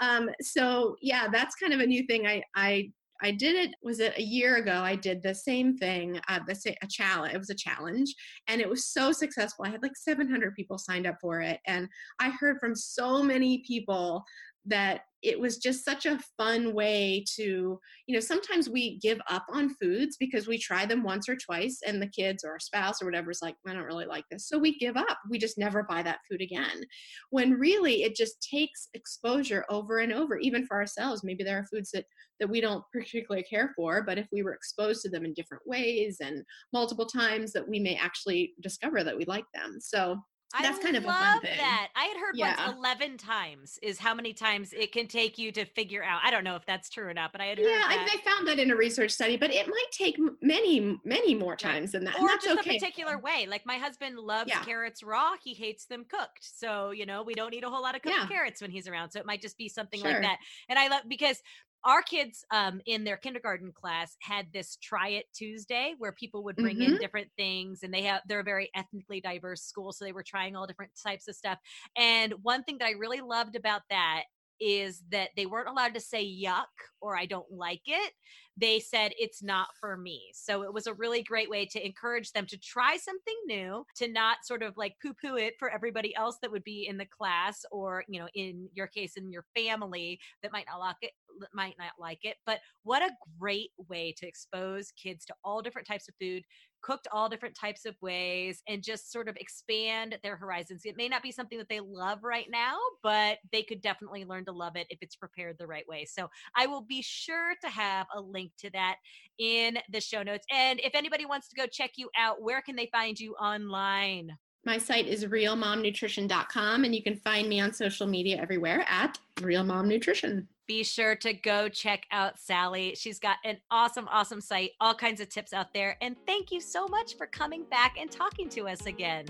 Um, 0.00 0.30
so 0.40 0.96
yeah, 1.00 1.28
that's 1.30 1.56
kind 1.56 1.72
of 1.72 1.80
a 1.80 1.86
new 1.86 2.04
thing 2.06 2.26
I 2.26 2.42
I 2.54 2.90
I 3.22 3.30
did 3.30 3.56
it. 3.56 3.74
Was 3.82 4.00
it 4.00 4.16
a 4.18 4.22
year 4.22 4.56
ago? 4.56 4.80
I 4.82 4.94
did 4.94 5.22
the 5.22 5.34
same 5.34 5.76
thing. 5.76 6.20
Uh, 6.28 6.40
the 6.46 6.76
a 6.82 6.86
challenge. 6.86 7.34
It 7.34 7.38
was 7.38 7.50
a 7.50 7.54
challenge, 7.54 8.14
and 8.48 8.60
it 8.60 8.68
was 8.68 8.86
so 8.86 9.12
successful. 9.12 9.64
I 9.64 9.70
had 9.70 9.82
like 9.82 9.96
700 9.96 10.54
people 10.54 10.78
signed 10.78 11.06
up 11.06 11.16
for 11.20 11.40
it, 11.40 11.60
and 11.66 11.88
I 12.20 12.30
heard 12.30 12.58
from 12.60 12.74
so 12.74 13.22
many 13.22 13.64
people 13.66 14.24
that 14.66 15.02
it 15.22 15.40
was 15.40 15.58
just 15.58 15.84
such 15.84 16.06
a 16.06 16.20
fun 16.36 16.74
way 16.74 17.24
to 17.34 17.80
you 18.06 18.14
know 18.14 18.20
sometimes 18.20 18.68
we 18.68 18.98
give 18.98 19.20
up 19.28 19.44
on 19.50 19.74
foods 19.74 20.16
because 20.18 20.46
we 20.46 20.58
try 20.58 20.86
them 20.86 21.02
once 21.02 21.28
or 21.28 21.36
twice 21.36 21.80
and 21.86 22.00
the 22.00 22.06
kids 22.06 22.44
or 22.44 22.52
our 22.52 22.60
spouse 22.60 23.00
or 23.00 23.06
whatever 23.06 23.30
is 23.30 23.42
like 23.42 23.56
i 23.66 23.72
don't 23.72 23.82
really 23.82 24.06
like 24.06 24.24
this. 24.30 24.48
So 24.48 24.58
we 24.58 24.78
give 24.78 24.96
up. 24.96 25.18
We 25.28 25.38
just 25.38 25.58
never 25.58 25.82
buy 25.82 26.02
that 26.02 26.20
food 26.30 26.40
again 26.40 26.84
when 27.30 27.52
really 27.52 28.02
it 28.02 28.14
just 28.14 28.42
takes 28.42 28.88
exposure 28.94 29.64
over 29.70 29.98
and 29.98 30.12
over 30.12 30.38
even 30.38 30.66
for 30.66 30.76
ourselves. 30.76 31.24
Maybe 31.24 31.44
there 31.44 31.58
are 31.58 31.66
foods 31.66 31.90
that 31.92 32.04
that 32.38 32.50
we 32.50 32.60
don't 32.60 32.84
particularly 32.92 33.44
care 33.44 33.72
for 33.74 34.02
but 34.02 34.18
if 34.18 34.26
we 34.30 34.42
were 34.42 34.52
exposed 34.52 35.02
to 35.02 35.08
them 35.08 35.24
in 35.24 35.32
different 35.34 35.62
ways 35.66 36.18
and 36.20 36.44
multiple 36.72 37.06
times 37.06 37.52
that 37.52 37.66
we 37.66 37.80
may 37.80 37.96
actually 37.96 38.52
discover 38.60 39.02
that 39.02 39.16
we 39.16 39.24
like 39.24 39.46
them. 39.54 39.78
So 39.80 40.18
that's 40.62 40.78
I 40.78 40.82
kind 40.82 40.96
of 40.96 41.04
a 41.04 41.06
fun 41.06 41.20
love 41.34 41.42
thing. 41.42 41.56
that. 41.58 41.88
I 41.94 42.04
had 42.04 42.16
heard 42.16 42.36
Yeah. 42.36 42.66
once 42.66 42.78
11 42.78 43.18
times 43.18 43.78
is 43.82 43.98
how 43.98 44.14
many 44.14 44.32
times 44.32 44.72
it 44.72 44.92
can 44.92 45.06
take 45.08 45.38
you 45.38 45.52
to 45.52 45.64
figure 45.64 46.02
out. 46.02 46.20
I 46.24 46.30
don't 46.30 46.44
know 46.44 46.56
if 46.56 46.64
that's 46.66 46.88
true 46.88 47.06
or 47.06 47.14
not, 47.14 47.32
but 47.32 47.40
I 47.40 47.46
had 47.46 47.58
heard 47.58 47.66
Yeah, 47.68 47.82
I, 47.86 48.08
they 48.12 48.18
found 48.30 48.46
that 48.48 48.58
in 48.58 48.70
a 48.70 48.76
research 48.76 49.10
study, 49.10 49.36
but 49.36 49.50
it 49.52 49.66
might 49.68 49.90
take 49.92 50.18
many, 50.42 50.98
many 51.04 51.34
more 51.34 51.56
times 51.56 51.92
than 51.92 52.04
that. 52.04 52.14
and 52.16 52.24
or 52.24 52.28
that's 52.28 52.44
just 52.44 52.58
okay. 52.60 52.76
a 52.76 52.80
particular 52.80 53.18
way. 53.18 53.46
Like 53.48 53.64
my 53.66 53.76
husband 53.78 54.18
loves 54.18 54.50
Yeah. 54.50 54.62
carrots 54.64 55.02
raw. 55.02 55.32
He 55.42 55.54
hates 55.54 55.86
them 55.86 56.04
cooked. 56.04 56.40
So, 56.42 56.90
you 56.90 57.06
know, 57.06 57.22
we 57.22 57.34
don't 57.34 57.52
eat 57.54 57.64
a 57.64 57.70
whole 57.70 57.82
lot 57.82 57.94
of 57.96 58.02
cooked 58.02 58.16
Yeah. 58.16 58.26
carrots 58.26 58.60
when 58.60 58.70
he's 58.70 58.86
around. 58.88 59.10
So 59.10 59.20
it 59.20 59.26
might 59.26 59.42
just 59.42 59.56
be 59.58 59.68
something 59.68 60.00
Sure. 60.00 60.12
like 60.12 60.22
that. 60.22 60.38
And 60.68 60.78
I 60.78 60.88
love 60.88 61.02
because 61.08 61.42
our 61.86 62.02
kids 62.02 62.44
um, 62.52 62.82
in 62.86 63.04
their 63.04 63.16
kindergarten 63.16 63.72
class 63.72 64.16
had 64.22 64.52
this 64.52 64.76
try 64.76 65.08
it 65.08 65.26
Tuesday 65.34 65.94
where 65.98 66.12
people 66.12 66.44
would 66.44 66.60
bring 66.60 66.82
in 66.82 66.96
Mhm. 66.96 66.98
different 66.98 67.30
things 67.38 67.82
and 67.82 67.94
they 67.94 68.02
have 68.02 68.22
they're 68.28 68.40
a 68.40 68.44
very 68.44 68.70
ethnically 68.74 69.20
diverse 69.22 69.62
school. 69.62 69.92
So 69.92 70.04
they 70.04 70.12
were 70.12 70.24
trying 70.24 70.56
all 70.56 70.66
different 70.66 70.92
types 71.02 71.28
of 71.28 71.36
stuff. 71.36 71.60
And 71.96 72.34
one 72.42 72.64
thing 72.64 72.78
that 72.78 72.88
I 72.88 72.92
really 72.92 73.22
loved 73.22 73.56
about 73.56 73.82
that 73.90 74.24
is 74.60 75.04
that 75.10 75.30
they 75.36 75.46
weren't 75.46 75.68
allowed 75.68 75.94
to 75.94 76.00
say 76.00 76.24
yuck 76.26 76.66
or 77.00 77.16
I 77.16 77.26
don't 77.26 77.50
like 77.52 77.82
it. 77.86 78.12
They 78.58 78.80
said 78.80 79.12
it's 79.18 79.42
not 79.42 79.68
for 79.78 79.96
me. 79.96 80.30
So 80.32 80.62
it 80.62 80.72
was 80.72 80.86
a 80.86 80.94
really 80.94 81.22
great 81.22 81.50
way 81.50 81.66
to 81.66 81.84
encourage 81.84 82.32
them 82.32 82.46
to 82.46 82.58
try 82.58 82.96
something 82.96 83.34
new, 83.46 83.84
to 83.96 84.08
not 84.08 84.38
sort 84.44 84.62
of 84.62 84.76
like 84.76 84.94
poo 85.02 85.12
poo 85.12 85.36
it 85.36 85.54
for 85.58 85.70
everybody 85.70 86.16
else 86.16 86.38
that 86.40 86.50
would 86.50 86.64
be 86.64 86.86
in 86.88 86.96
the 86.96 87.06
class 87.06 87.64
or, 87.70 88.04
you 88.08 88.18
know, 88.18 88.28
in 88.34 88.68
your 88.72 88.86
case, 88.86 89.16
in 89.16 89.30
your 89.30 89.44
family 89.54 90.18
that 90.42 90.52
might 90.52 90.66
not 90.70 90.80
like 90.80 90.96
it, 91.02 91.10
might 91.52 91.76
not 91.78 91.92
like 91.98 92.20
it. 92.24 92.36
But 92.46 92.60
what 92.82 93.02
a 93.02 93.10
great 93.38 93.70
way 93.88 94.14
to 94.16 94.26
expose 94.26 94.90
kids 94.92 95.26
to 95.26 95.34
all 95.44 95.60
different 95.60 95.86
types 95.86 96.08
of 96.08 96.14
food, 96.18 96.42
cooked 96.82 97.08
all 97.12 97.28
different 97.28 97.54
types 97.54 97.84
of 97.84 97.94
ways 98.00 98.62
and 98.68 98.82
just 98.82 99.12
sort 99.12 99.28
of 99.28 99.36
expand 99.36 100.18
their 100.22 100.36
horizons. 100.36 100.82
It 100.84 100.96
may 100.96 101.08
not 101.08 101.22
be 101.22 101.32
something 101.32 101.58
that 101.58 101.68
they 101.68 101.80
love 101.80 102.22
right 102.22 102.46
now, 102.50 102.76
but 103.02 103.38
they 103.52 103.62
could 103.62 103.80
definitely 103.80 104.24
learn 104.24 104.44
to 104.46 104.52
love 104.52 104.76
it 104.76 104.86
if 104.90 104.98
it's 105.00 105.16
prepared 105.16 105.56
the 105.58 105.66
right 105.66 105.86
way. 105.88 106.04
So 106.04 106.28
I 106.54 106.66
will 106.66 106.82
be 106.82 107.02
sure 107.02 107.54
to 107.62 107.68
have 107.68 108.06
a 108.14 108.20
link 108.20 108.52
to 108.58 108.70
that 108.70 108.96
in 109.38 109.78
the 109.90 110.00
show 110.00 110.22
notes. 110.22 110.46
And 110.50 110.80
if 110.80 110.94
anybody 110.94 111.26
wants 111.26 111.48
to 111.48 111.56
go 111.56 111.66
check 111.66 111.92
you 111.96 112.08
out, 112.16 112.42
where 112.42 112.62
can 112.62 112.76
they 112.76 112.88
find 112.92 113.18
you 113.18 113.34
online? 113.34 114.36
My 114.64 114.78
site 114.78 115.06
is 115.06 115.24
realmomnutrition.com, 115.24 116.84
and 116.84 116.92
you 116.92 117.00
can 117.00 117.16
find 117.16 117.48
me 117.48 117.60
on 117.60 117.72
social 117.72 118.06
media 118.06 118.36
everywhere 118.40 118.84
at 118.88 119.16
Real 119.40 119.62
Mom 119.62 119.86
Nutrition. 119.86 120.48
Be 120.66 120.82
sure 120.82 121.14
to 121.16 121.32
go 121.32 121.68
check 121.68 122.06
out 122.10 122.38
Sally. 122.38 122.94
She's 122.96 123.18
got 123.18 123.36
an 123.44 123.58
awesome, 123.70 124.08
awesome 124.10 124.40
site, 124.40 124.72
all 124.80 124.94
kinds 124.94 125.20
of 125.20 125.28
tips 125.28 125.52
out 125.52 125.72
there. 125.72 125.96
And 126.00 126.16
thank 126.26 126.50
you 126.50 126.60
so 126.60 126.86
much 126.88 127.16
for 127.16 127.26
coming 127.26 127.64
back 127.70 127.96
and 127.98 128.10
talking 128.10 128.48
to 128.50 128.68
us 128.68 128.86
again. 128.86 129.26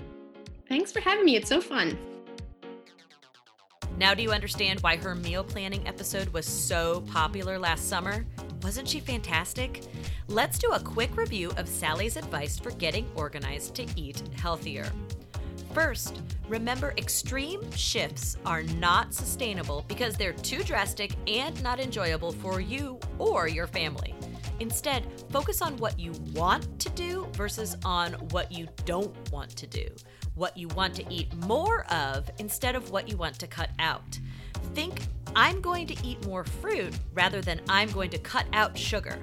Thanks 0.67 0.91
for 0.91 0.99
having 0.99 1.25
me. 1.25 1.35
It's 1.35 1.49
so 1.49 1.61
fun. 1.61 1.97
Now, 3.97 4.13
do 4.13 4.21
you 4.21 4.31
understand 4.31 4.79
why 4.81 4.97
her 4.97 5.15
meal 5.15 5.43
planning 5.43 5.87
episode 5.87 6.29
was 6.29 6.45
so 6.45 7.01
popular 7.07 7.57
last 7.57 7.89
summer? 7.89 8.25
Wasn't 8.61 8.87
she 8.87 8.99
fantastic? 8.99 9.81
Let's 10.27 10.59
do 10.59 10.71
a 10.71 10.79
quick 10.79 11.17
review 11.17 11.51
of 11.57 11.67
Sally's 11.67 12.17
advice 12.17 12.59
for 12.59 12.71
getting 12.71 13.09
organized 13.15 13.73
to 13.75 13.85
eat 13.95 14.21
healthier. 14.39 14.91
First, 15.73 16.21
remember 16.47 16.93
extreme 16.97 17.69
shifts 17.71 18.37
are 18.45 18.63
not 18.63 19.13
sustainable 19.13 19.83
because 19.87 20.15
they're 20.15 20.33
too 20.33 20.63
drastic 20.63 21.13
and 21.27 21.61
not 21.61 21.79
enjoyable 21.79 22.31
for 22.31 22.61
you 22.61 22.99
or 23.19 23.47
your 23.47 23.67
family. 23.67 24.15
Instead, 24.59 25.05
focus 25.29 25.61
on 25.61 25.77
what 25.77 25.99
you 25.99 26.13
want 26.33 26.79
to 26.79 26.89
do 26.89 27.27
versus 27.33 27.77
on 27.85 28.13
what 28.31 28.51
you 28.51 28.67
don't 28.85 29.15
want 29.31 29.51
to 29.51 29.67
do. 29.67 29.87
What 30.35 30.57
you 30.57 30.67
want 30.69 30.95
to 30.95 31.13
eat 31.13 31.33
more 31.35 31.85
of 31.91 32.29
instead 32.39 32.75
of 32.75 32.89
what 32.89 33.07
you 33.07 33.17
want 33.17 33.37
to 33.39 33.47
cut 33.47 33.69
out. 33.79 34.19
Think, 34.73 35.01
I'm 35.35 35.61
going 35.61 35.85
to 35.87 35.95
eat 36.05 36.25
more 36.25 36.43
fruit 36.43 36.97
rather 37.13 37.41
than 37.41 37.61
I'm 37.69 37.89
going 37.91 38.09
to 38.11 38.17
cut 38.17 38.45
out 38.53 38.77
sugar. 38.77 39.19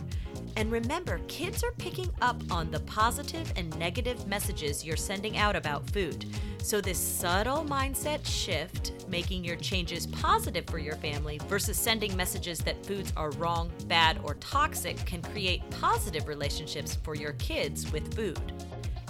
And 0.56 0.70
remember, 0.70 1.20
kids 1.26 1.64
are 1.64 1.72
picking 1.72 2.10
up 2.22 2.40
on 2.50 2.70
the 2.70 2.80
positive 2.80 3.52
and 3.56 3.76
negative 3.78 4.26
messages 4.26 4.84
you're 4.84 4.96
sending 4.96 5.36
out 5.36 5.56
about 5.56 5.88
food. 5.90 6.26
So, 6.62 6.80
this 6.80 6.98
subtle 6.98 7.64
mindset 7.64 8.24
shift, 8.24 8.92
making 9.08 9.44
your 9.44 9.56
changes 9.56 10.06
positive 10.06 10.66
for 10.66 10.78
your 10.78 10.96
family 10.96 11.40
versus 11.46 11.76
sending 11.76 12.16
messages 12.16 12.60
that 12.60 12.86
foods 12.86 13.12
are 13.16 13.32
wrong, 13.32 13.70
bad, 13.86 14.18
or 14.22 14.34
toxic, 14.34 14.96
can 15.04 15.22
create 15.22 15.68
positive 15.70 16.28
relationships 16.28 16.94
for 17.02 17.14
your 17.14 17.32
kids 17.34 17.90
with 17.92 18.14
food. 18.14 18.52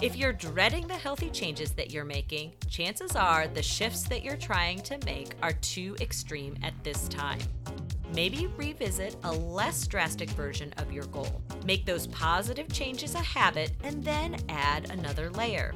If 0.00 0.16
you're 0.16 0.32
dreading 0.32 0.88
the 0.88 0.94
healthy 0.94 1.30
changes 1.30 1.70
that 1.72 1.92
you're 1.92 2.04
making, 2.04 2.52
chances 2.68 3.14
are 3.14 3.46
the 3.46 3.62
shifts 3.62 4.02
that 4.08 4.24
you're 4.24 4.36
trying 4.36 4.80
to 4.80 4.98
make 5.06 5.34
are 5.42 5.52
too 5.52 5.94
extreme 6.00 6.56
at 6.62 6.74
this 6.82 7.06
time. 7.08 7.38
Maybe 8.14 8.46
revisit 8.56 9.16
a 9.24 9.32
less 9.32 9.88
drastic 9.88 10.30
version 10.30 10.72
of 10.76 10.92
your 10.92 11.04
goal. 11.06 11.42
Make 11.64 11.84
those 11.84 12.06
positive 12.06 12.72
changes 12.72 13.16
a 13.16 13.18
habit 13.18 13.72
and 13.82 14.04
then 14.04 14.36
add 14.48 14.90
another 14.90 15.30
layer. 15.30 15.74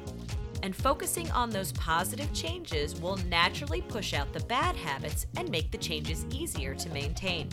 And 0.63 0.73
focusing 0.73 1.29
on 1.31 1.49
those 1.49 1.73
positive 1.73 2.31
changes 2.33 2.99
will 2.99 3.17
naturally 3.27 3.81
push 3.81 4.13
out 4.13 4.31
the 4.31 4.39
bad 4.41 4.77
habits 4.77 5.25
and 5.35 5.49
make 5.49 5.69
the 5.69 5.77
changes 5.77 6.25
easier 6.31 6.73
to 6.75 6.89
maintain. 6.89 7.49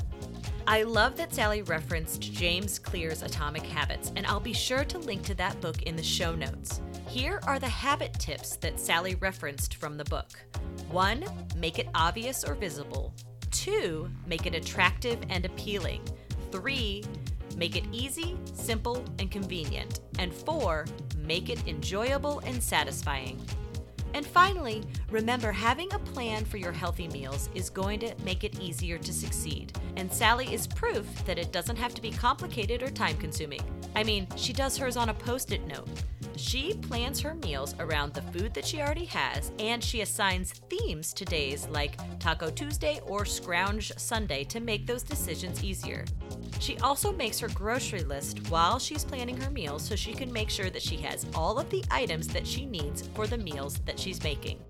I 0.68 0.84
love 0.84 1.16
that 1.16 1.34
Sally 1.34 1.62
referenced 1.62 2.20
James 2.20 2.78
Clear's 2.78 3.22
Atomic 3.22 3.64
Habits, 3.64 4.12
and 4.16 4.26
I'll 4.26 4.40
be 4.40 4.52
sure 4.52 4.84
to 4.84 4.98
link 4.98 5.22
to 5.24 5.34
that 5.36 5.60
book 5.60 5.82
in 5.82 5.96
the 5.96 6.02
show 6.02 6.34
notes. 6.34 6.80
Here 7.08 7.40
are 7.46 7.58
the 7.58 7.68
habit 7.68 8.14
tips 8.14 8.56
that 8.56 8.80
Sally 8.80 9.16
referenced 9.16 9.76
from 9.76 9.96
the 9.96 10.04
book 10.04 10.30
1. 10.90 11.24
Make 11.56 11.78
it 11.78 11.88
obvious 11.94 12.44
or 12.44 12.54
visible. 12.54 13.14
2. 13.56 14.08
Make 14.26 14.46
it 14.46 14.54
attractive 14.54 15.18
and 15.30 15.44
appealing. 15.44 16.02
3. 16.52 17.02
Make 17.56 17.74
it 17.74 17.84
easy, 17.90 18.36
simple, 18.52 19.02
and 19.18 19.30
convenient. 19.30 20.00
And 20.18 20.32
4. 20.32 20.84
Make 21.18 21.48
it 21.48 21.66
enjoyable 21.66 22.40
and 22.40 22.62
satisfying. 22.62 23.40
And 24.12 24.26
finally, 24.26 24.82
remember 25.10 25.52
having 25.52 25.92
a 25.92 25.98
plan 25.98 26.44
for 26.44 26.58
your 26.58 26.72
healthy 26.72 27.08
meals 27.08 27.48
is 27.54 27.68
going 27.70 27.98
to 28.00 28.14
make 28.24 28.44
it 28.44 28.60
easier 28.60 28.98
to 28.98 29.12
succeed. 29.12 29.76
And 29.96 30.12
Sally 30.12 30.52
is 30.54 30.66
proof 30.66 31.06
that 31.24 31.38
it 31.38 31.52
doesn't 31.52 31.76
have 31.76 31.94
to 31.94 32.02
be 32.02 32.10
complicated 32.10 32.82
or 32.82 32.90
time 32.90 33.16
consuming. 33.16 33.60
I 33.94 34.04
mean, 34.04 34.26
she 34.36 34.52
does 34.52 34.76
hers 34.76 34.96
on 34.96 35.08
a 35.08 35.14
post 35.14 35.52
it 35.52 35.66
note. 35.66 35.88
She 36.36 36.74
plans 36.74 37.18
her 37.20 37.34
meals 37.34 37.74
around 37.80 38.12
the 38.12 38.20
food 38.20 38.52
that 38.54 38.66
she 38.66 38.80
already 38.80 39.06
has, 39.06 39.50
and 39.58 39.82
she 39.82 40.02
assigns 40.02 40.52
themes 40.68 41.14
to 41.14 41.24
days 41.24 41.66
like 41.70 41.96
Taco 42.18 42.50
Tuesday 42.50 43.00
or 43.06 43.24
Scrounge 43.24 43.90
Sunday 43.96 44.44
to 44.44 44.60
make 44.60 44.86
those 44.86 45.02
decisions 45.02 45.64
easier. 45.64 46.04
She 46.60 46.76
also 46.78 47.10
makes 47.12 47.38
her 47.40 47.48
grocery 47.48 48.04
list 48.04 48.50
while 48.50 48.78
she's 48.78 49.04
planning 49.04 49.40
her 49.40 49.50
meals 49.50 49.82
so 49.82 49.96
she 49.96 50.12
can 50.12 50.30
make 50.32 50.50
sure 50.50 50.68
that 50.68 50.82
she 50.82 50.96
has 50.98 51.26
all 51.34 51.58
of 51.58 51.70
the 51.70 51.84
items 51.90 52.28
that 52.28 52.46
she 52.46 52.66
needs 52.66 53.08
for 53.14 53.26
the 53.26 53.38
meals 53.38 53.78
that 53.86 53.98
she's 53.98 54.22
making. 54.22 54.60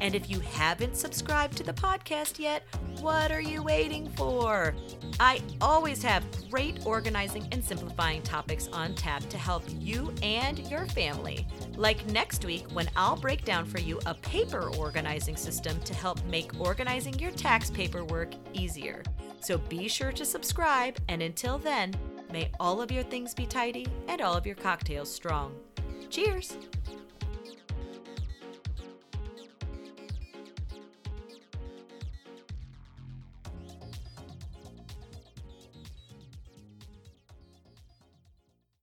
And 0.00 0.14
if 0.14 0.30
you 0.30 0.40
haven't 0.40 0.96
subscribed 0.96 1.56
to 1.58 1.62
the 1.62 1.72
podcast 1.72 2.38
yet, 2.38 2.62
what 3.00 3.30
are 3.30 3.40
you 3.40 3.62
waiting 3.62 4.08
for? 4.10 4.74
I 5.18 5.42
always 5.60 6.02
have 6.02 6.24
great 6.50 6.86
organizing 6.86 7.46
and 7.52 7.62
simplifying 7.62 8.22
topics 8.22 8.68
on 8.72 8.94
tap 8.94 9.28
to 9.28 9.38
help 9.38 9.62
you 9.78 10.12
and 10.22 10.58
your 10.70 10.86
family. 10.86 11.46
Like 11.76 12.06
next 12.06 12.44
week, 12.44 12.64
when 12.72 12.88
I'll 12.96 13.16
break 13.16 13.44
down 13.44 13.66
for 13.66 13.78
you 13.78 14.00
a 14.06 14.14
paper 14.14 14.70
organizing 14.76 15.36
system 15.36 15.78
to 15.80 15.94
help 15.94 16.24
make 16.24 16.58
organizing 16.58 17.18
your 17.18 17.32
tax 17.32 17.70
paperwork 17.70 18.30
easier. 18.52 19.02
So 19.40 19.58
be 19.58 19.88
sure 19.88 20.12
to 20.12 20.24
subscribe, 20.24 20.98
and 21.08 21.22
until 21.22 21.58
then, 21.58 21.94
may 22.32 22.50
all 22.60 22.80
of 22.80 22.90
your 22.90 23.02
things 23.04 23.34
be 23.34 23.46
tidy 23.46 23.86
and 24.08 24.20
all 24.20 24.34
of 24.34 24.46
your 24.46 24.56
cocktails 24.56 25.12
strong. 25.12 25.54
Cheers! 26.10 26.56